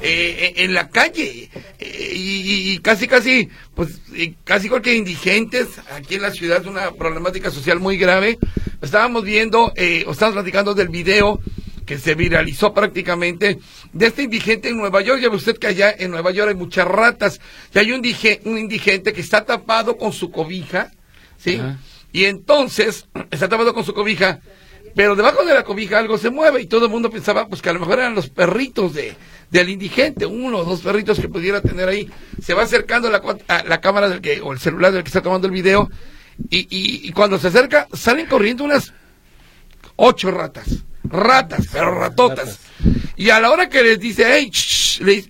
eh, 0.00 0.52
en 0.58 0.72
la 0.72 0.88
calle 0.88 1.50
eh, 1.80 2.12
y, 2.14 2.78
casi 2.78 3.08
casi 3.08 3.48
pues 3.74 4.00
casi 4.44 4.66
igual 4.66 4.82
que 4.82 4.94
indigentes 4.94 5.66
aquí 5.90 6.14
en 6.14 6.22
la 6.22 6.30
ciudad 6.30 6.60
es 6.60 6.66
una 6.68 6.92
problemática 6.92 7.50
social 7.50 7.80
muy 7.80 7.96
grave 7.96 8.38
estábamos 8.80 9.24
viendo 9.24 9.72
eh, 9.74 10.04
o 10.06 10.12
estábamos 10.12 10.42
platicando 10.42 10.74
del 10.74 10.90
video 10.90 11.40
que 11.84 11.98
se 11.98 12.14
viralizó 12.14 12.72
prácticamente 12.72 13.58
de 13.92 14.06
este 14.06 14.22
indigente 14.22 14.68
en 14.68 14.76
Nueva 14.76 15.00
York. 15.00 15.20
Ya 15.22 15.30
ve 15.30 15.36
usted 15.36 15.58
que 15.58 15.68
allá 15.68 15.90
en 15.98 16.10
Nueva 16.10 16.30
York 16.32 16.50
hay 16.50 16.54
muchas 16.54 16.86
ratas. 16.86 17.40
Y 17.74 17.78
hay 17.78 17.92
un, 17.92 18.02
un 18.44 18.58
indigente 18.58 19.14
que 19.14 19.22
está 19.22 19.46
tapado 19.46 19.96
con 19.96 20.12
su 20.12 20.30
cobija, 20.30 20.92
¿sí? 21.38 21.58
Y 22.12 22.26
entonces 22.26 23.06
está 23.30 23.48
tapado 23.48 23.72
con 23.72 23.84
su 23.84 23.94
cobija, 23.94 24.40
pero 24.98 25.14
debajo 25.14 25.44
de 25.44 25.54
la 25.54 25.62
cobija 25.62 25.96
algo 25.96 26.18
se 26.18 26.28
mueve 26.28 26.60
y 26.60 26.66
todo 26.66 26.86
el 26.86 26.90
mundo 26.90 27.08
pensaba 27.08 27.46
pues 27.46 27.62
que 27.62 27.70
a 27.70 27.72
lo 27.72 27.78
mejor 27.78 28.00
eran 28.00 28.16
los 28.16 28.30
perritos 28.30 28.94
de 28.94 29.14
del 29.48 29.68
indigente, 29.68 30.26
uno 30.26 30.58
o 30.58 30.64
dos 30.64 30.80
perritos 30.80 31.20
que 31.20 31.28
pudiera 31.28 31.60
tener 31.60 31.88
ahí. 31.88 32.10
Se 32.42 32.52
va 32.52 32.64
acercando 32.64 33.08
la, 33.08 33.22
a 33.46 33.62
la 33.62 33.80
cámara 33.80 34.08
del 34.08 34.20
que, 34.20 34.40
o 34.40 34.52
el 34.52 34.58
celular 34.58 34.90
del 34.90 35.04
que 35.04 35.08
está 35.10 35.22
tomando 35.22 35.46
el 35.46 35.52
video 35.52 35.88
y, 36.50 36.66
y, 36.68 37.12
cuando 37.12 37.38
se 37.38 37.46
acerca 37.46 37.86
salen 37.92 38.26
corriendo 38.26 38.64
unas 38.64 38.92
ocho 39.94 40.32
ratas. 40.32 40.66
Ratas, 41.04 41.68
pero 41.70 41.94
ratotas. 41.94 42.58
Y 43.14 43.30
a 43.30 43.38
la 43.38 43.52
hora 43.52 43.68
que 43.68 43.84
les 43.84 44.00
dice, 44.00 44.26
hey, 44.26 44.50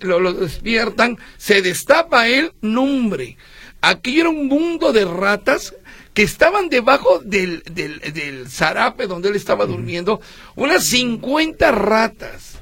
lo, 0.01 0.33
despiertan, 0.33 1.19
se 1.37 1.61
destapa 1.61 2.27
el 2.27 2.55
nombre. 2.63 3.37
Aquí 3.83 4.19
era 4.19 4.31
un 4.31 4.49
mundo 4.49 4.95
de 4.95 5.05
ratas 5.05 5.75
que 6.19 6.25
estaban 6.25 6.69
debajo 6.69 7.21
del, 7.25 7.63
del, 7.71 8.01
del 8.13 8.49
zarape 8.49 9.07
donde 9.07 9.29
él 9.29 9.37
estaba 9.37 9.67
durmiendo, 9.67 10.21
unas 10.57 10.85
50 10.87 11.71
ratas. 11.71 12.59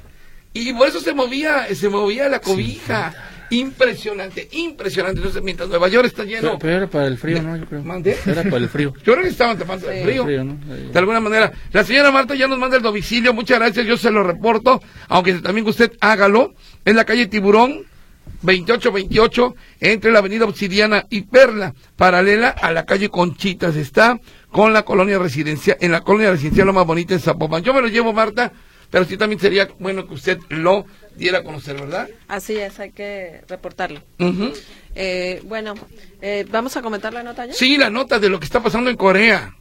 Y 0.53 0.71
por 0.73 0.87
eso 0.87 0.99
se 0.99 1.11
movía, 1.15 1.65
se 1.73 1.89
movía 1.89 2.29
la 2.29 2.39
cobija. 2.39 3.15
Impresionante, 3.49 4.47
impresionante. 4.51 5.17
Entonces, 5.17 5.41
mientras 5.41 5.69
Nueva 5.69 5.87
York 5.87 6.05
está 6.05 6.23
lleno. 6.23 6.59
Pero, 6.59 6.77
era 6.77 6.87
para 6.87 7.07
el 7.07 7.17
frío, 7.17 7.41
¿no? 7.41 7.57
Yo 7.57 7.65
creo. 7.65 7.83
Era 8.27 8.43
para 8.43 8.57
el 8.57 8.69
frío. 8.69 8.93
Yo 9.03 9.13
creo 9.13 9.23
que 9.23 9.29
estaban 9.29 9.57
tapando 9.57 9.89
el 9.89 10.03
frío. 10.03 10.23
De 10.23 10.99
alguna 10.99 11.19
manera. 11.19 11.51
La 11.71 11.83
señora 11.83 12.11
Marta 12.11 12.35
ya 12.35 12.47
nos 12.47 12.59
manda 12.59 12.77
el 12.77 12.83
domicilio. 12.83 13.33
Muchas 13.33 13.57
gracias. 13.57 13.87
Yo 13.87 13.97
se 13.97 14.11
lo 14.11 14.21
reporto. 14.21 14.83
Aunque 15.07 15.33
también 15.33 15.67
usted 15.67 15.93
hágalo. 15.99 16.53
En 16.85 16.95
la 16.95 17.05
calle 17.05 17.25
Tiburón, 17.25 17.87
2828 18.41 19.55
entre 19.79 20.11
la 20.11 20.19
avenida 20.19 20.45
Obsidiana 20.45 21.05
y 21.09 21.21
Perla, 21.21 21.73
paralela 21.95 22.49
a 22.49 22.71
la 22.71 22.85
calle 22.85 23.09
Conchitas 23.09 23.75
está 23.75 24.19
con 24.51 24.73
la 24.73 24.83
colonia 24.83 25.19
residencial, 25.19 25.77
en 25.79 25.91
la 25.91 26.01
colonia 26.01 26.31
residencial 26.31 26.67
lo 26.67 26.73
más 26.73 26.85
bonita 26.85 27.13
en 27.13 27.19
Zapopan. 27.19 27.63
Yo 27.63 27.73
me 27.73 27.81
lo 27.81 27.87
llevo, 27.87 28.13
Marta, 28.13 28.51
pero 28.89 29.05
sí 29.05 29.17
también 29.17 29.39
sería 29.39 29.67
bueno 29.79 30.07
que 30.07 30.13
usted 30.13 30.39
lo 30.49 30.85
diera 31.15 31.39
a 31.39 31.43
conocer, 31.43 31.75
¿verdad? 31.75 32.09
Así 32.27 32.55
es, 32.55 32.79
hay 32.79 32.91
que 32.91 33.41
reportarlo. 33.47 34.01
Eh, 34.95 35.41
bueno, 35.45 35.75
eh, 36.21 36.45
¿vamos 36.49 36.77
a 36.77 36.81
comentar 36.81 37.13
la 37.13 37.23
nota 37.23 37.45
ya? 37.45 37.53
Sí, 37.53 37.77
la 37.77 37.89
nota 37.89 38.19
de 38.19 38.29
lo 38.29 38.39
que 38.39 38.45
está 38.45 38.61
pasando 38.61 38.89
en 38.89 38.95
Corea. 38.95 39.55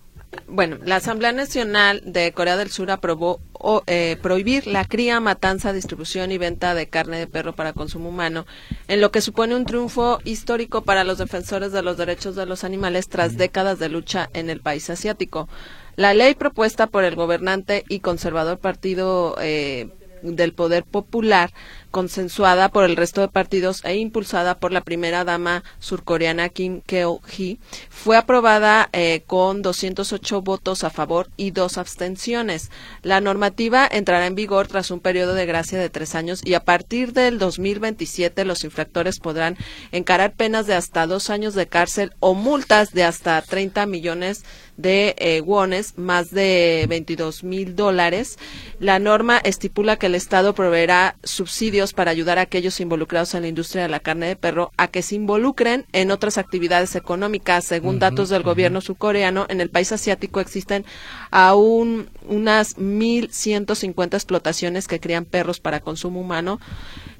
Bueno, 0.48 0.78
la 0.84 0.96
Asamblea 0.96 1.32
Nacional 1.32 2.02
de 2.04 2.32
Corea 2.32 2.56
del 2.56 2.70
Sur 2.70 2.90
aprobó 2.90 3.40
eh, 3.86 4.16
prohibir 4.22 4.66
la 4.66 4.84
cría, 4.84 5.18
matanza, 5.20 5.72
distribución 5.72 6.30
y 6.30 6.38
venta 6.38 6.74
de 6.74 6.88
carne 6.88 7.18
de 7.18 7.26
perro 7.26 7.54
para 7.54 7.72
consumo 7.72 8.10
humano, 8.10 8.46
en 8.88 9.00
lo 9.00 9.10
que 9.10 9.20
supone 9.20 9.56
un 9.56 9.64
triunfo 9.64 10.20
histórico 10.24 10.82
para 10.82 11.04
los 11.04 11.18
defensores 11.18 11.72
de 11.72 11.82
los 11.82 11.96
derechos 11.96 12.36
de 12.36 12.46
los 12.46 12.64
animales 12.64 13.08
tras 13.08 13.36
décadas 13.36 13.78
de 13.78 13.88
lucha 13.88 14.30
en 14.34 14.50
el 14.50 14.60
país 14.60 14.88
asiático. 14.88 15.48
La 15.96 16.14
ley 16.14 16.34
propuesta 16.34 16.86
por 16.86 17.04
el 17.04 17.16
gobernante 17.16 17.84
y 17.88 18.00
conservador 18.00 18.58
Partido 18.58 19.36
eh, 19.40 19.88
del 20.22 20.52
Poder 20.52 20.84
Popular 20.84 21.52
consensuada 21.96 22.68
por 22.68 22.84
el 22.84 22.94
resto 22.94 23.22
de 23.22 23.28
partidos 23.28 23.82
e 23.82 23.96
impulsada 23.96 24.58
por 24.58 24.70
la 24.70 24.82
primera 24.82 25.24
dama 25.24 25.64
surcoreana 25.78 26.50
Kim 26.50 26.82
Keo-hee, 26.82 27.58
fue 27.88 28.18
aprobada 28.18 28.90
eh, 28.92 29.22
con 29.26 29.62
208 29.62 30.42
votos 30.42 30.84
a 30.84 30.90
favor 30.90 31.30
y 31.38 31.52
dos 31.52 31.78
abstenciones. 31.78 32.70
La 33.00 33.22
normativa 33.22 33.88
entrará 33.90 34.26
en 34.26 34.34
vigor 34.34 34.66
tras 34.66 34.90
un 34.90 35.00
periodo 35.00 35.32
de 35.32 35.46
gracia 35.46 35.78
de 35.78 35.88
tres 35.88 36.14
años 36.14 36.42
y 36.44 36.52
a 36.52 36.64
partir 36.64 37.14
del 37.14 37.38
2027 37.38 38.44
los 38.44 38.64
infractores 38.64 39.18
podrán 39.18 39.56
encarar 39.90 40.34
penas 40.34 40.66
de 40.66 40.74
hasta 40.74 41.06
dos 41.06 41.30
años 41.30 41.54
de 41.54 41.66
cárcel 41.66 42.12
o 42.20 42.34
multas 42.34 42.92
de 42.92 43.04
hasta 43.04 43.40
30 43.40 43.86
millones 43.86 44.44
de 44.76 45.14
eh, 45.18 45.40
wones, 45.40 45.96
más 45.96 46.30
de 46.30 46.84
22 46.88 47.44
mil 47.44 47.74
dólares. 47.74 48.38
La 48.78 48.98
norma 48.98 49.38
estipula 49.38 49.96
que 49.96 50.06
el 50.06 50.14
Estado 50.14 50.54
proveerá 50.54 51.16
subsidios 51.22 51.85
para 51.92 52.10
ayudar 52.10 52.38
a 52.38 52.42
aquellos 52.42 52.80
involucrados 52.80 53.34
en 53.34 53.42
la 53.42 53.48
industria 53.48 53.82
de 53.82 53.88
la 53.88 54.00
carne 54.00 54.26
de 54.26 54.36
perro 54.36 54.72
a 54.76 54.88
que 54.88 55.02
se 55.02 55.14
involucren 55.14 55.86
en 55.92 56.10
otras 56.10 56.38
actividades 56.38 56.94
económicas. 56.96 57.64
Según 57.64 57.98
datos 57.98 58.28
del 58.28 58.42
gobierno 58.42 58.80
surcoreano, 58.80 59.46
en 59.48 59.60
el 59.60 59.70
país 59.70 59.92
asiático 59.92 60.40
existen 60.40 60.84
aún 61.30 62.10
unas 62.28 62.76
1.150 62.76 64.14
explotaciones 64.14 64.88
que 64.88 65.00
crían 65.00 65.24
perros 65.24 65.60
para 65.60 65.80
consumo 65.80 66.20
humano, 66.20 66.60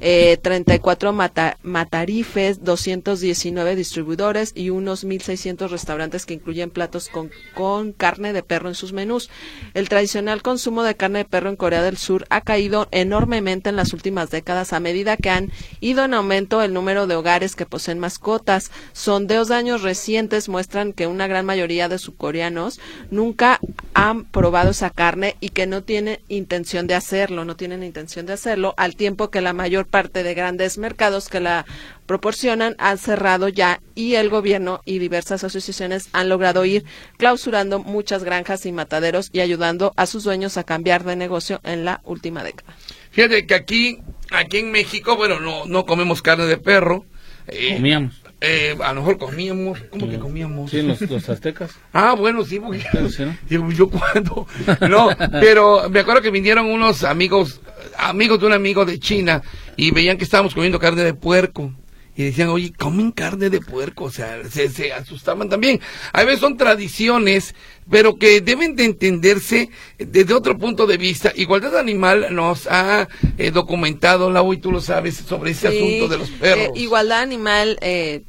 eh, 0.01 0.39
34 0.43 1.13
mata 1.13 1.59
matarifes, 1.63 2.63
219 2.63 3.77
distribuidores 3.77 4.53
y 4.55 4.71
unos 4.71 5.07
1.600 5.07 5.71
restaurantes 5.71 6.27
que 6.27 6.35
incluyen 6.35 6.71
platos 6.71 7.09
con, 7.09 7.31
con 7.55 7.93
carne 7.93 8.33
de 8.33 8.43
perro 8.43 8.69
en 8.69 8.75
sus 8.75 8.93
menús. 8.93 9.31
El 9.75 9.89
tradicional 9.89 10.43
consumo 10.43 10.83
de 10.83 10.97
carne 10.97 11.21
de 11.21 11.25
perro 11.25 11.49
en 11.49 11.57
Corea 11.57 11.83
del 11.83 11.97
Sur 11.97 12.27
ha 12.31 12.41
caído 12.43 12.89
enormemente 12.91 13.71
en 13.71 13.77
las 13.77 13.93
últimas 13.93 14.31
décadas 14.31 14.73
a 14.73 14.81
medida 14.81 15.17
que 15.17 15.31
han 15.31 15.51
ido 15.81 16.05
en 16.05 16.15
aumento 16.15 16.63
el 16.63 16.73
número 16.73 17.07
de 17.07 17.17
hogares 17.17 17.57
que 17.57 17.67
poseen 17.67 17.99
mascotas. 17.99 18.71
Sondeos 18.93 19.49
de 19.49 19.55
años 19.55 19.83
recientes 19.83 20.49
muestran 20.49 20.93
que 20.93 21.07
una 21.07 21.27
gran 21.27 21.47
mayoría 21.47 21.89
de 21.89 21.99
subcoreanos 21.99 22.81
nunca 23.11 23.61
han 23.97 24.27
probado 24.27 24.73
esa 24.73 24.91
carne 24.91 25.37
y 25.41 25.49
que 25.49 25.67
no 25.67 25.83
tienen 25.83 26.21
intención 26.29 26.87
de 26.87 26.95
hacerlo, 26.95 27.47
no 27.47 27.57
tienen 27.57 27.83
intención 27.83 28.27
de 28.27 28.35
hacerlo, 28.35 28.75
al 28.77 28.95
tiempo 28.95 29.31
que 29.31 29.41
la 29.41 29.55
mayor 29.55 29.87
parte 29.87 30.23
de 30.23 30.35
grandes 30.35 30.77
mercados 30.77 31.31
que 31.31 31.41
la 31.41 31.65
proporcionan 32.05 32.77
han 32.77 32.99
cerrado 32.99 33.49
ya 33.49 33.81
y 33.95 34.17
el 34.17 34.29
gobierno 34.29 34.83
y 34.85 34.99
diversas 34.99 35.45
asociaciones 35.45 36.11
han 36.13 36.29
logrado 36.29 36.67
ir 36.67 36.85
clausurando 37.17 37.79
muchas 37.79 38.23
granjas 38.23 38.67
y 38.67 38.73
mataderos 38.73 39.31
y 39.33 39.41
ayudando 39.41 39.95
a 39.97 40.05
sus 40.05 40.25
dueños 40.25 40.59
a 40.59 40.65
cambiar 40.65 41.03
de 41.05 41.17
negocio 41.17 41.63
en 41.65 41.87
la 41.87 42.03
última 42.05 42.45
década. 42.45 42.77
Fíjate 43.13 43.47
que 43.47 43.55
aquí, 43.55 44.03
aquí 44.31 44.59
en 44.59 44.73
México, 44.73 45.17
bueno, 45.17 45.41
no, 45.41 45.65
no 45.65 45.87
comemos 45.87 46.21
carne 46.21 46.45
de 46.45 46.59
perro. 46.59 47.07
Eh, 47.47 47.77
Comíamos. 47.77 48.26
Eh, 48.41 48.77
a 48.83 48.93
lo 48.93 49.01
mejor 49.01 49.17
comíamos, 49.17 49.81
¿cómo 49.91 50.11
que 50.11 50.19
comíamos? 50.19 50.71
Sí, 50.71 50.83
los, 50.83 51.29
aztecas. 51.29 51.71
ah, 51.95 52.15
bueno, 52.15 52.45
sí, 52.45 52.61
porque 52.61 52.85
¿no? 53.25 53.71
yo 53.73 53.89
cuando, 53.89 54.47
no, 54.89 55.09
pero 55.41 55.89
me 55.89 56.01
acuerdo 56.01 56.21
que 56.21 56.31
vinieron 56.31 56.67
unos 56.67 57.03
amigos, 57.03 57.61
amigos 57.97 58.39
de 58.41 58.47
un 58.47 58.53
amigo 58.53 58.85
de 58.85 58.99
China 58.99 59.43
y 59.77 59.91
veían 59.91 60.19
que 60.19 60.25
estábamos 60.25 60.55
comiendo 60.55 60.79
carne 60.79 61.03
de 61.03 61.15
puerco 61.15 61.73
y 62.17 62.25
decían, 62.25 62.49
oye, 62.49 62.73
comen 62.73 63.13
carne 63.13 63.51
de 63.51 63.61
puerco, 63.61 64.05
o 64.05 64.11
sea, 64.11 64.43
se, 64.49 64.71
se, 64.71 64.93
asustaban 64.93 65.51
también. 65.51 65.81
A 66.15 66.25
veces 66.25 66.41
son 66.41 66.57
tradiciones, 66.57 67.55
pero 67.91 68.17
que 68.17 68.41
deben 68.41 68.75
de 68.75 68.87
entenderse 68.87 69.69
desde 69.99 70.33
otro 70.33 70.57
punto 70.57 70.87
de 70.87 70.97
vista. 70.97 71.31
Igualdad 71.37 71.77
Animal 71.77 72.29
nos 72.31 72.67
ha 72.69 73.07
eh, 73.37 73.51
documentado, 73.51 74.31
Lau, 74.31 74.55
y 74.55 74.57
tú 74.57 74.73
lo 74.73 74.81
sabes, 74.81 75.17
sobre 75.17 75.51
ese 75.51 75.69
asunto 75.69 76.09
de 76.09 76.19
los 76.19 76.31
perros. 76.31 76.69
Eh, 76.75 76.81
Igualdad 76.81 77.21
Animal, 77.21 77.79
eh, 77.83 78.23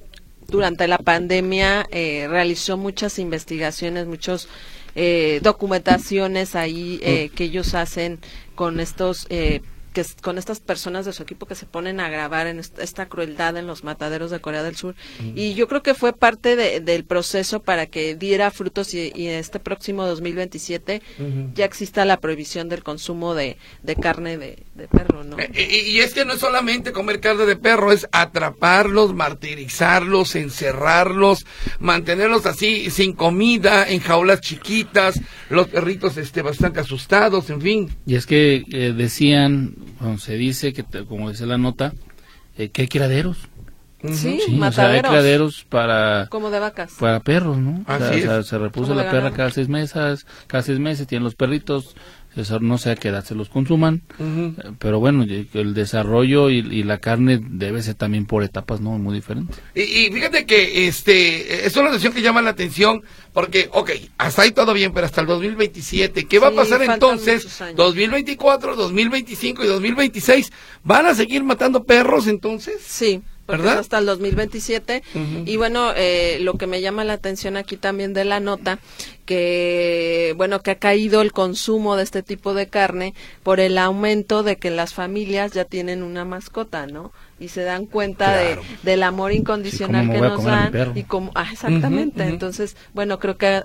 durante 0.50 0.86
la 0.90 0.98
pandemia, 0.98 1.88
eh, 1.90 2.28
realizó 2.30 2.76
muchas 2.76 3.20
investigaciones, 3.20 4.06
muchos 4.06 4.50
documentaciones 5.44 6.56
ahí 6.56 7.00
mm. 7.00 7.36
que 7.36 7.44
ellos 7.44 7.76
hacen 7.76 8.18
con 8.56 8.80
estos 8.80 9.28
con 10.22 10.38
estas 10.38 10.60
personas 10.60 11.06
de 11.06 11.14
su 11.14 11.24
equipo 11.24 11.46
que 11.46 11.56
se 11.56 11.66
ponen 11.66 12.00
a 12.00 12.10
grabar 12.10 12.48
en 12.48 12.60
esta, 12.60 13.08
crueldad 13.08 13.58
en 13.58 13.68
los 13.68 13.84
mataderos 13.84 14.32
de 14.32 14.40
Corea 14.40 14.64
del 14.64 14.76
Sur. 14.76 14.96
Y 15.36 15.54
yo 15.54 15.68
creo 15.68 15.84
que 15.84 15.94
fue 15.94 16.14
parte 16.14 16.56
del 16.56 17.06
proceso 17.06 17.62
para 17.62 17.88
que 17.88 18.16
diera 18.16 18.52
frutos 18.52 18.94
y, 18.94 19.12
y 19.16 19.28
este 19.28 19.60
próximo 19.60 20.06
2027 20.06 21.02
ya 21.54 21.66
exista 21.66 22.06
la 22.06 22.20
prohibición 22.20 22.70
del 22.70 22.84
consumo 22.84 23.36
de, 23.36 23.58
carne 24.02 24.38
de, 24.38 24.88
perro, 24.92 25.24
¿no? 25.24 25.38
Eh, 25.40 25.84
y, 25.88 26.00
es 26.00 26.14
que 26.14 26.26
no 26.26 26.34
es 26.34 26.40
solamente 26.40 26.92
comer 26.92 27.20
carne 27.20 27.46
de 27.46 27.56
perro, 27.56 27.92
es 27.92 28.08
atraparlos, 28.12 29.14
martirizarlos, 29.14 30.36
encerrarlos, 30.36 31.46
mantenerlos 31.80 32.46
así 32.46 32.90
sin 32.90 33.14
comida, 33.14 33.88
en 33.88 34.00
jaulas 34.00 34.42
chiquitas, 34.42 35.20
los 35.50 35.68
perritos 35.68 36.18
este, 36.18 36.42
bastante 36.42 36.80
asustados, 36.80 37.50
en 37.50 37.62
fin. 37.62 37.90
Y 38.06 38.16
es 38.16 38.26
que 38.26 38.64
eh, 38.72 38.94
decían 38.96 39.76
se 40.18 40.36
dice 40.36 40.74
que, 40.74 40.84
como 41.06 41.30
dice 41.30 41.46
la 41.46 41.58
nota, 41.58 41.94
eh, 42.58 42.70
que 42.70 42.84
hay 42.84 42.88
criaderos. 42.88 43.50
Sí, 44.14 44.40
hay 44.50 45.02
criaderos 45.02 45.66
para... 45.68 46.28
Como 46.30 46.52
de 46.52 46.60
vacas. 46.60 46.94
Para 47.00 47.20
perros, 47.20 47.58
¿no? 47.58 47.84
se 48.44 48.58
repuso 48.58 48.94
la 48.94 49.10
perra 49.10 49.32
cada 49.32 49.50
seis 49.50 49.70
meses, 49.70 50.28
cada 50.46 50.62
seis 50.62 50.80
meses, 50.80 51.08
tienen 51.08 51.24
los 51.24 51.36
perritos, 51.36 51.96
no 52.62 52.78
sé 52.78 52.92
a 52.92 52.96
qué 52.96 53.10
edad 53.10 53.24
se 53.24 53.36
los 53.36 53.50
consuman, 53.50 54.02
eh, 54.20 54.54
pero 54.80 55.00
bueno, 55.00 55.24
el 55.24 55.74
desarrollo 55.74 56.50
y, 56.50 56.84
la 56.84 57.00
carne 57.00 57.40
debe 57.42 57.82
ser 57.82 57.96
también 57.96 58.26
por 58.26 58.44
etapas, 58.44 58.80
¿no? 58.80 58.92
Muy 58.98 59.16
diferentes. 59.16 59.60
Y, 59.76 60.10
fíjate 60.12 60.46
que 60.46 60.88
este 60.88 61.66
es 61.66 61.76
una 61.76 61.90
decisión 61.90 62.14
que 62.14 62.22
llama 62.22 62.42
la 62.42 62.52
atención 62.52 63.02
porque, 63.34 63.70
ok, 63.72 63.92
hasta 64.18 64.44
ahí 64.44 64.52
todo 64.52 64.74
bien, 64.74 64.94
pero 64.94 65.06
hasta 65.06 65.22
el 65.22 65.28
2027, 65.28 66.26
¿qué 66.26 66.40
va 66.40 66.48
a 66.48 66.52
pasar 66.52 66.82
entonces? 66.82 67.62
2024, 67.76 68.76
2025 68.76 69.64
y 69.64 69.68
2026, 69.68 70.52
¿van 70.84 71.06
a 71.06 71.16
seguir 71.16 71.44
matando 71.44 71.84
perros 71.84 72.28
entonces? 72.28 72.82
Sí. 72.86 73.22
¿Verdad? 73.48 73.80
hasta 73.80 73.98
el 73.98 74.06
2027. 74.06 75.04
Y 75.46 75.58
bueno, 75.58 75.92
eh, 75.96 76.38
lo 76.42 76.56
que 76.56 76.68
me 76.68 76.82
llama 76.82 77.04
la 77.04 77.14
atención 77.14 77.58
aquí 77.58 77.78
también 77.78 78.14
de 78.14 78.26
la 78.26 78.40
nota, 78.40 78.80
que 79.26 80.34
bueno, 80.38 80.62
que 80.62 80.72
ha 80.72 80.76
caído 80.76 81.22
el 81.22 81.32
consumo 81.32 81.96
de 81.96 82.04
este 82.04 82.24
tipo 82.24 82.54
de 82.54 82.68
carne 82.68 83.14
por 83.44 83.60
el 83.60 83.78
aumento 83.78 84.44
de 84.44 84.58
que 84.58 84.70
las 84.70 84.94
familias 84.94 85.54
ya 85.54 85.66
tienen 85.66 86.04
una 86.04 86.26
mascota, 86.26 86.88
¿no? 86.88 87.12
Y 87.40 87.50
se 87.50 87.64
dan 87.64 87.86
cuenta 87.86 88.36
de, 88.36 88.58
del 88.84 89.04
amor 89.04 89.32
incondicional 89.32 90.10
que 90.10 90.20
nos 90.20 90.44
dan 90.44 90.94
y 90.96 91.04
como 91.04 91.32
ah, 91.36 91.48
exactamente. 91.52 92.24
Entonces 92.24 92.76
bueno 92.94 93.20
creo 93.20 93.38
que 93.38 93.64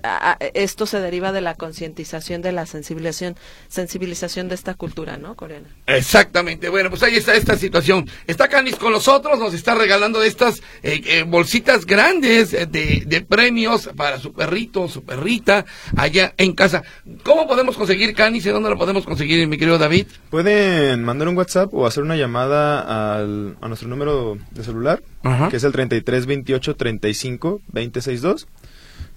esto 0.54 0.86
se 0.86 1.00
deriva 1.00 1.32
de 1.32 1.40
la 1.40 1.54
concientización 1.54 2.42
de 2.42 2.52
la 2.52 2.66
sensibilización 2.66 3.36
sensibilización 3.68 4.48
de 4.48 4.54
esta 4.54 4.74
cultura 4.74 5.16
no 5.16 5.34
coreana 5.34 5.68
exactamente. 5.86 6.68
Bueno 6.68 6.90
pues 6.90 7.02
ahí 7.02 7.16
está 7.16 7.34
esta 7.34 7.56
situación. 7.56 8.08
Está 8.26 8.48
Canis 8.48 8.76
con 8.76 8.92
nosotros 8.92 9.38
nos 9.38 9.54
está 9.54 9.74
regalando 9.74 10.20
de 10.20 10.28
estas 10.28 10.62
eh, 10.82 11.02
eh, 11.06 11.24
bolsitas 11.26 11.86
grandes 11.86 12.50
de, 12.50 13.02
de 13.06 13.20
premios 13.22 13.90
para 13.96 14.18
su 14.18 14.32
perrito 14.32 14.88
su 14.88 15.02
perrita 15.02 15.64
allá 15.96 16.34
en 16.36 16.54
casa. 16.54 16.82
Cómo 17.22 17.46
podemos 17.46 17.76
conseguir 17.76 18.14
Canis 18.14 18.46
y 18.46 18.50
dónde 18.50 18.70
lo 18.70 18.78
podemos 18.78 19.04
conseguir 19.04 19.46
mi 19.46 19.58
querido 19.58 19.78
David 19.78 20.06
pueden 20.30 21.04
mandar 21.04 21.28
un 21.28 21.36
WhatsApp 21.36 21.72
o 21.72 21.86
hacer 21.86 22.02
una 22.02 22.16
llamada 22.16 23.16
al 23.16 23.56
a 23.62 23.68
nuestro 23.68 23.88
número 23.88 24.36
de 24.50 24.64
celular, 24.64 25.02
que 25.48 25.56
es 25.56 25.64
el 25.64 25.72
33 25.72 26.26
28 26.26 26.76
35 26.76 27.60
262. 27.68 28.48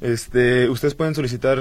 Este, 0.01 0.69
ustedes 0.69 0.93
pueden 0.93 1.15
solicitar 1.15 1.59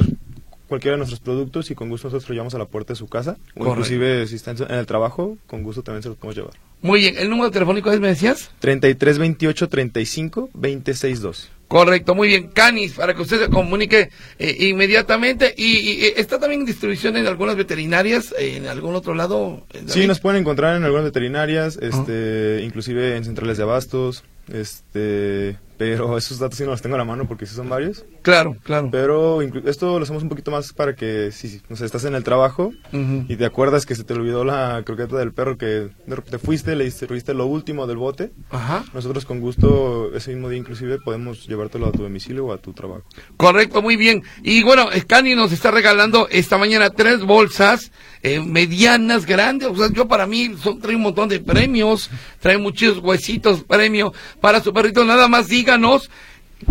cualquiera 0.69 0.95
de 0.95 0.99
nuestros 0.99 1.21
productos 1.21 1.71
y 1.71 1.75
con 1.75 1.89
gusto 1.89 2.09
nosotros 2.09 2.29
lo 2.29 2.35
llevamos 2.35 2.55
a 2.55 2.59
la 2.59 2.67
puerta 2.67 2.93
de 2.93 2.97
su 2.97 3.07
casa. 3.07 3.37
O 3.57 3.67
inclusive 3.67 4.27
si 4.27 4.37
están 4.37 4.57
en 4.61 4.79
el 4.79 4.87
trabajo, 4.87 5.39
con 5.47 5.63
gusto 5.63 5.83
también 5.83 6.03
se 6.03 6.11
los 6.11 6.19
podemos 6.19 6.37
llevar. 6.37 6.55
Muy 6.83 7.01
bien, 7.01 7.17
¿el 7.17 7.31
número 7.31 7.51
telefónico 7.51 7.91
es, 7.91 8.01
me 8.01 8.09
decías? 8.09 8.51
33 8.61 9.19
28 9.19 9.69
35 9.69 10.51
262. 10.53 11.51
Correcto, 11.75 12.15
muy 12.15 12.29
bien. 12.29 12.51
Canis, 12.53 12.93
para 12.93 13.15
que 13.15 13.23
usted 13.23 13.47
se 13.47 13.51
comunique 13.51 14.09
eh, 14.39 14.57
inmediatamente. 14.69 15.53
Y, 15.59 16.05
está 16.17 16.39
también 16.39 16.61
en 16.61 16.67
distribución 16.67 17.17
en 17.17 17.27
algunas 17.27 17.57
veterinarias, 17.57 18.33
en 18.39 18.69
algún 18.69 18.95
otro 18.95 19.13
lado. 19.13 19.67
Sí, 19.87 20.07
nos 20.07 20.21
pueden 20.21 20.43
encontrar 20.43 20.77
en 20.77 20.85
algunas 20.85 21.07
veterinarias, 21.07 21.77
este, 21.83 22.61
inclusive 22.63 23.17
en 23.17 23.25
centrales 23.25 23.57
de 23.57 23.65
abastos, 23.65 24.23
este, 24.53 25.57
pero 25.77 26.17
esos 26.17 26.39
datos 26.39 26.59
sí 26.59 26.65
no 26.65 26.71
los 26.71 26.83
tengo 26.83 26.95
a 26.95 26.99
la 26.99 27.05
mano 27.05 27.27
porque 27.27 27.47
sí 27.47 27.55
son 27.55 27.69
varios. 27.69 28.05
Claro, 28.23 28.57
claro. 28.63 28.89
Pero 28.91 29.43
esto 29.43 29.99
lo 29.99 30.03
hacemos 30.03 30.23
un 30.23 30.29
poquito 30.29 30.51
más 30.51 30.73
para 30.73 30.95
que 30.95 31.31
si 31.33 31.49
sí, 31.49 31.63
no 31.69 31.77
sé, 31.77 31.85
estás 31.85 32.05
en 32.05 32.15
el 32.15 32.25
trabajo 32.25 32.73
y 32.93 33.37
te 33.37 33.45
acuerdas 33.45 33.87
que 33.87 33.95
se 33.95 34.05
te 34.05 34.15
olvidó 34.15 34.45
la 34.45 34.83
croqueta 34.85 35.17
del 35.17 35.33
perro 35.33 35.59
que 35.59 35.91
te 36.31 36.39
fuiste, 36.39 36.77
le 36.77 36.85
diste 36.85 37.35
lo 37.35 37.47
último 37.47 37.87
del 37.87 37.97
bote. 37.97 38.33
Ajá. 38.51 38.85
Nosotros 38.93 39.25
con 39.25 39.41
gusto 39.41 40.15
ese 40.15 40.33
mismo 40.33 40.49
día 40.49 40.59
inclusive 40.59 40.99
podemos 40.99 41.47
llevártelo 41.47 41.87
a 41.87 41.93
tu 41.93 42.03
domicilio 42.03 42.47
o 42.47 42.53
a 42.53 42.59
tu 42.59 42.73
trabajo. 42.73 43.05
Correcto, 43.37 43.83
muy 43.83 43.97
bien. 43.97 44.23
Y 44.43 44.63
bueno, 44.63 44.89
Scani 44.97 45.35
nos 45.35 45.53
está 45.53 45.71
regalando 45.71 46.29
esta 46.31 46.59
mañana 46.59 46.91
tres 46.91 47.21
bolsas 47.23 47.93
eh, 48.23 48.41
medianas, 48.41 49.27
grandes. 49.27 49.69
O 49.69 49.77
sea, 49.77 49.89
yo 49.93 50.09
para 50.09 50.27
mí 50.27 50.55
son, 50.63 50.81
trae 50.81 50.97
un 50.97 51.03
montón 51.03 51.29
de 51.29 51.41
premios, 51.41 52.11
trae 52.41 52.59
muchos 52.59 52.99
huesitos, 52.99 53.63
premio 53.65 54.13
para 54.41 54.63
su 54.63 54.73
perrito. 54.73 55.05
Nada 55.05 55.29
más 55.29 55.49
díganos 55.65 56.11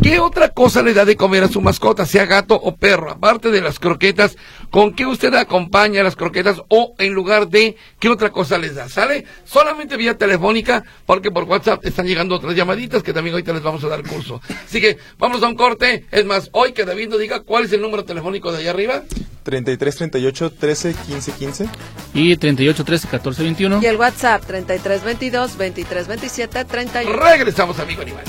¿Qué 0.01 0.19
otra 0.19 0.49
cosa 0.49 0.81
le 0.81 0.93
da 0.93 1.05
de 1.05 1.15
comer 1.15 1.43
a 1.43 1.47
su 1.47 1.61
mascota, 1.61 2.05
sea 2.05 2.25
gato 2.25 2.55
o 2.55 2.75
perro? 2.75 3.11
Aparte 3.11 3.51
de 3.51 3.61
las 3.61 3.79
croquetas, 3.79 4.37
¿con 4.71 4.95
qué 4.95 5.05
usted 5.05 5.33
acompaña 5.35 6.03
las 6.03 6.15
croquetas 6.15 6.61
o 6.69 6.95
en 6.97 7.13
lugar 7.13 7.49
de 7.49 7.75
qué 7.99 8.09
otra 8.09 8.31
cosa 8.31 8.57
les 8.57 8.75
da? 8.75 8.89
¿Sale? 8.89 9.25
Solamente 9.43 9.97
vía 9.97 10.17
telefónica, 10.17 10.83
porque 11.05 11.31
por 11.31 11.43
WhatsApp 11.43 11.85
están 11.85 12.07
llegando 12.07 12.35
otras 12.35 12.55
llamaditas 12.55 13.03
que 13.03 13.13
también 13.13 13.35
ahorita 13.35 13.53
les 13.53 13.61
vamos 13.61 13.83
a 13.83 13.89
dar 13.89 14.03
curso. 14.03 14.41
Así 14.65 14.81
que 14.81 14.97
vamos 15.19 15.43
a 15.43 15.47
un 15.47 15.55
corte. 15.55 16.05
Es 16.11 16.25
más, 16.25 16.49
hoy 16.53 16.71
que 16.71 16.85
David 16.85 17.09
nos 17.09 17.19
diga 17.19 17.41
cuál 17.41 17.65
es 17.65 17.73
el 17.73 17.81
número 17.81 18.03
telefónico 18.03 18.51
de 18.51 18.59
allá 18.59 18.71
arriba. 18.71 19.03
33 19.43 19.95
38 19.95 20.51
13 20.53 20.95
15 21.05 21.31
15 21.33 21.69
y 22.13 22.35
38 22.37 22.85
13 22.85 23.07
14 23.09 23.43
21 23.43 23.79
y 23.83 23.85
el 23.85 23.97
WhatsApp 23.97 24.45
33 24.45 25.03
22 25.03 25.57
23 25.57 26.07
27 26.07 26.63
31 26.63 27.13
regresamos 27.13 27.77
amigo 27.79 28.01
animal 28.01 28.23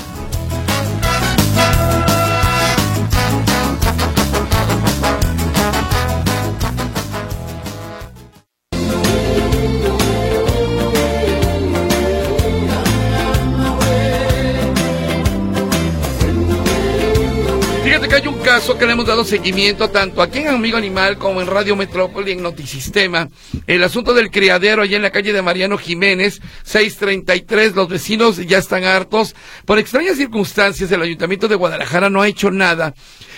caso 18.45 18.77
que 18.77 18.85
le 18.85 18.91
hemos 18.93 19.07
dado 19.07 19.25
seguimiento 19.25 19.89
tanto 19.89 20.21
aquí 20.21 20.37
en 20.37 20.49
Amigo 20.49 20.77
Animal 20.77 21.17
como 21.17 21.41
en 21.41 21.47
Radio 21.47 21.75
Metrópoli 21.75 22.33
en 22.33 22.43
Notisistema. 22.43 23.27
El 23.65 23.83
asunto 23.83 24.13
del 24.13 24.29
criadero 24.29 24.83
allá 24.83 24.97
en 24.97 25.01
la 25.01 25.09
calle 25.09 25.33
de 25.33 25.41
Mariano 25.41 25.79
Jiménez, 25.79 26.41
633. 26.63 27.73
Los 27.73 27.89
vecinos 27.89 28.37
ya 28.37 28.59
están 28.59 28.83
hartos. 28.83 29.35
Por 29.65 29.79
extrañas 29.79 30.17
circunstancias, 30.17 30.91
el 30.91 31.01
Ayuntamiento 31.01 31.47
de 31.47 31.55
Guadalajara 31.55 32.11
no 32.11 32.21
ha 32.21 32.27
hecho 32.27 32.51
nada. 32.51 32.93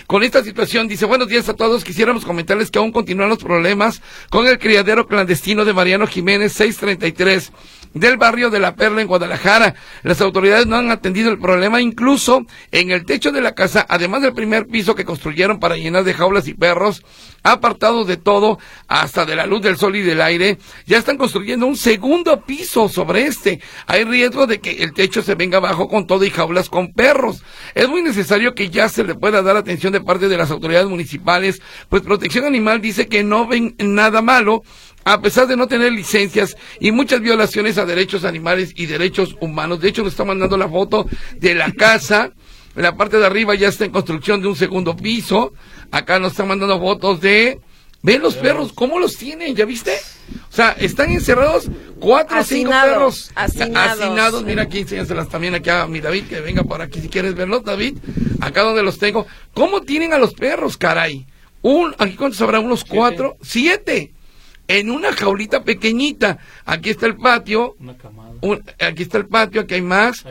Con 0.08 0.24
esta 0.24 0.42
situación, 0.42 0.88
dice, 0.88 1.06
buenos 1.06 1.28
días 1.28 1.50
a 1.50 1.54
todos. 1.54 1.84
Quisiéramos 1.84 2.24
comentarles 2.24 2.72
que 2.72 2.80
aún 2.80 2.94
continúan 2.94 3.28
los 3.28 3.40
problemas 3.40 4.02
con 4.30 4.48
el 4.48 4.58
criadero 4.58 5.06
clandestino 5.06 5.66
de 5.66 5.74
Mariano 5.74 6.08
Jiménez, 6.08 6.54
633 6.54 7.52
del 7.94 8.18
barrio 8.18 8.50
de 8.50 8.60
La 8.60 8.76
Perla 8.76 9.02
en 9.02 9.08
Guadalajara. 9.08 9.76
Las 10.04 10.22
autoridades 10.22 10.68
no 10.68 10.78
han 10.78 10.92
atendido 10.92 11.30
el 11.30 11.40
problema, 11.40 11.82
incluso 11.82 12.46
en 12.72 12.92
el 12.92 13.06
techo 13.06 13.32
de 13.32 13.42
la 13.42 13.54
casa, 13.54 13.86
además 13.88 14.22
del 14.22 14.34
primer 14.34 14.68
piso 14.68 14.96
que 14.96 15.06
construyeron 15.06 15.60
para 15.60 15.76
llenar 15.76 16.04
de 16.04 16.14
jaulas 16.14 16.48
y 16.48 16.54
perros, 16.54 17.04
apartados 17.44 18.08
de 18.08 18.18
todo, 18.18 18.60
hasta 18.88 19.26
de 19.26 19.36
la 19.36 19.46
luz 19.46 19.62
del 19.62 19.78
sol 19.78 19.96
y 19.96 20.02
del 20.02 20.22
aire, 20.22 20.58
ya 20.86 20.98
están 20.98 21.18
construyendo 21.18 21.66
un 21.66 21.78
segundo 21.78 22.42
piso 22.42 22.90
sobre 22.90 23.26
este. 23.26 23.62
Hay 23.88 24.04
riesgo 24.04 24.48
de 24.48 24.60
que 24.60 24.84
el 24.84 24.94
techo 24.94 25.22
se 25.22 25.36
venga 25.36 25.58
abajo 25.58 25.88
con 25.88 26.08
todo 26.08 26.24
y 26.24 26.30
jaulas 26.30 26.70
con 26.70 26.94
perros. 26.94 27.44
Es 27.76 27.88
muy 27.88 28.02
necesario 28.02 28.54
que 28.54 28.70
ya 28.70 28.90
se 28.90 29.04
le 29.04 29.16
pueda 29.16 29.42
dar 29.42 29.58
atención 29.58 29.96
parte 30.02 30.28
de 30.28 30.38
las 30.38 30.52
autoridades 30.52 30.88
municipales, 30.88 31.62
pues 31.90 32.04
Protección 32.04 32.46
Animal 32.46 32.82
dice 32.82 33.08
que 33.08 33.24
no 33.24 33.48
ven 33.48 33.76
nada 33.80 34.22
malo 34.22 34.64
a 35.04 35.22
pesar 35.22 35.48
de 35.48 35.56
no 35.56 35.68
tener 35.68 35.94
licencias 35.94 36.58
y 36.82 36.92
muchas 36.92 37.22
violaciones 37.22 37.78
a 37.78 37.86
derechos 37.86 38.26
animales 38.26 38.74
y 38.76 38.88
derechos 38.88 39.38
humanos. 39.40 39.80
De 39.80 39.88
hecho, 39.88 40.04
nos 40.04 40.12
está 40.12 40.26
mandando 40.26 40.58
la 40.58 40.68
foto 40.68 41.08
de 41.38 41.56
la 41.56 41.72
casa. 41.72 42.34
En 42.76 42.84
la 42.84 42.98
parte 42.98 43.18
de 43.18 43.26
arriba 43.26 43.56
ya 43.56 43.70
está 43.70 43.86
en 43.86 43.92
construcción 43.92 44.42
de 44.42 44.50
un 44.50 44.56
segundo 44.58 44.98
piso. 44.98 45.54
Acá 45.92 46.20
nos 46.20 46.34
están 46.34 46.50
mandando 46.50 46.78
fotos 46.80 47.22
de... 47.22 47.62
Ven 48.04 48.22
los 48.22 48.36
perros, 48.36 48.74
¿cómo 48.74 49.00
los 49.00 49.16
tienen? 49.16 49.56
¿Ya 49.56 49.64
viste? 49.64 49.94
O 50.50 50.56
sea, 50.56 50.72
están 50.72 51.12
encerrados 51.12 51.70
cuatro 52.00 52.40
o 52.40 52.44
cinco 52.44 52.72
perros 52.72 53.32
hacinados. 53.36 54.44
Mira 54.44 54.64
aquí, 54.64 54.80
enséñaselas 54.80 55.30
también 55.30 55.56
aquí 55.56 55.70
a 55.70 55.88
mi 55.88 56.00
David, 56.00 56.26
que 56.26 56.42
venga 56.42 56.64
por 56.64 56.82
aquí 56.82 57.00
si 57.02 57.10
quieres 57.10 57.36
verlos, 57.36 57.64
David. 57.64 57.98
Acá 58.42 58.62
donde 58.62 58.84
los 58.84 58.98
tengo. 58.98 59.28
¿Cómo 59.54 59.82
tienen 59.82 60.14
a 60.14 60.18
los 60.18 60.34
perros, 60.34 60.78
caray? 60.78 61.26
Un, 61.62 61.96
aquí 61.98 62.16
cuántos 62.16 62.42
habrá, 62.42 62.60
unos 62.60 62.84
cuatro, 62.84 63.38
siete 63.42 64.14
en 64.68 64.90
una 64.90 65.14
jaulita 65.14 65.64
pequeñita. 65.64 66.40
Aquí 66.66 66.90
está 66.90 67.06
el 67.06 67.16
patio. 67.16 67.76
aquí 68.80 69.04
está 69.04 69.18
el 69.18 69.28
patio, 69.28 69.62
aquí 69.62 69.76
hay 69.76 69.82
más. 69.82 70.26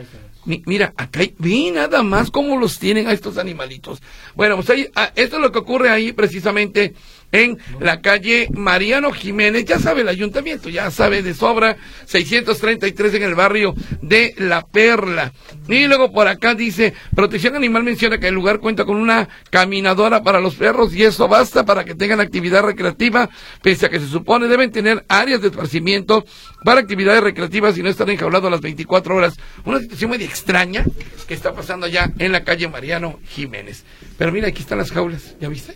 Mira, 0.47 0.93
acá 0.97 1.19
hay, 1.19 1.35
vi 1.37 1.71
nada 1.71 2.03
más 2.03 2.31
cómo 2.31 2.57
los 2.57 2.79
tienen 2.79 3.07
a 3.07 3.11
estos 3.11 3.37
animalitos. 3.37 4.01
Bueno, 4.35 4.55
pues 4.55 4.69
ahí, 4.69 4.89
ah, 4.95 5.11
esto 5.15 5.35
es 5.35 5.41
lo 5.41 5.51
que 5.51 5.59
ocurre 5.59 5.89
ahí 5.89 6.13
precisamente 6.13 6.93
en 7.31 7.57
la 7.79 8.01
calle 8.01 8.47
Mariano 8.53 9.11
Jiménez, 9.11 9.65
ya 9.65 9.79
sabe 9.79 10.01
el 10.01 10.07
ayuntamiento, 10.07 10.69
ya 10.69 10.89
sabe 10.91 11.21
de 11.21 11.33
sobra, 11.33 11.75
633 12.05 13.15
en 13.15 13.23
el 13.23 13.35
barrio 13.35 13.75
de 14.01 14.33
La 14.37 14.65
Perla. 14.65 15.33
Y 15.67 15.87
luego 15.87 16.11
por 16.11 16.27
acá 16.27 16.55
dice, 16.55 16.93
Protección 17.15 17.55
Animal 17.55 17.83
menciona 17.83 18.17
que 18.17 18.29
el 18.29 18.35
lugar 18.35 18.59
cuenta 18.59 18.85
con 18.85 18.95
una 18.95 19.27
caminadora 19.49 20.23
para 20.23 20.39
los 20.39 20.55
perros 20.55 20.95
y 20.95 21.03
eso 21.03 21.27
basta 21.27 21.65
para 21.65 21.83
que 21.83 21.95
tengan 21.95 22.21
actividad 22.21 22.63
recreativa, 22.63 23.29
pese 23.61 23.87
a 23.87 23.89
que 23.89 23.99
se 23.99 24.07
supone 24.07 24.47
deben 24.47 24.71
tener 24.71 25.03
áreas 25.09 25.41
de 25.41 25.49
esparcimiento 25.49 26.23
para 26.63 26.79
actividades 26.79 27.21
recreativas 27.21 27.77
y 27.77 27.83
no 27.83 27.89
estar 27.89 28.09
enjaulados 28.09 28.49
las 28.49 28.61
24 28.61 29.15
horas. 29.15 29.37
Una 29.65 29.79
situación 29.79 30.09
muy 30.09 30.17
extraña 30.37 30.85
que 31.27 31.33
está 31.33 31.53
pasando 31.53 31.87
allá 31.87 32.11
en 32.19 32.31
la 32.31 32.43
calle 32.43 32.67
Mariano 32.67 33.19
Jiménez. 33.29 33.83
Pero 34.17 34.31
mira, 34.31 34.47
aquí 34.47 34.61
están 34.61 34.77
las 34.77 34.91
jaulas, 34.91 35.35
¿ya 35.41 35.49
viste? 35.49 35.75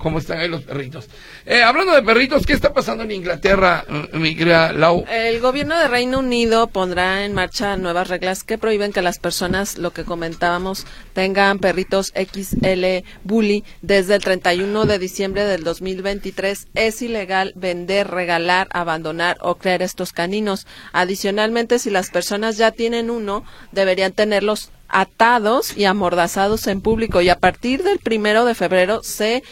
Cómo 0.00 0.18
están 0.18 0.38
ahí 0.38 0.48
los 0.48 0.62
perritos. 0.62 1.08
Eh, 1.46 1.62
hablando 1.62 1.92
de 1.92 2.02
perritos, 2.02 2.46
¿qué 2.46 2.52
está 2.52 2.72
pasando 2.72 3.04
en 3.04 3.12
Inglaterra, 3.12 3.84
mm, 3.86 4.18
mi 4.18 4.34
querida 4.34 4.72
Lau? 4.72 5.04
El 5.08 5.40
gobierno 5.40 5.78
de 5.78 5.86
Reino 5.86 6.18
Unido 6.18 6.66
pondrá 6.66 7.24
en 7.24 7.34
marcha 7.34 7.76
nuevas 7.76 8.08
reglas 8.08 8.42
que 8.42 8.58
prohíben 8.58 8.92
que 8.92 9.02
las 9.02 9.18
personas, 9.18 9.78
lo 9.78 9.92
que 9.92 10.04
comentábamos, 10.04 10.86
tengan 11.12 11.58
perritos 11.58 12.12
XL 12.14 13.04
Bully 13.22 13.64
desde 13.82 14.16
el 14.16 14.22
31 14.22 14.86
de 14.86 14.98
diciembre 14.98 15.44
del 15.44 15.62
2023. 15.62 16.68
Es 16.74 17.02
ilegal 17.02 17.52
vender, 17.54 18.08
regalar, 18.08 18.68
abandonar 18.72 19.36
o 19.40 19.56
crear 19.56 19.82
estos 19.82 20.12
caninos. 20.12 20.66
Adicionalmente, 20.92 21.78
si 21.78 21.90
las 21.90 22.10
personas 22.10 22.56
ya 22.56 22.70
tienen 22.72 23.10
uno, 23.10 23.44
deberían 23.72 24.12
tenerlos 24.12 24.70
atados 24.92 25.76
y 25.76 25.84
amordazados 25.84 26.66
en 26.66 26.80
público 26.80 27.20
y 27.20 27.28
a 27.28 27.38
partir 27.38 27.82
del 27.82 27.98
primero 27.98 28.44
de 28.44 28.54
febrero 28.54 29.02
se 29.02 29.42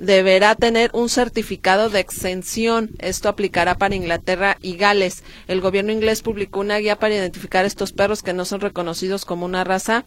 deberá 0.00 0.54
tener 0.54 0.90
un 0.92 1.08
certificado 1.08 1.90
de 1.90 2.00
exención. 2.00 2.90
Esto 2.98 3.28
aplicará 3.28 3.76
para 3.76 3.94
Inglaterra 3.94 4.56
y 4.60 4.76
Gales. 4.76 5.22
El 5.48 5.60
gobierno 5.60 5.92
inglés 5.92 6.22
publicó 6.22 6.60
una 6.60 6.78
guía 6.78 6.96
para 6.96 7.14
identificar 7.14 7.64
estos 7.64 7.92
perros 7.92 8.22
que 8.22 8.32
no 8.32 8.44
son 8.44 8.60
reconocidos 8.60 9.24
como 9.24 9.46
una 9.46 9.64
raza 9.64 10.04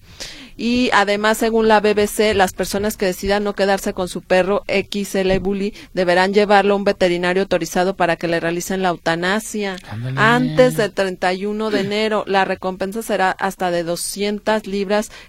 y 0.58 0.90
además, 0.92 1.38
según 1.38 1.68
la 1.68 1.80
BBC, 1.80 2.34
las 2.34 2.54
personas 2.54 2.98
que 2.98 3.06
decidan 3.06 3.44
no 3.44 3.54
quedarse 3.54 3.94
con 3.94 4.08
su 4.08 4.22
perro 4.22 4.64
XL 4.68 5.38
Bully 5.40 5.74
deberán 5.94 6.34
llevarlo 6.34 6.74
a 6.74 6.78
un 6.78 6.84
veterinario 6.84 7.44
autorizado 7.44 7.96
para 7.96 8.16
que 8.16 8.28
le 8.28 8.40
realicen 8.40 8.82
la 8.82 8.90
eutanasia 8.90 9.76
antes 10.16 10.76
del 10.76 10.94
31 10.94 11.70
de 11.70 11.80
enero. 11.80 12.24
La 12.26 12.44
recompensa 12.44 13.04
será 13.04 13.32
hasta 13.32 13.70
de 13.70 13.84
200 13.84 14.66
libras 14.66 14.77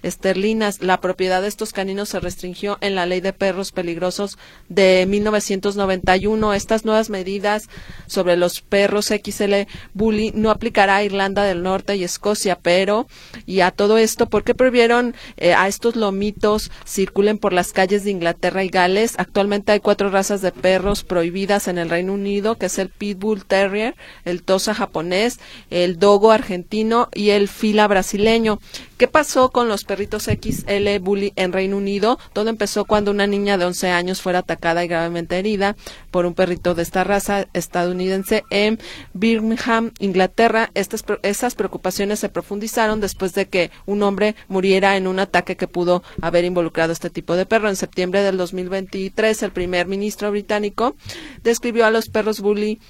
esterlinas. 0.03 0.83
La 0.83 1.01
propiedad 1.01 1.43
de 1.43 1.49
estos 1.49 1.73
caninos 1.73 2.11
se 2.11 2.21
restringió 2.21 2.79
en 2.81 2.95
la 2.95 3.07
ley 3.07 3.21
de 3.21 3.33
perros 3.33 3.73
peligrosos 3.73 4.39
de 4.69 5.07
1991. 5.09 6.55
Estas 6.55 6.85
nuevas 6.85 7.11
medidas 7.11 7.69
sobre 8.07 8.37
los 8.37 8.61
perros 8.61 9.07
XL 9.07 9.69
Bully 9.95 10.33
no 10.35 10.51
aplicará 10.51 10.97
a 10.97 11.05
Irlanda 11.05 11.45
del 11.45 11.63
Norte 11.63 11.97
y 11.97 12.05
Escocia, 12.05 12.59
pero 12.61 13.07
y 13.47 13.61
a 13.61 13.71
todo 13.71 13.99
esto, 13.99 14.29
¿por 14.29 14.45
qué 14.45 14.55
prohibieron 14.55 15.15
eh, 15.37 15.55
a 15.55 15.69
estos 15.69 15.97
lomitos 15.97 16.71
circulen 16.87 17.39
por 17.39 17.53
las 17.53 17.73
calles 17.73 18.05
de 18.05 18.11
Inglaterra 18.11 18.65
y 18.65 18.69
Gales. 18.69 19.15
Actualmente 19.19 19.73
hay 19.73 19.81
cuatro 19.81 20.11
razas 20.11 20.43
de 20.43 20.53
perros 20.53 21.05
prohibidas 21.05 21.69
en 21.69 21.79
el 21.79 21.91
Reino 21.91 22.15
Unido, 22.15 22.57
que 22.57 22.67
es 22.67 22.79
el 22.79 22.89
Pitbull 22.89 23.45
Terrier, 23.45 23.95
el 24.25 24.43
Tosa 24.43 24.75
japonés, 24.75 25.39
el 25.71 25.99
Dogo 25.99 26.33
argentino 26.33 27.09
y 27.15 27.31
el 27.31 27.49
Fila 27.49 27.87
brasileño. 27.87 28.61
¿Qué 28.99 29.07
pasó 29.07 29.51
con 29.51 29.69
los 29.69 29.85
perritos 29.85 30.25
XL 30.25 30.99
Bully 31.01 31.33
en 31.37 31.53
Reino 31.53 31.77
Unido? 31.77 32.19
Todo 32.33 32.51
empezó 32.51 32.85
cuando 32.85 33.13
una 33.13 33.29
niña 33.29 33.57
de 33.57 33.65
11 33.65 33.91
años 33.91 34.21
fue 34.21 34.37
atacada 34.37 34.85
y 34.85 34.89
gravemente 34.89 35.39
herida 35.39 35.77
por 36.11 36.27
un 36.27 36.35
perrito 36.35 36.75
de 36.75 36.83
esta 36.83 37.05
raza 37.05 37.47
estadounidense 37.53 38.43
en 38.51 38.81
Birmingham, 39.13 39.93
Inglaterra. 40.01 40.73
Estas, 40.75 41.05
esas 41.23 41.55
preocupaciones 41.55 42.19
se 42.19 42.29
profundizaron 42.29 43.01
después 43.01 43.35
de 43.35 43.47
que 43.47 43.71
un 43.87 44.03
hombre 44.03 44.35
muriera 44.49 44.97
en 44.97 45.07
un 45.07 45.21
ataque 45.21 45.57
que 45.57 45.69
pudo 45.69 46.03
haber 46.21 46.45
involucrado 46.45 46.93
este 46.93 47.09
tipo 47.09 47.37
de 47.37 47.47
perro. 47.47 47.69
En 47.69 47.77
septiembre 47.77 48.25
del 48.25 48.37
2023, 48.37 49.45
el 49.45 49.53
primer 49.53 49.87
ministro 49.87 50.33
británico 50.33 50.97
describió 51.45 51.87
a 51.87 51.93
los 51.93 52.09
perros 52.09 52.41
bully 52.41 52.81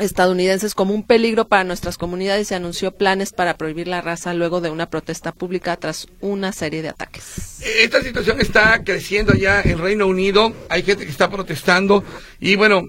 estadounidenses 0.00 0.74
como 0.74 0.94
un 0.94 1.02
peligro 1.02 1.48
para 1.48 1.64
nuestras 1.64 1.98
comunidades 1.98 2.50
y 2.50 2.54
anunció 2.54 2.92
planes 2.92 3.32
para 3.32 3.56
prohibir 3.56 3.88
la 3.88 4.00
raza 4.00 4.34
luego 4.34 4.60
de 4.60 4.70
una 4.70 4.90
protesta 4.90 5.32
pública 5.32 5.76
tras 5.76 6.06
una 6.20 6.52
serie 6.52 6.82
de 6.82 6.88
ataques. 6.88 7.60
Esta 7.62 8.02
situación 8.02 8.40
está 8.40 8.82
creciendo 8.84 9.34
ya 9.34 9.60
en 9.60 9.78
Reino 9.78 10.06
Unido, 10.06 10.52
hay 10.68 10.82
gente 10.82 11.04
que 11.04 11.10
está 11.10 11.30
protestando 11.30 12.04
y 12.40 12.56
bueno, 12.56 12.82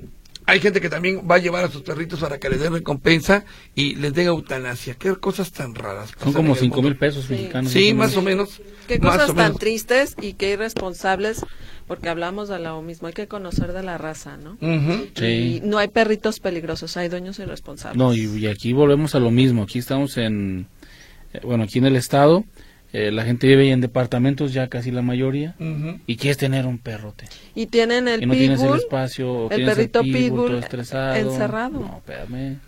hay 0.52 0.60
gente 0.60 0.82
que 0.82 0.90
también 0.90 1.22
va 1.30 1.36
a 1.36 1.38
llevar 1.38 1.64
a 1.64 1.72
sus 1.72 1.82
perritos 1.82 2.20
para 2.20 2.38
que 2.38 2.50
les 2.50 2.60
den 2.60 2.74
recompensa 2.74 3.46
y 3.74 3.96
les 3.96 4.14
den 4.14 4.28
eutanasia. 4.28 4.96
Qué 4.96 5.16
cosas 5.16 5.54
tan 5.54 5.74
raras. 5.74 6.12
Son 6.22 6.34
como 6.34 6.56
cinco 6.56 6.82
mil 6.82 6.98
pesos 6.98 7.30
mexicanos. 7.30 7.72
Sí, 7.72 7.94
más 7.94 8.18
o 8.18 8.22
menos. 8.22 8.62
Qué 8.86 9.00
cosas 9.00 9.34
tan 9.34 9.56
tristes 9.56 10.18
y 10.22 10.34
qué 10.34 10.52
irresponsables, 10.52 11.46
porque 11.88 12.10
hablamos 12.10 12.50
de 12.50 12.60
lo 12.60 12.82
mismo. 12.82 13.08
Hay 13.08 13.14
que 13.14 13.28
conocer 13.28 13.72
de 13.72 13.82
la 13.82 13.98
raza, 13.98 14.36
¿no? 14.36 14.58
sí. 15.16 15.26
Y 15.26 15.62
no 15.64 15.78
hay 15.78 15.88
perritos 15.88 16.42
peligrosos, 16.42 16.98
hay 16.98 17.08
dueños 17.08 17.40
irresponsables. 17.40 17.98
No, 17.98 18.14
y, 18.14 18.48
aquí 18.48 18.74
volvemos 18.74 19.16
a 19.16 19.20
lo 19.20 19.32
mismo. 19.32 19.64
Aquí 19.64 19.80
estamos 19.80 20.18
en, 20.18 20.68
eh, 21.34 21.40
bueno, 21.44 21.64
aquí 21.64 21.80
en 21.80 21.86
el 21.86 21.96
estado 21.96 22.44
eh, 22.94 23.12
la 23.12 23.24
gente 23.24 23.48
vive 23.48 23.72
en 23.72 23.82
departamentos, 23.82 24.54
ya 24.54 24.68
casi 24.68 24.92
la 24.92 25.02
mayoría, 25.02 25.56
y 26.06 26.18
quieres 26.18 26.38
tener 26.38 26.66
un 26.66 26.78
perrote. 26.78 27.26
Y 27.56 27.68
tienen 27.68 28.08
el 28.08 28.24
y 28.24 28.26
no 28.26 28.34
tienes 28.34 28.62
el 28.62 28.76
espacio, 28.76 29.50
el 29.50 29.66
perrito 29.66 30.02
pitbull, 30.02 30.56
estresado. 30.56 31.16
encerrado. 31.16 31.80
No, 31.80 31.98
espérame. 31.98 32.60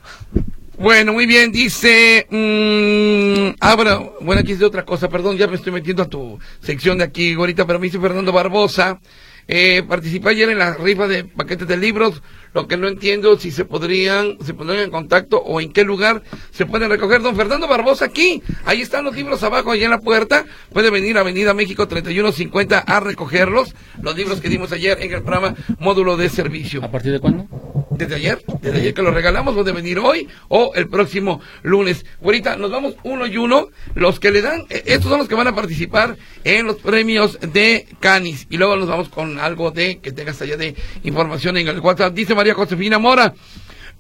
Bueno, 0.77 1.13
muy 1.13 1.27
bien, 1.27 1.51
dice... 1.51 2.25
Mmm, 2.29 3.55
ah, 3.59 3.75
bueno, 3.75 4.13
bueno, 4.21 4.41
aquí 4.41 4.53
es 4.53 4.59
de 4.59 4.65
otra 4.65 4.83
cosa, 4.83 5.07
perdón, 5.07 5.37
ya 5.37 5.47
me 5.47 5.55
estoy 5.55 5.71
metiendo 5.71 6.01
a 6.03 6.09
tu 6.09 6.39
sección 6.61 6.97
de 6.97 7.03
aquí 7.03 7.33
ahorita, 7.33 7.67
pero 7.67 7.79
me 7.79 7.85
dice 7.85 7.99
Fernando 7.99 8.31
Barbosa, 8.31 8.99
eh, 9.47 9.83
participé 9.87 10.29
ayer 10.29 10.49
en 10.49 10.59
la 10.59 10.73
rifa 10.73 11.07
de 11.07 11.23
paquetes 11.25 11.67
de 11.67 11.77
libros, 11.77 12.21
lo 12.53 12.67
que 12.67 12.77
no 12.77 12.87
entiendo 12.87 13.37
si 13.37 13.51
se 13.51 13.65
podrían, 13.65 14.37
se 14.45 14.53
pondrían 14.53 14.83
en 14.83 14.91
contacto 14.91 15.37
o 15.37 15.59
en 15.59 15.73
qué 15.73 15.83
lugar 15.83 16.23
se 16.51 16.65
pueden 16.65 16.89
recoger. 16.89 17.21
Don 17.21 17.35
Fernando 17.35 17.67
Barbosa 17.67 18.05
aquí, 18.05 18.41
ahí 18.65 18.81
están 18.81 19.05
los 19.05 19.15
libros 19.15 19.43
abajo, 19.43 19.71
allá 19.71 19.85
en 19.85 19.91
la 19.91 19.99
puerta. 19.99 20.45
Puede 20.71 20.89
venir 20.89 21.17
a 21.17 21.21
Avenida 21.21 21.53
México 21.53 21.87
3150 21.87 22.79
a 22.79 22.99
recogerlos, 22.99 23.75
los 24.01 24.15
libros 24.15 24.39
que 24.39 24.49
dimos 24.49 24.71
ayer 24.71 24.97
en 25.01 25.13
el 25.13 25.21
programa 25.21 25.55
Módulo 25.79 26.15
de 26.15 26.29
Servicio. 26.29 26.83
¿A 26.83 26.91
partir 26.91 27.11
de 27.11 27.19
cuándo? 27.19 27.47
Desde 27.91 28.15
ayer, 28.15 28.43
desde 28.61 28.79
ayer 28.79 28.93
que 28.93 29.01
los 29.01 29.13
regalamos, 29.13 29.53
puede 29.53 29.71
venir 29.71 29.99
hoy 29.99 30.27
o 30.47 30.71
el 30.75 30.87
próximo 30.87 31.41
lunes. 31.61 32.05
Ahorita 32.23 32.55
nos 32.57 32.71
vamos 32.71 32.95
uno 33.03 33.27
y 33.27 33.37
uno, 33.37 33.69
los 33.93 34.19
que 34.19 34.31
le 34.31 34.41
dan, 34.41 34.61
eh, 34.69 34.83
estos 34.85 35.09
son 35.09 35.19
los 35.19 35.27
que 35.27 35.35
van 35.35 35.47
a 35.47 35.55
participar 35.55 36.17
en 36.43 36.65
los 36.65 36.77
premios 36.77 37.39
de 37.39 37.87
Canis. 37.99 38.47
Y 38.49 38.57
luego 38.57 38.75
nos 38.77 38.87
vamos 38.87 39.09
con 39.09 39.32
algo 39.39 39.71
de 39.71 39.99
que 39.99 40.11
tengas 40.11 40.41
allá 40.41 40.57
de 40.57 40.75
información 41.03 41.57
en 41.57 41.67
el 41.67 41.79
WhatsApp. 41.79 42.13
Dice 42.13 42.35
María 42.35 42.53
Josefina 42.53 42.99
Mora. 42.99 43.33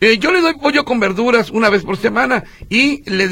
Eh, 0.01 0.17
yo 0.17 0.31
le 0.31 0.41
doy 0.41 0.55
pollo 0.55 0.83
con 0.83 0.99
verduras 0.99 1.49
una 1.49 1.69
vez 1.69 1.83
por 1.83 1.97
semana 1.97 2.43
y 2.67 3.09
le, 3.09 3.29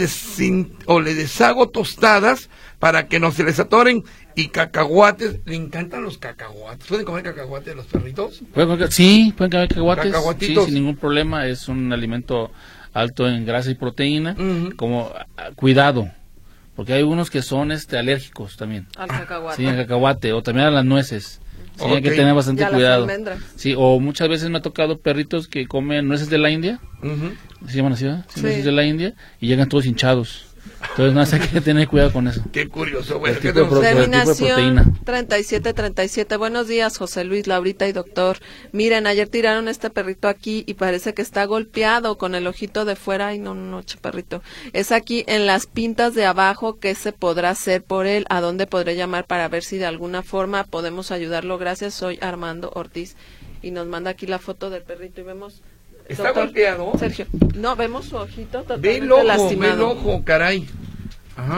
o 0.86 1.02
le 1.02 1.16
deshago 1.16 1.70
tostadas 1.70 2.50
para 2.80 3.08
que 3.08 3.20
no 3.20 3.32
se 3.32 3.44
les 3.44 3.60
atoren 3.60 4.04
y 4.36 4.48
cacahuates. 4.48 5.40
¿Le 5.46 5.56
encantan 5.56 6.04
los 6.04 6.18
cacahuates? 6.18 6.88
¿Pueden 6.88 7.06
comer 7.06 7.24
cacahuates 7.24 7.76
los 7.76 7.88
perritos? 7.88 8.42
sí, 8.90 9.34
pueden 9.36 9.52
comer 9.52 9.68
cacahuates. 9.68 10.16
Sí, 10.40 10.56
sin 10.56 10.74
ningún 10.74 10.96
problema. 10.96 11.46
Es 11.48 11.68
un 11.68 11.92
alimento 11.92 12.52
alto 12.94 13.28
en 13.28 13.46
grasa 13.46 13.72
y 13.72 13.76
proteína. 13.76 14.36
Como 14.78 15.12
ah, 15.38 15.50
cuidado, 15.56 16.10
porque 16.76 16.94
hay 16.94 17.04
unos 17.04 17.30
que 17.30 17.42
son 17.42 17.72
este 17.72 17.98
alérgicos 17.98 18.58
también. 18.58 18.88
Al 18.96 19.10
cacahuate. 19.10 19.58
Sí, 19.58 19.68
al 19.68 19.76
cacahuate 19.76 20.34
o 20.34 20.42
también 20.42 20.68
a 20.68 20.72
las 20.72 20.86
nueces. 20.86 21.41
Sí, 21.82 21.96
hay 21.96 22.02
que 22.02 22.12
tener 22.12 22.34
bastante 22.34 22.66
cuidado. 22.68 23.08
Sí, 23.56 23.74
o 23.78 24.00
muchas 24.00 24.30
veces 24.30 24.50
me 24.50 24.58
ha 24.58 24.62
tocado 24.62 25.00
perritos 25.00 25.48
que 25.48 25.68
comen 25.68 26.08
nueces 26.08 26.30
de 26.30 26.38
la 26.38 26.50
India. 26.50 26.80
¿Se 27.68 27.78
llaman 27.78 27.94
así? 27.94 28.06
Sí. 28.30 28.42
Nueces 28.42 28.66
de 28.66 28.72
la 28.72 28.86
India 28.86 29.14
y 29.40 29.48
llegan 29.48 29.70
todos 29.70 29.86
hinchados. 29.86 30.51
Entonces, 30.90 31.14
no 31.14 31.26
sé, 31.26 31.36
hay 31.42 31.48
que 31.48 31.62
tener 31.62 31.88
cuidado 31.88 32.12
con 32.12 32.28
eso. 32.28 32.42
Qué 32.52 32.68
curioso, 32.68 33.20
bueno. 33.20 33.38
¿qué 33.42 33.54
tipo 33.54 33.76
de, 33.76 33.82
Terminación 33.82 34.98
3737. 35.06 36.38
Buenos 36.38 36.68
días, 36.68 36.98
José 36.98 37.24
Luis, 37.24 37.48
Laurita 37.48 37.88
y 37.88 37.92
doctor. 37.92 38.38
Miren, 38.72 39.08
ayer 39.08 39.30
tiraron 39.30 39.68
este 39.68 39.90
perrito 39.90 40.28
aquí 40.28 40.64
y 40.68 40.76
parece 40.76 41.14
que 41.14 41.22
está 41.22 41.46
golpeado 41.46 42.18
con 42.18 42.36
el 42.36 42.48
ojito 42.48 42.86
de 42.86 42.96
fuera. 42.96 43.28
Ay, 43.28 43.40
no, 43.40 43.54
no, 43.56 43.82
perrito. 44.02 44.42
Es 44.74 44.92
aquí 44.92 45.24
en 45.28 45.46
las 45.46 45.68
pintas 45.68 46.14
de 46.14 46.26
abajo. 46.26 46.80
¿Qué 46.80 46.96
se 46.96 47.14
podrá 47.14 47.52
hacer 47.52 47.84
por 47.84 48.06
él? 48.06 48.26
¿A 48.30 48.42
dónde 48.42 48.68
podré 48.68 48.96
llamar 48.96 49.26
para 49.26 49.48
ver 49.48 49.64
si 49.64 49.78
de 49.78 49.86
alguna 49.86 50.24
forma 50.24 50.64
podemos 50.64 51.12
ayudarlo? 51.12 51.58
Gracias, 51.58 51.94
soy 51.94 52.18
Armando 52.22 52.72
Ortiz. 52.76 53.16
Y 53.62 53.72
nos 53.72 53.88
manda 53.88 54.12
aquí 54.12 54.26
la 54.26 54.40
foto 54.40 54.70
del 54.70 54.84
perrito 54.84 55.22
y 55.22 55.24
vemos 55.24 55.62
¿Está 56.12 56.32
golpeado? 56.32 56.92
Sergio, 56.98 57.26
no, 57.56 57.76
vemos 57.76 58.06
su 58.06 58.18
ojito 58.18 58.64
totalmente 58.64 59.00
ve 59.00 59.06
el 59.06 59.12
ojo, 59.12 59.58
Ve 59.58 59.70
el 59.70 59.82
ojo, 59.82 60.24
caray. 60.24 60.68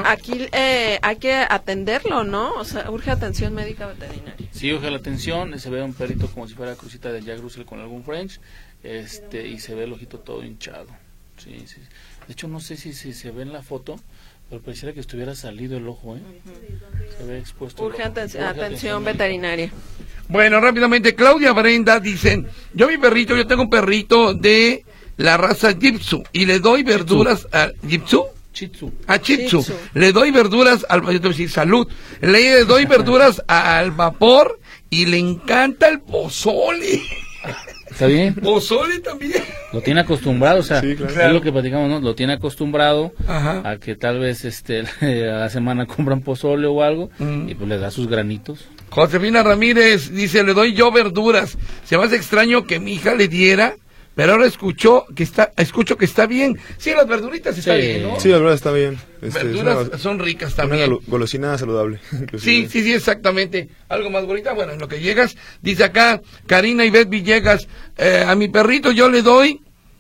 Aquí 0.06 0.48
eh, 0.52 1.00
hay 1.02 1.16
que 1.18 1.34
atenderlo, 1.34 2.24
¿no? 2.24 2.54
O 2.54 2.64
sea, 2.64 2.90
urge 2.90 3.12
atención 3.12 3.54
médica 3.54 3.88
veterinaria. 3.88 4.48
Sí, 4.52 4.72
urge 4.72 4.90
la 4.90 4.98
atención. 4.98 5.60
Se 5.60 5.70
ve 5.70 5.82
un 5.82 5.94
perrito 5.94 6.28
como 6.28 6.48
si 6.48 6.54
fuera 6.54 6.76
crucita 6.76 7.12
de 7.12 7.22
Jack 7.22 7.40
Russell 7.40 7.66
con 7.66 7.80
algún 7.80 8.04
French. 8.04 8.40
Este, 8.84 9.48
y 9.48 9.60
se 9.60 9.76
ve 9.76 9.86
el 9.86 9.94
ojito 9.94 10.20
todo 10.20 10.44
hinchado. 10.44 10.88
Sí, 11.38 11.66
sí. 11.68 11.82
De 12.28 12.34
hecho, 12.34 12.48
no 12.48 12.60
sé 12.60 12.78
si, 12.78 12.94
si 12.94 13.14
se 13.14 13.32
ve 13.32 13.42
en 13.42 13.52
la 13.52 13.62
foto, 13.62 14.00
pero 14.54 14.66
pareciera 14.66 14.94
que 14.94 15.00
estuviera 15.00 15.34
salido 15.34 15.78
el 15.78 15.88
ojo, 15.88 16.16
¿eh? 16.16 16.20
Se 17.18 17.26
ve 17.26 17.40
expuesto. 17.40 17.86
Urge, 17.86 18.04
atención 18.04 19.04
veterinaria. 19.04 19.72
Bueno, 20.28 20.62
rápidamente, 20.62 21.16
Claudia 21.16 21.54
Brenda 21.54 22.00
dicen, 22.00 22.48
yo 22.72 22.88
mi 22.88 23.00
perrito, 23.00 23.36
yo 23.36 23.48
tengo 23.48 23.64
un 23.64 23.70
perrito 23.72 24.36
de 24.36 24.86
la 25.18 25.38
raza 25.38 25.74
Jitsu 25.74 26.22
y 26.32 26.46
le 26.46 26.60
doy 26.60 26.84
verduras 26.84 27.48
a 27.52 27.72
Jitsu. 27.90 28.26
Chitsu. 28.54 28.94
A 29.08 29.20
Chitsu. 29.20 29.66
Le 29.96 30.12
doy 30.12 30.30
verduras 30.30 30.86
al, 30.88 31.02
yo 31.02 31.14
te 31.14 31.18
voy 31.18 31.26
a 31.26 31.30
decir 31.30 31.50
salud. 31.50 31.88
Le 32.22 32.64
doy 32.66 32.86
verduras 32.86 33.42
al 33.48 33.90
vapor 33.90 34.60
y 34.92 35.08
le 35.08 35.18
encanta 35.18 35.88
el 35.88 36.00
pozole. 36.02 37.02
¿Está 37.94 38.08
bien? 38.08 38.34
Pozole 38.44 39.00
también. 39.00 39.32
Lo 39.72 39.82
tiene 39.82 40.02
acostumbrado, 40.02 40.60
o 40.60 40.64
sea, 40.64 40.82
Sí, 40.82 40.96
claro. 40.96 41.28
es 41.28 41.34
lo 41.34 41.42
que 41.42 41.52
platicamos, 41.52 41.90
¿no? 41.90 42.00
Lo 42.00 42.14
tiene 42.16 42.34
acostumbrado 42.34 43.14
Ajá. 43.28 43.62
a 43.70 43.78
que 43.78 43.96
tal 43.96 44.20
vez 44.20 44.46
este 44.46 44.82
a 45.02 45.38
la 45.40 45.50
semana 45.50 45.86
compran 45.86 46.22
pozole 46.22 46.68
o 46.68 46.84
algo 46.84 47.10
Mm. 47.20 47.50
y 47.50 47.56
pues 47.56 47.70
le 47.70 47.78
da 47.78 47.90
sus 47.92 48.08
granitos. 48.08 48.66
Josefina 48.90 49.42
Ramírez 49.42 50.12
dice, 50.12 50.44
le 50.44 50.54
doy 50.54 50.74
yo 50.74 50.92
verduras. 50.92 51.58
Se 51.86 51.98
me 51.98 52.04
hace 52.04 52.16
extraño 52.16 52.66
que 52.66 52.80
mi 52.80 52.94
hija 52.94 53.16
le 53.16 53.28
diera, 53.28 53.76
pero 54.16 54.34
ahora 54.34 54.46
escuchó 54.46 55.06
que 55.16 55.24
está, 55.24 55.52
escucho 55.58 55.98
que 55.98 56.06
está 56.06 56.26
bien. 56.28 56.58
Sí, 56.78 56.92
las 56.96 57.08
verduritas 57.08 57.58
están 57.58 57.80
Sí. 57.80 57.88
bien, 57.88 58.04
¿no? 58.04 58.20
Sí, 58.20 58.30
la 58.30 58.38
verdad 58.38 58.54
está 58.56 58.72
bien. 58.72 58.98
Este, 59.22 59.28
es 59.28 59.34
verduras 59.46 59.88
una- 59.90 59.98
son 59.98 60.20
ricas 60.20 60.54
una 60.54 60.58
también. 60.64 60.90
galo- 60.92 61.02
golosina 61.08 61.58
saludable. 61.58 62.00
Sí, 62.38 62.68
sí, 62.70 62.84
sí, 62.84 62.94
exactamente. 62.94 63.70
Algo 63.90 64.10
más 64.10 64.26
bonita, 64.26 64.54
bueno, 64.54 64.74
en 64.74 64.80
lo 64.80 64.88
que 64.88 65.00
llegas, 65.00 65.36
dice 65.62 65.84
acá 65.86 66.22
Karina 66.48 66.86
Ivette 66.86 67.10
Villegas, 67.10 67.68
eh, 67.98 68.24
a 68.28 68.36
mi 68.36 68.50
perrito 68.50 68.92
yo 68.92 69.10
le 69.10 69.22
doy 69.22 69.60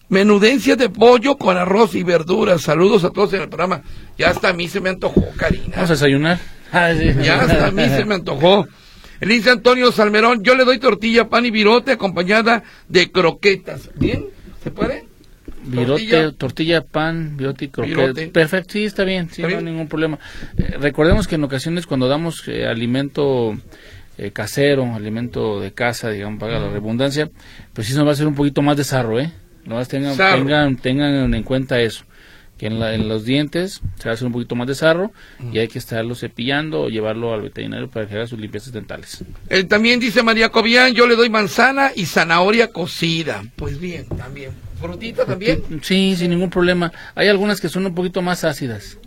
menudencia 0.10 0.76
de 0.76 0.90
pollo 0.90 1.38
con 1.38 1.58
arroz 1.58 1.96
y 1.96 2.04
verduras. 2.04 2.62
Saludos 2.62 3.04
a 3.04 3.10
todos 3.10 3.34
en 3.34 3.42
el 3.42 3.50
programa. 3.50 3.82
Ya 4.18 4.30
hasta 4.30 4.50
a 4.50 4.54
mí 4.54 4.68
se 4.68 4.80
me 4.80 4.90
antojó, 4.90 5.26
Karina. 5.38 5.74
Vamos 5.76 5.90
a 5.90 5.94
desayunar. 5.94 6.40
Ah, 6.72 6.92
sí. 6.98 7.12
Ya 7.24 7.40
hasta 7.42 7.68
a 7.68 7.72
mí 7.72 7.88
se 7.90 8.06
me 8.06 8.16
antojó. 8.16 8.68
Dice 9.26 9.52
Antonio 9.52 9.92
Salmerón, 9.92 10.44
yo 10.44 10.56
le 10.56 10.66
doy 10.66 10.80
tortilla, 10.80 11.30
pan 11.30 11.46
y 11.46 11.52
virote 11.52 11.92
acompañada 11.92 12.64
de 12.88 13.12
croquetas. 13.12 13.90
¿Bien? 13.96 14.26
¿Se 14.64 14.72
puede? 14.72 15.06
Virote, 15.66 15.86
Tortilla. 15.86 16.32
tortilla, 16.32 16.82
pan, 16.82 17.38
virote 17.38 17.66
y 17.66 17.68
croqueta. 17.70 18.02
Virote. 18.02 18.28
Perfecto, 18.28 18.74
sí, 18.74 18.84
está 18.84 19.04
bien, 19.04 19.30
sí, 19.30 19.42
¿Está 19.42 19.54
no 19.54 19.60
hay 19.60 19.64
ningún 19.64 19.88
problema. 19.88 20.20
Eh, 20.58 20.76
recordemos 20.80 21.28
que 21.28 21.36
en 21.36 21.44
ocasiones 21.44 21.88
cuando 21.88 22.08
damos 22.08 22.48
eh, 22.48 22.66
alimento 22.66 23.56
eh, 24.18 24.32
casero, 24.32 24.94
alimento 24.94 25.60
de 25.60 25.72
casa, 25.72 26.10
digamos, 26.10 26.40
para 26.40 26.60
la 26.60 26.70
redundancia, 26.70 27.30
pues 27.74 27.88
sí 27.88 27.94
nos 27.94 28.06
va 28.06 28.10
a 28.10 28.14
hacer 28.14 28.28
un 28.28 28.36
poquito 28.36 28.62
más 28.62 28.76
de 28.78 28.84
sarro, 28.84 29.20
¿eh? 29.20 29.32
Nomás 29.66 29.88
tengan, 29.88 30.18
tengan, 30.18 30.76
tengan 30.78 31.34
en 31.34 31.44
cuenta 31.44 31.80
eso. 31.80 32.04
En, 32.66 33.08
los 33.08 33.26
dientes 33.26 33.82
se 34.00 34.10
hacer 34.10 34.26
un 34.26 34.34
poquito 34.34 34.56
más 34.56 34.68
de 34.68 34.76
sarro 34.76 35.12
y 35.52 35.60
hay 35.60 35.68
que 35.68 35.80
estarlo 35.80 36.16
cepillando 36.16 36.84
o 36.84 36.90
llevarlo 36.90 37.34
al 37.34 37.42
veterinario 37.42 37.90
para 37.90 38.08
que 38.08 38.28
sus 38.28 38.40
limpiezas 38.40 38.72
dentales. 38.74 39.24
Eh, 39.50 39.64
también 39.64 40.00
dice 40.00 40.24
María 40.24 40.50
Cobian, 40.50 40.94
yo 40.94 41.08
le 41.08 41.16
doy 41.16 41.30
manzana 41.30 41.92
y 41.96 42.06
zanahoria 42.06 42.72
cocida. 42.72 43.44
Pues 43.56 43.80
bien, 43.80 44.06
también. 44.08 44.52
¿Frutita 44.84 45.26
también? 45.26 45.64
Sí, 45.82 46.14
sin 46.18 46.32
ningún 46.32 46.50
problema. 46.50 46.92
Hay 47.16 47.30
algunas 47.30 47.62
que 47.62 47.70
son 47.70 47.86
un 47.86 47.96
poquito 47.96 48.22
más 48.22 48.44
ácidas. 48.44 48.98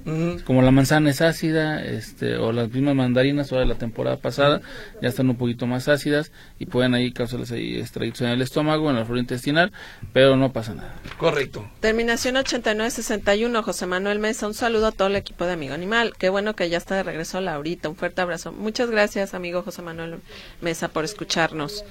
Como 0.45 0.63
la 0.63 0.71
manzana 0.71 1.11
es 1.11 1.21
ácida, 1.21 1.85
este, 1.85 2.37
o 2.37 2.51
las 2.53 2.71
mismas 2.71 2.95
mandarinas 2.95 3.53
o 3.53 3.59
de 3.59 3.67
la 3.67 3.75
temporada 3.75 4.17
pasada 4.17 4.63
ya 5.03 5.09
están 5.09 5.29
un 5.29 5.37
poquito 5.37 5.67
más 5.67 5.89
ácidas 5.89 6.33
y 6.59 6.67
pueden 6.67 6.95
ahí 6.95 7.13
causarles 7.13 7.53
ahí 7.53 7.79
estragos 7.79 8.23
en 8.23 8.29
el 8.29 8.41
estómago, 8.41 8.89
en 8.89 8.97
la 8.97 9.05
flora 9.05 9.21
intestinal, 9.21 9.71
pero 10.15 10.37
no 10.37 10.51
pasa 10.51 10.75
nada. 10.75 10.95
Correcto. 11.19 11.69
Terminación 11.81 12.37
8961, 12.37 13.63
José 13.63 13.87
Manuel 13.87 14.19
Mesa. 14.19 14.47
Un 14.47 14.55
saludo 14.55 14.87
a 14.87 14.93
todo 14.93 15.09
el 15.09 15.17
equipo 15.17 15.45
de 15.45 15.53
Amigo 15.53 15.75
Animal. 15.75 16.15
Qué 16.17 16.31
bueno 16.31 16.57
que 16.57 16.71
ya 16.71 16.79
está 16.79 16.95
de 16.95 17.03
regreso 17.03 17.41
Laurita. 17.43 17.91
Un 17.91 17.97
fuerte 17.97 18.23
abrazo. 18.23 18.51
Muchas 18.51 18.91
gracias, 18.91 19.35
amigo 19.35 19.63
José 19.63 19.83
Manuel 19.83 20.21
Mesa, 20.63 20.89
por 20.89 21.05
escucharnos. 21.05 21.85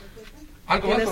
¿Algo 0.68 0.90
más. 0.90 1.10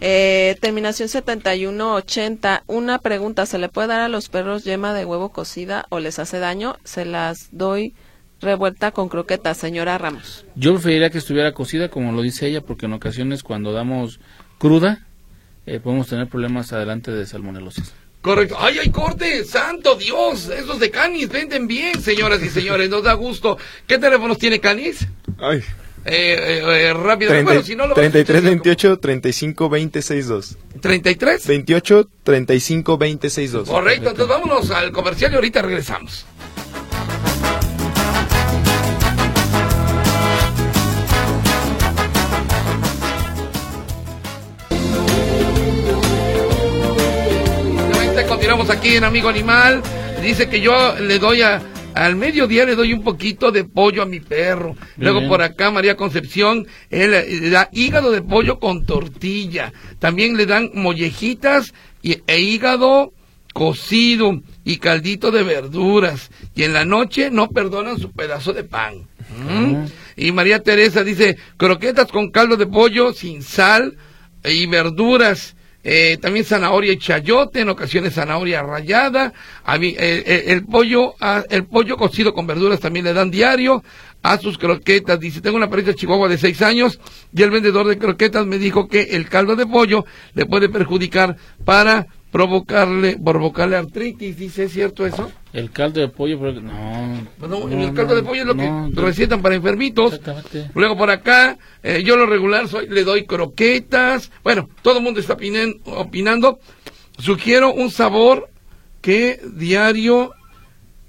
Eh, 0.00 0.56
terminación 0.60 1.08
7180. 1.08 2.64
Una 2.66 2.98
pregunta: 2.98 3.46
¿se 3.46 3.58
le 3.58 3.68
puede 3.68 3.88
dar 3.88 4.00
a 4.00 4.08
los 4.08 4.28
perros 4.28 4.64
yema 4.64 4.94
de 4.94 5.04
huevo 5.04 5.30
cocida 5.30 5.86
o 5.90 6.00
les 6.00 6.18
hace 6.18 6.38
daño? 6.38 6.76
Se 6.84 7.04
las 7.04 7.48
doy 7.52 7.94
revuelta 8.40 8.92
con 8.92 9.08
croquetas, 9.08 9.56
señora 9.56 9.98
Ramos. 9.98 10.44
Yo 10.54 10.72
preferiría 10.74 11.10
que 11.10 11.18
estuviera 11.18 11.52
cocida, 11.52 11.88
como 11.88 12.12
lo 12.12 12.22
dice 12.22 12.46
ella, 12.46 12.60
porque 12.60 12.86
en 12.86 12.92
ocasiones 12.92 13.42
cuando 13.42 13.72
damos 13.72 14.20
cruda 14.58 15.06
eh, 15.66 15.80
podemos 15.80 16.08
tener 16.08 16.28
problemas 16.28 16.72
adelante 16.72 17.10
de 17.10 17.26
salmonelosis. 17.26 17.92
Correcto. 18.22 18.56
¡Ay, 18.58 18.78
hay 18.78 18.90
corte! 18.90 19.44
¡Santo 19.44 19.94
Dios! 19.94 20.48
Esos 20.48 20.80
de 20.80 20.90
Canis 20.90 21.28
venden 21.28 21.66
bien, 21.68 22.00
señoras 22.00 22.42
y 22.42 22.48
señores. 22.48 22.90
Nos 22.90 23.04
da 23.04 23.12
gusto. 23.12 23.58
¿Qué 23.86 23.98
teléfonos 23.98 24.38
tiene 24.38 24.60
Canis? 24.60 25.06
Ay, 25.38 25.62
Eh, 26.04 26.36
eh, 26.38 26.88
eh, 26.88 26.94
rápido. 26.94 27.30
30 27.30 27.44
Bueno, 27.50 27.62
si 27.62 27.76
no 27.76 27.86
lo 27.86 27.94
33 27.94 28.42
28 28.42 28.98
35 28.98 29.68
20 29.68 30.02
62. 30.02 30.56
33. 30.80 31.46
28 31.46 32.08
35 32.22 32.98
20 32.98 33.30
62. 33.30 33.68
Correcto. 33.68 34.10
Entonces 34.10 34.28
vámonos 34.28 34.70
al 34.70 34.92
comercial 34.92 35.32
y 35.32 35.34
ahorita 35.36 35.62
regresamos. 35.62 36.26
Continuamos 48.28 48.70
aquí 48.70 48.96
en 48.96 49.04
Amigo 49.04 49.28
Animal. 49.28 49.82
Dice 50.22 50.48
que 50.48 50.60
yo 50.60 50.94
le 51.00 51.18
doy 51.18 51.42
a, 51.42 51.60
al 51.98 52.14
mediodía 52.14 52.64
le 52.64 52.76
doy 52.76 52.92
un 52.92 53.02
poquito 53.02 53.50
de 53.50 53.64
pollo 53.64 54.02
a 54.02 54.06
mi 54.06 54.20
perro. 54.20 54.76
Luego 54.98 55.18
bien. 55.18 55.28
por 55.28 55.42
acá 55.42 55.72
María 55.72 55.96
Concepción, 55.96 56.66
él 56.90 57.12
eh, 57.12 57.26
le 57.40 57.50
da 57.50 57.68
hígado 57.72 58.12
de 58.12 58.22
pollo 58.22 58.60
con 58.60 58.86
tortilla. 58.86 59.72
También 59.98 60.36
le 60.36 60.46
dan 60.46 60.70
mollejitas 60.74 61.74
y, 62.00 62.22
e 62.28 62.40
hígado 62.40 63.12
cocido 63.52 64.40
y 64.64 64.76
caldito 64.76 65.32
de 65.32 65.42
verduras. 65.42 66.30
Y 66.54 66.62
en 66.62 66.72
la 66.72 66.84
noche 66.84 67.30
no 67.32 67.48
perdonan 67.48 67.98
su 67.98 68.12
pedazo 68.12 68.52
de 68.52 68.62
pan. 68.62 69.08
¿Mm? 69.36 69.86
Y 70.16 70.30
María 70.30 70.62
Teresa 70.62 71.02
dice, 71.02 71.36
croquetas 71.56 72.12
con 72.12 72.30
caldo 72.30 72.56
de 72.56 72.68
pollo 72.68 73.12
sin 73.12 73.42
sal 73.42 73.96
y 74.44 74.66
verduras. 74.66 75.56
Eh, 75.90 76.18
también 76.18 76.44
zanahoria 76.44 76.92
y 76.92 76.98
chayote, 76.98 77.60
en 77.60 77.70
ocasiones 77.70 78.12
zanahoria 78.12 78.62
rallada. 78.62 79.32
A 79.64 79.78
mí, 79.78 79.96
eh, 79.98 80.22
eh, 80.26 80.44
el 80.48 80.66
pollo, 80.66 81.14
ah, 81.18 81.42
el 81.48 81.64
pollo 81.64 81.96
cocido 81.96 82.34
con 82.34 82.46
verduras 82.46 82.78
también 82.78 83.06
le 83.06 83.14
dan 83.14 83.30
diario 83.30 83.82
a 84.22 84.36
sus 84.36 84.58
croquetas. 84.58 85.18
Dice, 85.18 85.40
tengo 85.40 85.56
una 85.56 85.70
perrita 85.70 85.94
chihuahua 85.94 86.28
de 86.28 86.36
seis 86.36 86.60
años 86.60 87.00
y 87.34 87.42
el 87.42 87.50
vendedor 87.50 87.86
de 87.86 87.96
croquetas 87.96 88.44
me 88.44 88.58
dijo 88.58 88.86
que 88.86 89.00
el 89.12 89.30
caldo 89.30 89.56
de 89.56 89.64
pollo 89.64 90.04
le 90.34 90.44
puede 90.44 90.68
perjudicar 90.68 91.36
para 91.64 92.06
provocarle, 92.30 93.18
provocarle 93.18 93.76
artritis. 93.76 94.36
Dice, 94.36 94.64
¿es 94.64 94.72
cierto 94.72 95.06
eso? 95.06 95.30
El 95.52 95.70
caldo 95.70 96.00
de 96.00 96.08
pollo, 96.08 96.38
pero 96.38 96.60
no. 96.60 97.26
Bueno, 97.38 97.66
no, 97.68 97.82
el 97.84 97.94
caldo 97.94 98.14
no, 98.14 98.16
de 98.16 98.22
pollo 98.22 98.40
es 98.42 98.46
lo 98.46 98.54
no, 98.54 98.90
que 98.94 99.00
recetan 99.00 99.40
para 99.42 99.54
enfermitos. 99.54 100.14
Exactamente. 100.14 100.70
Luego 100.74 100.96
por 100.96 101.10
acá, 101.10 101.58
eh, 101.82 102.02
yo 102.04 102.16
lo 102.16 102.26
regular 102.26 102.68
soy, 102.68 102.88
le 102.88 103.04
doy 103.04 103.24
croquetas. 103.24 104.30
Bueno, 104.44 104.68
todo 104.82 104.98
el 104.98 105.04
mundo 105.04 105.20
está 105.20 105.36
opinen- 105.36 105.80
opinando. 105.84 106.58
Sugiero 107.18 107.72
un 107.72 107.90
sabor 107.90 108.48
que 109.00 109.40
diario. 109.54 110.32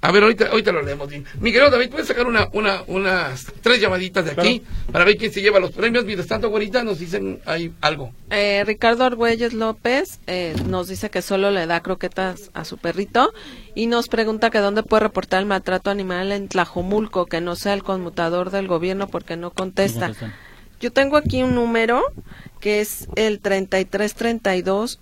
A 0.02 0.14
ver, 0.14 0.24
ahorita, 0.24 0.48
ahorita 0.48 0.72
lo 0.72 0.82
leemos 0.82 1.10
bien. 1.10 1.26
Mi 1.42 1.52
querido 1.52 1.70
David, 1.70 1.90
¿puedes 1.90 2.08
sacar 2.08 2.26
una, 2.26 2.48
una, 2.54 2.84
unas 2.88 3.48
tres 3.62 3.82
llamaditas 3.82 4.24
de 4.24 4.32
aquí 4.32 4.64
para 4.94 5.04
ver 5.04 5.18
quién 5.18 5.34
se 5.34 5.42
lleva 5.42 5.60
los 5.60 5.72
premios? 5.72 6.06
Mientras 6.06 6.28
tanto, 6.28 6.48
ahorita 6.48 6.84
nos 6.84 7.00
dicen 7.00 7.42
ahí 7.46 7.74
algo. 7.82 8.14
Eh, 8.30 8.64
Ricardo 8.66 9.04
Argüelles 9.04 9.52
López 9.52 10.20
eh, 10.28 10.56
nos 10.68 10.88
dice 10.88 11.10
que 11.10 11.22
solo 11.22 11.52
le 11.52 11.68
da 11.68 11.82
croquetas 11.82 12.50
a 12.54 12.64
su 12.64 12.78
perrito 12.78 13.34
y 13.76 13.88
nos 13.88 14.08
pregunta 14.08 14.50
que 14.50 14.60
dónde 14.60 14.84
puede 14.84 15.02
reportar 15.02 15.42
el 15.42 15.48
maltrato 15.48 15.90
animal 15.90 16.32
en 16.32 16.48
Tlajomulco, 16.48 17.26
que 17.26 17.42
no 17.42 17.58
sea 17.58 17.74
el 17.74 17.84
conmutador 17.84 18.52
del 18.52 18.70
gobierno 18.70 19.08
porque 19.08 19.36
no 19.36 19.52
contesta. 19.52 20.08
No. 20.10 20.16
Yo 20.80 20.94
tengo 20.94 21.18
aquí 21.18 21.44
un 21.44 21.56
número 21.56 22.02
que 22.62 22.80
es 22.80 23.10
el 23.16 23.42
3332 23.42 25.00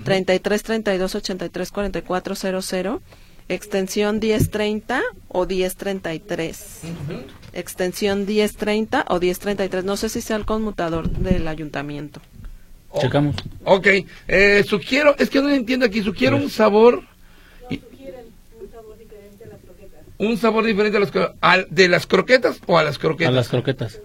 83 0.00 0.62
4400 0.62 1.12
3332 1.12 1.14
83 1.14 1.70
4400 1.72 3.00
extensión 3.48 4.18
1030 4.20 5.02
o 5.28 5.46
1033 5.46 6.80
extensión 7.52 8.24
1030 8.26 9.04
o 9.08 9.18
1033 9.20 9.84
no 9.84 9.96
sé 9.96 10.08
si 10.08 10.20
sea 10.20 10.36
el 10.36 10.44
conmutador 10.44 11.10
del 11.10 11.46
ayuntamiento 11.48 12.20
Oh, 12.94 13.00
Checamos. 13.00 13.36
Ok, 13.64 13.86
eh, 14.28 14.62
sugiero, 14.68 15.16
es 15.18 15.30
que 15.30 15.40
no 15.40 15.48
entiendo 15.48 15.86
aquí, 15.86 16.02
sugiero 16.02 16.36
un 16.36 16.50
sabor. 16.50 17.02
Un 20.18 20.36
sabor 20.36 20.64
diferente 20.64 20.98
a 20.98 21.00
las, 21.00 21.12
cro- 21.12 21.34
al- 21.40 21.66
de 21.70 21.88
las 21.88 22.06
croquetas 22.06 22.60
o 22.66 22.78
a 22.78 22.82
las 22.84 22.96
A 22.96 23.00
croquetas. 23.00 23.34
las 23.34 23.48
croquetas. 23.48 23.98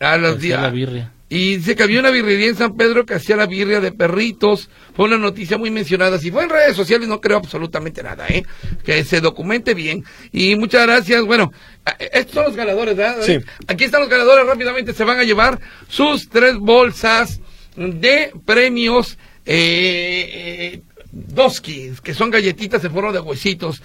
A 0.00 0.16
las 0.18 0.36
Hacía 0.36 0.56
di- 0.58 0.62
la 0.62 0.68
birria. 0.70 1.12
Y 1.28 1.56
dice 1.56 1.74
que 1.74 1.82
había 1.82 2.00
una 2.00 2.10
birrería 2.10 2.48
en 2.48 2.56
San 2.56 2.76
Pedro 2.76 3.06
que 3.06 3.14
hacía 3.14 3.34
la 3.36 3.46
birria 3.46 3.80
de 3.80 3.92
perritos. 3.92 4.68
Fue 4.94 5.06
una 5.06 5.16
noticia 5.16 5.56
muy 5.58 5.70
mencionada. 5.70 6.18
Si 6.18 6.30
fue 6.30 6.44
en 6.44 6.50
redes 6.50 6.76
sociales, 6.76 7.08
no 7.08 7.20
creo 7.20 7.38
absolutamente 7.38 8.02
nada, 8.02 8.26
¿eh? 8.28 8.44
Que 8.84 9.02
se 9.04 9.20
documente 9.20 9.72
bien. 9.74 10.04
Y 10.32 10.54
muchas 10.56 10.86
gracias. 10.86 11.24
Bueno, 11.24 11.50
a- 11.84 11.92
estos 12.12 12.34
son 12.34 12.44
los 12.44 12.56
ganadores, 12.56 12.94
¿verdad? 12.94 13.22
Sí. 13.22 13.38
Aquí 13.66 13.84
están 13.84 14.02
los 14.02 14.10
ganadores. 14.10 14.46
Rápidamente 14.46 14.92
se 14.92 15.02
van 15.04 15.18
a 15.18 15.24
llevar 15.24 15.58
sus 15.88 16.28
tres 16.28 16.56
bolsas 16.56 17.40
de 17.76 18.30
premios. 18.44 19.18
eh, 19.46 20.72
eh, 20.74 20.82
Doski, 21.16 21.92
que 22.02 22.12
son 22.12 22.30
galletitas 22.30 22.82
en 22.84 22.90
forma 22.92 23.12
de 23.12 23.20
huesitos. 23.20 23.82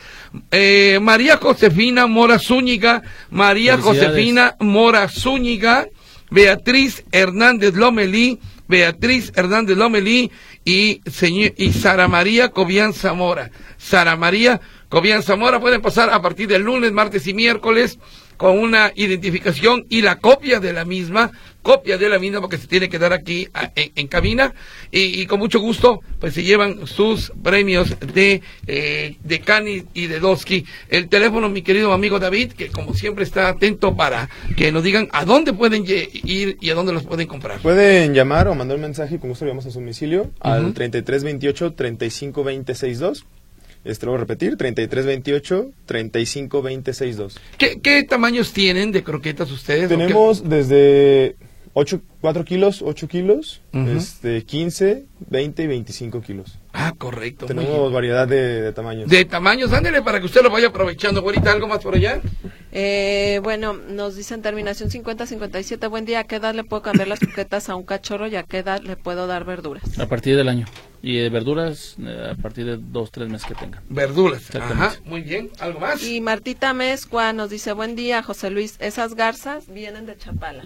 Eh, 0.51 0.97
María 1.01 1.37
Josefina 1.37 2.07
Mora 2.07 2.39
Zúñiga, 2.39 3.03
María. 3.29 3.77
Josefina 3.77 4.55
Mora 4.59 5.07
Zúñiga, 5.07 5.87
Beatriz 6.29 7.03
Hernández 7.11 7.75
Lomelí, 7.75 8.39
Beatriz 8.67 9.31
Hernández 9.35 9.77
Lomelí 9.77 10.31
y, 10.63 11.01
señor, 11.09 11.53
y 11.57 11.73
Sara 11.73 12.07
María 12.07 12.49
Cobian 12.49 12.93
Zamora. 12.93 13.51
Sara 13.77 14.15
María 14.15 14.61
Cobian 14.89 15.23
Zamora 15.23 15.59
pueden 15.59 15.81
pasar 15.81 16.09
a 16.09 16.21
partir 16.21 16.47
del 16.47 16.63
lunes, 16.63 16.91
martes 16.91 17.27
y 17.27 17.33
miércoles 17.33 17.99
con 18.39 18.57
una 18.57 18.93
identificación 18.95 19.85
y 19.89 20.01
la 20.01 20.15
copia 20.15 20.61
de 20.61 20.71
la 20.71 20.85
misma, 20.85 21.29
copia 21.61 21.97
de 21.97 22.07
la 22.07 22.19
misma 22.19 22.39
porque 22.39 22.57
se 22.57 22.67
tiene 22.67 22.87
que 22.87 22.97
dar 22.97 23.11
aquí 23.11 23.49
a- 23.53 23.69
en, 23.75 23.91
en 23.95 24.07
cabina 24.07 24.53
y, 24.91 25.19
y 25.21 25.25
con 25.25 25.39
mucho 25.39 25.59
gusto 25.59 25.99
pues 26.21 26.33
se 26.35 26.43
llevan 26.43 26.87
sus 26.87 27.33
premios 27.43 27.97
de, 27.99 28.41
eh, 28.65 29.17
de 29.25 29.39
Cani 29.41 29.83
y 29.93 30.07
de 30.07 30.21
Doski. 30.21 30.63
El 30.87 31.09
teléfono, 31.09 31.49
mi 31.49 31.63
querido 31.63 31.91
amigo 31.91 32.17
David, 32.17 32.53
que 32.53 32.69
como 32.69 32.93
siempre 32.93 33.25
está 33.25 33.49
atento 33.49 33.93
para 33.97 34.29
que 34.55 34.71
nos 34.71 34.83
digan 34.85 35.09
a 35.11 35.25
dónde 35.25 35.51
pueden 35.51 35.83
ir 35.85 36.57
y 36.61 36.69
a 36.69 36.75
dónde 36.75 36.93
los 36.93 37.03
pueden 37.03 37.27
comprar. 37.27 37.59
Pueden 37.59 38.13
llamar 38.13 38.47
o 38.47 38.55
mandar 38.55 38.75
un 38.77 38.83
mensaje 38.83 39.15
y 39.15 39.17
con 39.19 39.31
gusto 39.31 39.43
llevamos 39.43 39.65
a 39.65 39.71
su 39.71 39.79
domicilio 39.79 40.21
Ujú. 40.21 40.31
al 40.39 40.73
3328 40.73 41.73
352062. 41.73 43.25
Este 43.85 44.05
lo 44.05 44.11
voy 44.11 44.17
a 44.17 44.21
repetir, 44.21 44.57
3328 44.57 45.71
352062. 45.85 47.39
¿Qué, 47.57 47.79
¿Qué 47.81 48.03
tamaños 48.03 48.51
tienen 48.53 48.91
de 48.91 49.03
croquetas 49.03 49.51
ustedes? 49.51 49.85
¿O 49.85 49.89
qué- 49.89 49.97
Tenemos 49.97 50.47
desde 50.47 51.35
8, 51.73 52.01
4 52.21 52.43
kilos, 52.45 52.81
8 52.81 53.07
kilos, 53.07 53.61
Ujú. 53.73 53.89
este, 53.91 54.43
15, 54.43 55.05
20 55.29 55.63
y 55.63 55.67
25 55.67 56.21
kilos. 56.21 56.57
Ah, 56.73 56.93
correcto. 56.97 57.45
Tenemos 57.45 57.91
variedad 57.93 58.27
de, 58.27 58.61
de 58.63 58.73
tamaños. 58.73 59.09
De 59.09 59.23
tamaños, 59.25 59.71
ándele 59.73 60.01
para 60.01 60.19
que 60.19 60.25
usted 60.25 60.41
lo 60.41 60.49
vaya 60.49 60.67
aprovechando. 60.67 61.21
Ahorita 61.21 61.51
algo 61.51 61.67
más 61.67 61.79
por 61.79 61.95
allá. 61.95 62.21
Eh, 62.71 63.39
bueno, 63.43 63.73
nos 63.73 64.15
dicen 64.15 64.41
terminación 64.41 64.89
50-57. 64.89 65.89
Buen 65.89 66.05
día, 66.05 66.19
¿a 66.19 66.23
qué 66.25 66.35
edad 66.35 66.53
le 66.53 66.63
puedo 66.63 66.81
cambiar 66.81 67.07
las 67.07 67.19
croquetas 67.19 67.69
a 67.69 67.75
un 67.75 67.83
cachorro 67.83 68.27
y 68.27 68.35
a 68.35 68.43
qué 68.43 68.59
edad 68.59 68.81
le 68.81 68.95
puedo 68.95 69.27
dar 69.27 69.45
verduras? 69.45 69.97
A 69.99 70.07
partir 70.07 70.35
del 70.35 70.49
año. 70.49 70.65
Y 71.01 71.17
de 71.17 71.29
verduras 71.29 71.95
eh, 71.99 72.33
a 72.33 72.41
partir 72.41 72.65
de 72.65 72.77
dos, 72.77 73.11
tres 73.11 73.29
meses 73.29 73.47
que 73.47 73.55
tengan. 73.55 73.81
Verduras. 73.89 74.53
Ajá, 74.53 74.93
muy 75.05 75.21
bien. 75.21 75.49
¿Algo 75.59 75.79
más? 75.79 76.03
Y 76.03 76.21
Martita 76.21 76.73
Mezcua 76.73 77.33
nos 77.33 77.49
dice, 77.49 77.71
buen 77.71 77.95
día, 77.95 78.21
José 78.21 78.49
Luis, 78.49 78.75
esas 78.79 79.15
garzas 79.15 79.67
vienen 79.67 80.05
de 80.05 80.17
Chapala. 80.17 80.65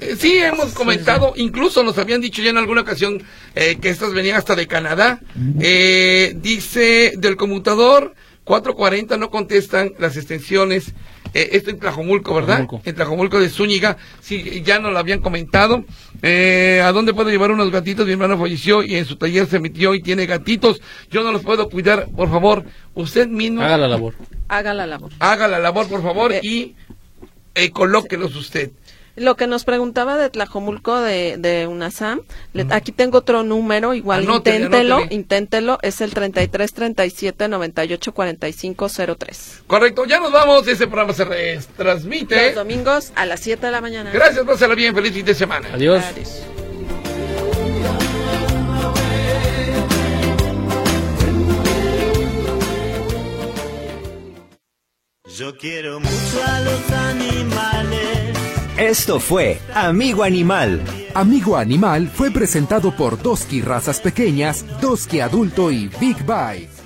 Eh, 0.00 0.16
sí, 0.18 0.38
hemos 0.38 0.72
comentado, 0.72 1.34
incluso 1.36 1.82
nos 1.82 1.98
habían 1.98 2.20
dicho 2.20 2.42
ya 2.42 2.50
en 2.50 2.58
alguna 2.58 2.80
ocasión 2.80 3.22
eh, 3.54 3.78
que 3.80 3.90
estas 3.90 4.12
venían 4.12 4.36
hasta 4.36 4.56
de 4.56 4.66
Canadá. 4.66 5.20
Eh, 5.60 6.34
dice 6.36 7.12
del 7.16 7.36
conmutador 7.36 8.14
440 8.48 9.18
no 9.18 9.30
contestan 9.30 9.92
las 9.98 10.16
extensiones. 10.16 10.94
Eh, 11.34 11.50
esto 11.52 11.68
en 11.68 11.78
Tlajomulco, 11.78 12.34
¿verdad? 12.34 12.56
Tlajomulco. 12.60 12.80
En 12.88 12.94
Tlajomulco 12.94 13.38
de 13.40 13.50
Zúñiga. 13.50 13.98
Sí, 14.20 14.62
ya 14.64 14.78
nos 14.78 14.90
lo 14.94 14.98
habían 14.98 15.20
comentado. 15.20 15.84
Eh, 16.22 16.80
¿A 16.82 16.90
dónde 16.92 17.12
puedo 17.12 17.28
llevar 17.28 17.50
unos 17.50 17.70
gatitos? 17.70 18.06
Mi 18.06 18.12
hermano 18.12 18.38
falleció 18.38 18.82
y 18.82 18.96
en 18.96 19.04
su 19.04 19.16
taller 19.16 19.46
se 19.46 19.60
metió 19.60 19.94
y 19.94 20.00
tiene 20.00 20.24
gatitos. 20.24 20.80
Yo 21.10 21.22
no 21.22 21.30
los 21.30 21.42
puedo 21.42 21.68
cuidar. 21.68 22.08
Por 22.16 22.30
favor, 22.30 22.64
usted 22.94 23.28
mismo 23.28 23.60
Haga 23.60 23.76
la 23.76 23.88
labor. 23.88 24.14
Haga 24.48 24.72
la 24.72 24.86
labor. 24.86 25.10
haga 25.18 25.46
la 25.46 25.58
labor, 25.58 25.86
por 25.86 26.02
favor, 26.02 26.32
Eh, 26.32 26.40
y 26.42 26.74
eh, 27.54 27.70
colóquelos 27.70 28.34
usted. 28.34 28.70
Lo 29.18 29.36
que 29.36 29.46
nos 29.46 29.64
preguntaba 29.64 30.16
de 30.16 30.30
Tlajomulco 30.30 31.00
de, 31.00 31.36
de 31.38 31.66
UNASAM, 31.66 32.20
le- 32.52 32.66
aquí 32.70 32.92
tengo 32.92 33.18
otro 33.18 33.42
número, 33.42 33.94
igual 33.94 34.20
Anótele, 34.22 34.56
inténtelo, 34.66 34.94
anótele. 34.96 35.14
inténtelo, 35.14 35.78
es 35.82 36.00
el 36.00 36.14
33 36.14 36.72
37 36.72 37.48
98 37.48 38.12
45 38.14 38.88
03. 39.18 39.62
Correcto, 39.66 40.04
ya 40.04 40.20
nos 40.20 40.32
vamos. 40.32 40.66
Ese 40.68 40.86
programa 40.86 41.12
se 41.12 41.24
re- 41.24 41.60
transmite. 41.76 42.46
Los 42.46 42.54
domingos 42.54 43.12
a 43.14 43.26
las 43.26 43.40
7 43.40 43.66
de 43.66 43.72
la 43.72 43.80
mañana. 43.80 44.10
Gracias, 44.12 44.44
pásala 44.44 44.74
bien. 44.74 44.94
Feliz 44.94 45.12
fin 45.12 45.24
de 45.24 45.34
semana. 45.34 45.68
Adiós. 45.72 46.02
Adiós. 46.04 46.42
Yo 55.38 55.56
quiero 55.56 56.00
mucho 56.00 56.42
a 56.44 56.60
los 56.60 56.90
animales. 56.90 57.77
Esto 58.78 59.18
fue 59.18 59.58
Amigo 59.74 60.22
Animal. 60.22 60.80
Amigo 61.12 61.56
Animal 61.56 62.06
fue 62.06 62.30
presentado 62.30 62.94
por 62.94 63.20
Doski 63.20 63.60
Razas 63.60 63.98
Pequeñas, 63.98 64.64
Doski 64.80 65.18
Adulto 65.18 65.72
y 65.72 65.88
Big 66.00 66.18
Bite. 66.18 66.77